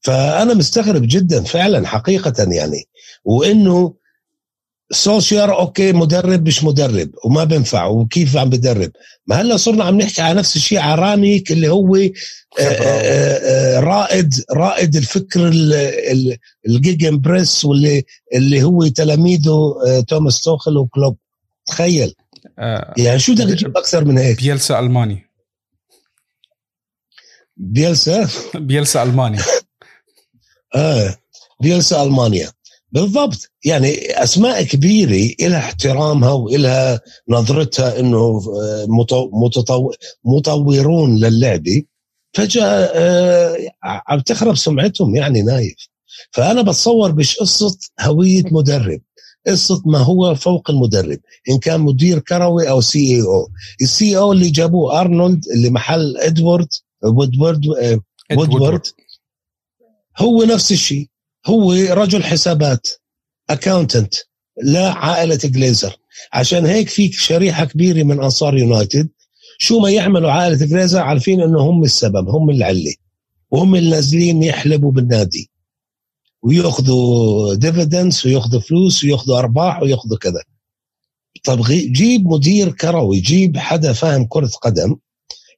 فأنا 0.01 0.55
مستغرب 0.55 1.03
جدا 1.07 1.43
فعلا 1.43 1.87
حقيقه 1.87 2.47
يعني. 2.53 2.89
وإنه 3.25 3.95
سولشاير 4.91 5.51
okay 5.51 5.93
مدرب 5.93 6.47
مش 6.47 6.65
مدرب 6.65 7.11
وما 7.25 7.45
بينفع 7.45 7.87
وكيف 7.87 8.37
عم 8.37 8.51
بدرب 8.51 8.91
ما 9.27 9.41
هلأ 9.41 9.57
صرنا 9.57 9.85
عم 9.85 10.01
نحكي 10.01 10.23
على 10.23 10.39
نفس 10.39 10.57
الشيء 10.57 10.79
على 10.79 11.03
رانجنيك 11.03 11.53
اللي 11.53 11.69
هو 11.69 11.97
آه، 11.97 12.11
آه، 12.61 13.77
آه، 13.79 13.81
رائد 13.81 14.35
رائد 14.53 14.97
الفكر 14.97 15.53
ال 16.69 17.21
gegenpress 17.21 17.65
واللي 17.65 18.05
اللي 18.35 18.63
هو 18.63 18.87
تلاميذه 18.87 19.75
توماس 20.09 20.41
توخل 20.41 20.77
وكلوب. 20.77 21.17
تخيل. 21.67 22.15
يعني 22.97 23.19
شو 23.19 23.33
بدك 23.35 23.45
تجيب 23.45 23.77
أكثر 23.77 24.05
من 24.05 24.19
هيك؟ 24.19 24.43
بيلسا 24.43 24.79
ألماني. 24.79 25.27
بيلسا؟ 27.57 28.29
بيلسا 28.55 29.03
ألماني. 29.03 29.39
آه 30.75 31.17
بيلسا 31.61 32.03
ألمانيا. 32.03 32.51
بالضبط. 32.93 33.51
يعني 33.65 34.23
أسماء 34.23 34.63
كبيرة 34.63 35.35
لها 35.41 35.59
احترامها 35.59 36.33
وإلها 36.33 37.01
نظرتها 37.29 38.01
إنه 38.01 38.41
آه، 38.63 38.87
مطورون 40.25 41.17
للعبة. 41.17 41.83
فجأة 42.35 42.65
آه، 42.95 43.57
عم 43.85 44.21
تخرب 44.21 44.57
سمعتهم 44.57 45.17
يعني 45.17 45.43
نايف. 45.43 45.89
فأنا 46.33 46.63
بتصور 46.63 47.15
مش 47.15 47.37
قصة 47.37 47.79
هوية 48.01 48.45
مدرب. 48.51 49.01
قصه 49.47 49.83
ما 49.87 49.99
هو 49.99 50.35
فوق 50.35 50.71
المدرب 50.71 51.19
إن 51.51 51.59
كان 51.59 51.81
مدير 51.81 52.19
كروي 52.19 52.71
أو 52.71 52.81
CEO 52.81 52.99
ال 52.99 53.23
CEO 53.23 54.33
اللي 54.33 54.51
جابوه 54.51 55.01
أرنولد 55.01 55.45
اللي 55.55 55.71
محل 55.71 56.17
إدوارد 56.17 56.69
وودورد 57.05 57.67
وودورد 58.37 58.87
هو 60.19 60.45
نفس 60.45 60.73
الشيء. 60.73 61.09
هو 61.47 61.73
رجل 61.73 62.25
حسابات 62.25 62.89
accountant 63.51 64.15
لا 64.63 64.93
عائلة 64.93 65.39
جليزر 65.45 65.97
عشان 66.33 66.67
هيك 66.67 66.89
في 66.89 67.13
شريحة 67.13 67.65
كبيرة 67.65 68.03
من 68.03 68.21
أنصار 68.23 68.59
يونايتد. 68.59 69.09
شو 69.59 69.79
ما 69.79 69.91
يعملوا 69.91 70.31
عائلة 70.31 70.67
جليزر 70.67 71.01
عارفين 71.01 71.41
إنه 71.41 71.61
هم 71.61 71.85
السبب 71.85 72.29
هم 72.29 72.51
العلة 72.51 72.95
وهم 73.51 73.75
اللي 73.75 73.91
نازلين 73.91 74.43
يحلبوا 74.43 74.93
بالنادي. 74.93 75.51
وياخذوا 76.47 77.55
dividends 77.55 78.27
وياخذوا 78.27 78.61
فلوس 78.61 79.05
وياخذوا 79.05 79.39
أرباح 79.39 79.83
وياخذوا 79.83 80.19
كذا. 80.19 80.43
طب 81.45 81.63
جيب 81.69 82.27
مدير 82.27 82.73
كروي 82.73 83.21
جيب 83.21 83.57
حدا 83.57 83.93
فاهم 83.93 84.27
كرة 84.27 84.51
قدم 84.63 84.97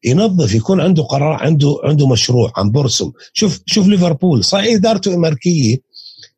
ينظف 0.05 0.55
يكون 0.55 0.81
عنده 0.81 1.03
قرار 1.03 1.33
عنده 1.33 1.81
عنده 1.85 2.09
مشروع 2.09 2.53
عم 2.57 2.71
برسم 2.71 3.13
شوف 3.33 3.61
شوف 3.67 3.87
ليفربول 3.87 4.45
صحيح 4.45 4.75
إدارته 4.75 5.15
أمريكية 5.15 5.77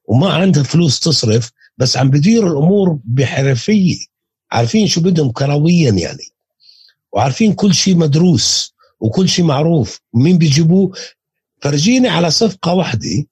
وما 0.05 0.32
عنده 0.32 0.62
فلوس 0.62 1.01
تصرف 1.01 1.51
بس 1.78 1.96
عم 1.96 2.11
بدير 2.11 2.46
الأمور 2.46 2.98
بحرفية. 3.05 3.96
عارفين 4.53 4.86
شو 4.86 5.01
بدهم 5.01 5.30
كرويا 5.30 5.90
يعني. 5.90 6.24
وعارفين 7.12 7.53
كل 7.53 7.74
شيء 7.74 7.96
مدروس 7.96 8.74
وكل 9.01 9.28
شيء 9.28 9.44
معروف. 9.44 10.01
ومين 10.12 10.38
بيجيبوه؟ 10.38 10.92
فرجيني 11.62 12.09
على 12.09 12.30
صفقة 12.30 12.74
واحدة 12.74 13.24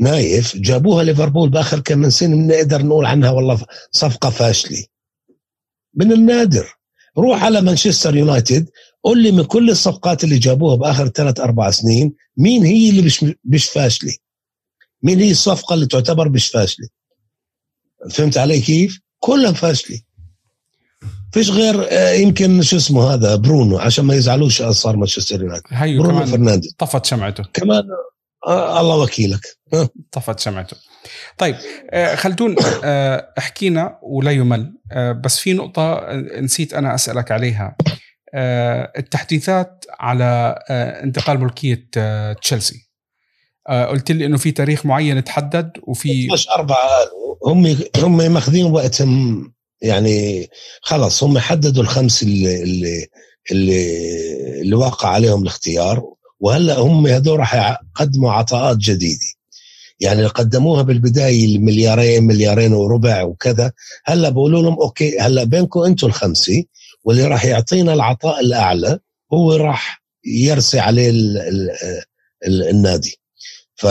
نايف 0.00 0.56
جابوها 0.56 1.04
ليفربول 1.04 1.50
بآخر 1.50 1.80
كم 1.80 1.98
من 1.98 2.10
سنة 2.10 2.36
بنقدر 2.36 2.82
نقول 2.82 3.06
عنها 3.06 3.30
والله 3.30 3.64
صفقة 3.92 4.30
فاشلة 4.30 4.84
من 5.94 6.12
النادر 6.12 6.76
روح 7.18 7.44
على 7.44 7.60
مانشستر 7.60 8.16
يونايتد 8.16 8.68
قول 9.02 9.22
لي 9.22 9.32
من 9.32 9.44
كل 9.44 9.70
الصفقات 9.70 10.24
اللي 10.24 10.38
جابوها 10.38 10.76
بآخر 10.76 11.08
ثلاث 11.08 11.40
أربع 11.40 11.70
سنين 11.70 12.14
مين 12.36 12.64
هي 12.64 12.90
اللي 12.90 13.02
مش 13.02 13.24
مش 13.44 13.64
فاشلة؟ 13.64 14.12
مين 15.02 15.20
هي 15.20 15.30
الصفقة 15.30 15.74
اللي 15.74 15.86
تعتبر 15.86 16.28
مش 16.28 16.48
فاشلة؟ 16.48 16.88
فهمت 18.10 18.38
علي 18.38 18.60
كيف؟ 18.60 19.00
كلها 19.18 19.52
فاشلة 19.52 20.00
فيش 21.32 21.50
غير 21.50 21.86
آه، 21.90 22.12
يمكن 22.12 22.62
شو 22.62 22.76
اسمه 22.76 23.14
هذا 23.14 23.36
برونو 23.36 23.78
عشان 23.78 24.04
ما 24.04 24.14
يزعلوش 24.14 24.62
صار 24.62 24.96
مانشستر 24.96 25.42
يونايتد 25.42 25.66
برونو 25.98 26.26
فرنانديز 26.26 26.74
طفت 26.78 27.04
شمعته 27.04 27.44
كمان 27.52 27.78
آه 27.78 28.15
الله 28.48 28.96
وكيلك. 28.96 29.40
طفت 30.12 30.40
شمعته 30.40 30.76
طيب 31.38 31.56
آه 31.90 32.14
خلدون 32.14 32.56
آه 32.84 33.32
احكينا 33.38 33.98
ولا 34.02 34.30
يمل. 34.30 34.72
آه 34.92 35.12
بس 35.12 35.38
في 35.38 35.52
نقطة 35.52 36.06
نسيت 36.40 36.74
أنا 36.74 36.94
أسألك 36.94 37.30
عليها. 37.30 37.76
آه 38.34 38.92
التحديثات 38.98 39.84
على 40.00 40.58
آه 40.70 41.02
انتقال 41.02 41.40
ملكية 41.40 41.88
آه 41.96 42.32
تشيلسي. 42.32 42.90
آه 43.68 43.84
قلت 43.84 44.12
لي 44.12 44.26
إنه 44.26 44.36
في 44.36 44.50
تاريخ 44.50 44.86
معين 44.86 45.24
تحدد 45.24 45.72
وفي 45.82 46.28
مش 46.32 46.48
أربعة 46.48 46.88
هم 47.46 47.76
هم 47.96 48.32
ماخذين 48.32 48.66
وقتهم 48.66 49.52
يعني 49.82 50.48
خلص 50.80 51.22
هم 51.22 51.38
حددوا 51.38 51.82
الخمس 51.82 52.22
اللي 52.22 52.62
اللي 52.62 53.06
اللي, 53.52 54.60
اللي 54.60 54.74
وقع 54.76 55.08
عليهم 55.08 55.42
الاختيار. 55.42 56.02
وهلا 56.46 56.78
هم 56.78 57.06
هذول 57.06 57.38
راح 57.38 57.54
يقدموا 57.54 58.32
عطاءات 58.32 58.76
جديدة. 58.76 59.26
يعني 60.00 60.26
قدموها 60.26 60.82
بالبداية 60.82 61.56
المليارين 61.56 62.24
مليارين 62.24 62.72
وربع 62.72 63.22
وكذا 63.22 63.72
هلا 64.04 64.28
بقولوا 64.28 64.62
لهم 64.62 64.80
أوكي 64.80 65.18
هلا 65.20 65.44
بينكم 65.44 65.80
أنتم 65.80 66.06
الخمسة 66.06 66.64
واللي 67.04 67.24
راح 67.24 67.44
يعطينا 67.44 67.94
العطاء 67.94 68.40
الأعلى 68.40 68.98
هو 69.32 69.52
راح 69.56 70.02
يرسي 70.24 70.78
عليه 70.78 71.10
ال 71.10 71.38
ال 71.38 71.70
ال 72.46 72.68
النادي. 72.68 73.20
ف 73.74 73.86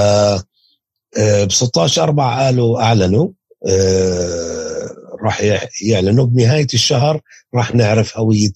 ب 1.18 1.52
16 1.52 2.04
4 2.04 2.46
قالوا 2.46 2.82
أعلنوا 2.82 3.30
آه، 3.68 4.90
راح 5.24 5.42
يعلنوا 5.82 6.26
بنهاية 6.26 6.68
الشهر 6.74 7.22
راح 7.56 7.76
نعرف 7.76 8.18
هوية 8.18 8.54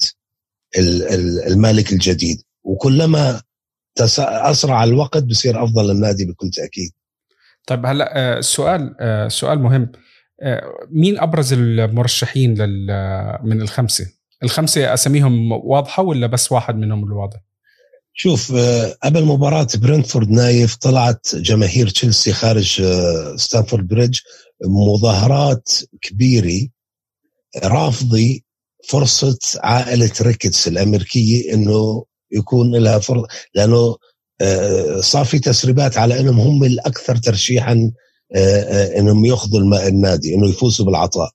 المالك 1.48 1.94
الجديد. 1.94 2.42
وكلما 2.64 3.42
أسرع 4.02 4.84
الوقت 4.84 5.24
بصير 5.24 5.64
أفضل 5.64 5.88
للنادي 5.88 6.26
بكل 6.26 6.50
تأكيد 6.50 6.92
طيب 7.68 7.86
هلا 7.86 8.12
آه، 8.18 8.42
سؤال 8.42 8.96
آه، 9.00 9.28
سؤال 9.28 9.60
مهم 9.60 9.92
آه، 10.42 10.62
مين 10.90 11.20
أبرز 11.20 11.54
المرشحين 11.54 12.52
من 13.44 13.62
الخمسة؟ 13.62 14.08
الخمسة 14.44 14.94
اساميهم 14.94 15.52
واضحة 15.52 16.04
ولا 16.04 16.28
بس 16.28 16.52
واحد 16.52 16.76
منهم 16.76 17.04
الواضح؟ 17.04 17.40
شوف 18.14 18.54
قبل 19.04 19.26
مباراة 19.26 19.68
برنتفورد 19.76 20.30
نايف 20.30 20.76
طلعت 20.76 21.36
جماهير 21.36 21.90
تشيلسي 21.90 22.34
خارج 22.34 22.84
ستانفورد 23.36 23.88
بريدج 23.88 24.20
مظاهرات 24.66 25.70
كبيرة 26.02 26.68
رافضي 27.64 28.46
فرصة 28.90 29.40
عائلة 29.64 30.12
ريكتس 30.22 30.68
الأمريكية 30.68 31.54
أنه 31.54 32.06
يكون 32.32 32.76
لها 32.76 33.00
فرصة 33.00 33.28
لأنه 33.56 33.96
آه، 34.42 35.00
صار 35.00 35.26
في 35.26 35.40
تسريبات 35.40 35.98
على 35.98 36.20
إنهم 36.20 36.40
هم 36.40 36.64
الأكثر 36.64 37.16
ترشيحا 37.16 37.92
آه، 38.36 38.62
آه، 38.62 39.00
إنهم 39.00 39.26
يأخذوا 39.26 39.88
النادي 39.88 40.36
إنه 40.36 40.50
يفوزوا 40.50 40.86
بالعطاء. 40.86 41.30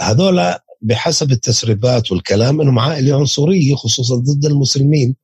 هذول 0.00 0.54
بحسب 0.82 1.32
التسريبات 1.32 2.12
والكلام 2.12 2.60
إنهم 2.60 2.78
عائلة 2.78 3.16
عنصرية 3.16 3.74
خصوصا 3.74 4.16
ضد 4.16 4.44
المسلمين 4.44 5.16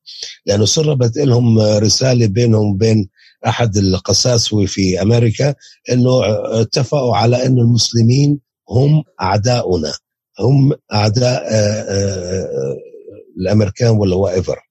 لأنه 0.47 0.65
سربت 0.65 1.17
لهم 1.17 1.59
رسالة 1.61 2.27
بينهم 2.27 2.71
وبين 2.71 3.09
أحد 3.47 3.77
القساسوه 3.77 4.67
في 4.67 5.03
أمريكا 5.03 5.55
إنه 5.93 6.21
اتفقوا 6.61 7.17
على 7.17 7.47
انه 7.47 7.63
المسلمين 7.63 8.41
هم 8.71 9.03
أعداؤنا 9.21 9.93
هم 10.41 10.73
أعداء 10.93 11.43
الأمريكان 13.39 13.91
ولا 13.91 14.17
وايفر 14.17 14.68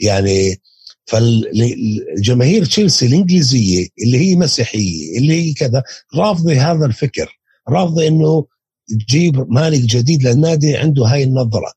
يعني 0.00 0.60
فالجماهير 1.06 2.64
تشيلسي 2.64 3.06
الإنجليزية 3.06 3.88
اللي 4.02 4.18
هي 4.18 4.36
مسيحية 4.36 5.18
اللي 5.18 5.42
هي 5.42 5.52
كذا 5.52 5.82
رافضة 6.14 6.52
هذا 6.52 6.86
الفكر 6.86 7.38
رافضة 7.68 8.06
إنه 8.06 8.46
تجيب 8.88 9.52
مالك 9.52 9.80
جديد 9.80 10.22
للنادي 10.22 10.76
عنده 10.76 11.06
هاي 11.06 11.22
النظرة 11.24 11.72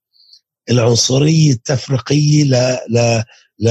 العنصرية 0.72 1.52
التفرقيه 1.52 2.44
ل 2.44 2.78
ل 2.90 3.24
ل 3.60 3.68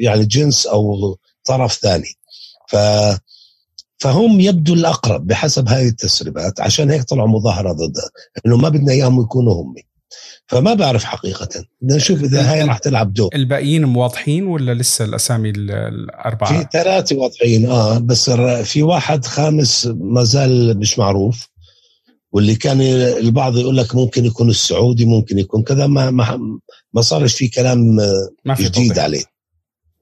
يعني 0.00 0.24
جنس 0.24 0.66
أو 0.66 1.16
طرف 1.44 1.72
ثاني. 1.72 2.14
ف 2.68 2.76
فهم 3.98 4.40
يبدو 4.40 4.74
الأقرب 4.74 5.26
بحسب 5.26 5.68
هاي 5.68 5.88
التسريبات 5.88 6.60
عشان 6.60 6.90
هيك 6.90 7.02
طلعوا 7.02 7.28
مظاهرة 7.28 7.72
ضدها 7.72 8.10
إنه 8.46 8.56
ما 8.56 8.68
بدنا 8.68 8.92
إياهم 8.92 9.22
يكونوا 9.22 9.62
هم. 9.62 9.74
فما 10.46 10.74
بعرف 10.74 11.04
حقيقة 11.04 11.64
بدنا 11.80 11.96
نشوف 11.96 12.22
إذا 12.22 12.52
هاي 12.52 12.62
راح 12.62 12.78
تلعب 12.78 13.12
دور 13.12 13.30
الباقيين 13.34 13.84
موضحين 13.84 14.46
ولا 14.46 14.74
لسه 14.74 15.04
الأسامي 15.04 15.50
الأربعة؟ 15.50 16.62
في 16.62 16.68
ثلاثة 16.72 17.16
واضحين 17.16 17.66
آه 17.66 17.98
بس 17.98 18.30
في 18.64 18.82
واحد 18.82 19.24
خامس 19.24 19.86
ما 19.86 20.24
زال 20.24 20.78
مش 20.78 20.98
معروف 20.98 21.48
واللي 22.32 22.54
كان 22.54 22.80
البعض 22.80 23.56
يقول 23.56 23.76
لك 23.76 23.94
ممكن 23.94 24.24
يكون 24.24 24.50
السعودي 24.50 25.04
ممكن 25.04 25.38
يكون 25.38 25.62
كذا 25.62 25.86
ما 25.86 26.10
ما, 26.10 26.38
ما 26.92 27.02
صارش 27.02 27.34
في 27.34 27.48
كلام 27.48 27.96
ما 28.44 28.54
في 28.54 28.64
جديد 28.64 28.88
توضيح. 28.88 29.04
عليه 29.04 29.22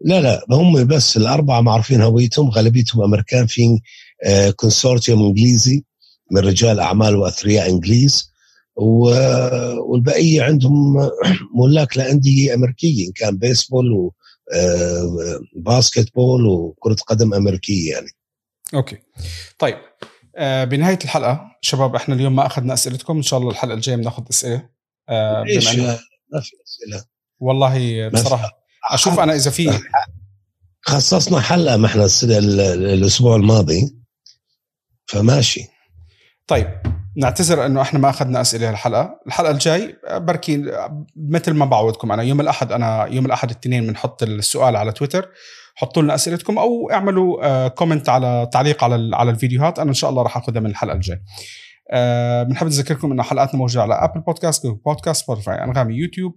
لا 0.01 0.21
لا 0.21 0.47
هم 0.51 0.85
بس 0.85 1.17
الأربعة 1.17 1.61
معروفين 1.61 2.03
هويتهم 2.03 2.51
غالبيتهم 2.51 3.03
أمريكان 3.03 3.47
في 3.47 3.81
آه، 4.25 4.51
consortium 4.51 5.23
إنجليزي 5.23 5.85
من 6.31 6.41
رجال 6.41 6.81
أعمال 6.81 7.17
وأثرياء 7.17 7.71
إنجليز 7.71 8.33
والبقيه 8.77 10.43
عندهم 10.43 10.97
ملاك 11.65 11.97
لأندية 11.97 12.55
أمريكية 12.55 13.07
إن 13.07 13.13
كان 13.13 13.39
بيسبول 13.39 13.93
و 13.93 14.13
آه، 14.55 15.41
basketball 15.57 16.47
وكرة 16.47 16.97
قدم 17.07 17.35
أمريكية 17.35 17.93
يعني. 17.93 18.11
okay. 18.75 18.99
طيب 19.59 19.77
آه 20.37 20.65
بنهاية 20.65 20.99
الحلقة 21.05 21.41
شباب 21.61 21.95
إحنا 21.95 22.15
اليوم 22.15 22.37
ما 22.37 22.47
أخذنا 22.47 22.75
أسئلتكم 22.75 23.17
إن 23.17 23.23
شاء 23.23 23.39
الله 23.41 23.51
الحلقة 23.51 23.75
الجاية 23.75 23.97
بناخذ 23.97 24.23
أسئلة 24.31 24.69
آه 25.09 25.43
ليش 25.43 25.77
ما 25.77 26.41
في 26.41 26.53
أسئلة. 26.67 27.05
والله 27.41 28.09
بصراحة 28.09 28.67
أشوف 28.91 29.21
أنا 29.21 29.35
إذا 29.35 29.51
في 29.51 29.71
خصصنا 30.87 31.41
حلقة 31.41 31.77
ما 31.77 31.87
إحنا 31.87 32.09
الأسبوع 32.25 33.37
الماضي. 33.37 33.97
فماشي. 35.07 35.76
طيب 36.47 36.69
نعتذر 37.17 37.67
إنه 37.67 37.83
إحنا 37.83 37.99
ما 37.99 38.11
أخذنا 38.11 38.41
أسئلة 38.41 38.71
الحلقة 38.71 39.21
الحلقة 39.27 39.51
الجاي 39.51 39.97
آه، 40.07 40.19
بركي 40.19 40.75
آه، 40.75 41.07
مثل 41.17 41.53
ما 41.53 41.65
بعودكم 41.65 42.13
أنا 42.13 42.23
يوم 42.23 42.41
الأحد 42.41 42.73
أنا 42.73 43.07
يوم 43.07 43.27
الأحد 43.27 43.51
الاثنين 43.51 43.87
بنحط 43.87 44.23
السؤال 44.23 44.77
على 44.77 44.93
تويتر. 44.93 45.29
حطوا 45.75 46.03
لنا 46.03 46.15
أسئلتكم 46.15 46.59
أو 46.59 46.91
اعملوا 46.93 47.47
آه، 47.47 47.69
كومنت 47.69 48.09
على 48.09 48.49
تعليق 48.53 48.85
على 48.85 49.17
على 49.17 49.31
الفيديوهات. 49.31 49.79
أنا 49.79 49.89
إن 49.89 49.95
شاء 49.95 50.11
الله 50.11 50.23
راح 50.23 50.37
أخذها 50.37 50.61
من 50.61 50.71
الحلقة 50.71 50.95
الجايه 50.95 51.23
آه، 51.91 52.43
بنحب 52.43 52.67
نذكركم 52.67 53.13
ان 53.13 53.23
حلقاتنا 53.23 53.59
موجودة 53.59 53.83
على 53.83 53.95
Apple 53.95 54.21
Podcast 54.21 54.67
Google 54.67 54.81
Podcast 54.87 55.25
Spotify 55.25 55.65
أنغامي 55.65 55.95
يوتيوب. 55.95 56.33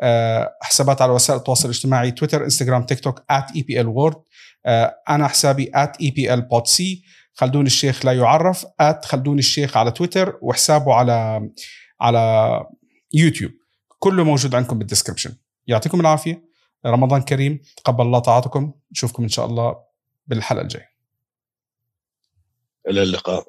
آه، 0.00 0.56
حسابات 0.62 1.02
على 1.02 1.12
وسائل 1.12 1.38
التواصل 1.38 1.64
الاجتماعي 1.64 2.10
تويتر 2.10 2.44
إنستغرام 2.44 2.82
تيك 2.82 3.00
توك 3.00 3.18
@epl 3.32 4.14
آه، 4.66 4.96
أنا 5.08 5.28
حسابي 5.28 5.70
@epl 6.02 6.40
خلدون 7.34 7.66
الشيخ 7.66 8.04
لا 8.04 8.12
يعرف 8.12 8.66
خلدون 9.04 9.38
الشيخ 9.38 9.76
على 9.76 9.90
تويتر 9.90 10.38
وحسابه 10.42 10.94
على 10.94 11.50
على 12.00 12.64
يوتيوب. 13.14 13.52
كله 13.98 14.24
موجود 14.24 14.54
عندكم 14.54 14.78
بال 14.78 14.87
description 14.87 15.36
يعطيكم 15.66 16.00
العافية. 16.00 16.44
رمضان 16.86 17.22
كريم. 17.22 17.60
تقبل 17.76 18.04
الله 18.04 18.18
طاعتكم. 18.18 18.72
نشوفكم 18.92 19.22
إن 19.22 19.28
شاء 19.28 19.46
الله 19.46 19.76
بالحلقة 20.26 20.62
الجاية. 20.62 20.88
إلى 22.88 23.02
اللقاء. 23.02 23.46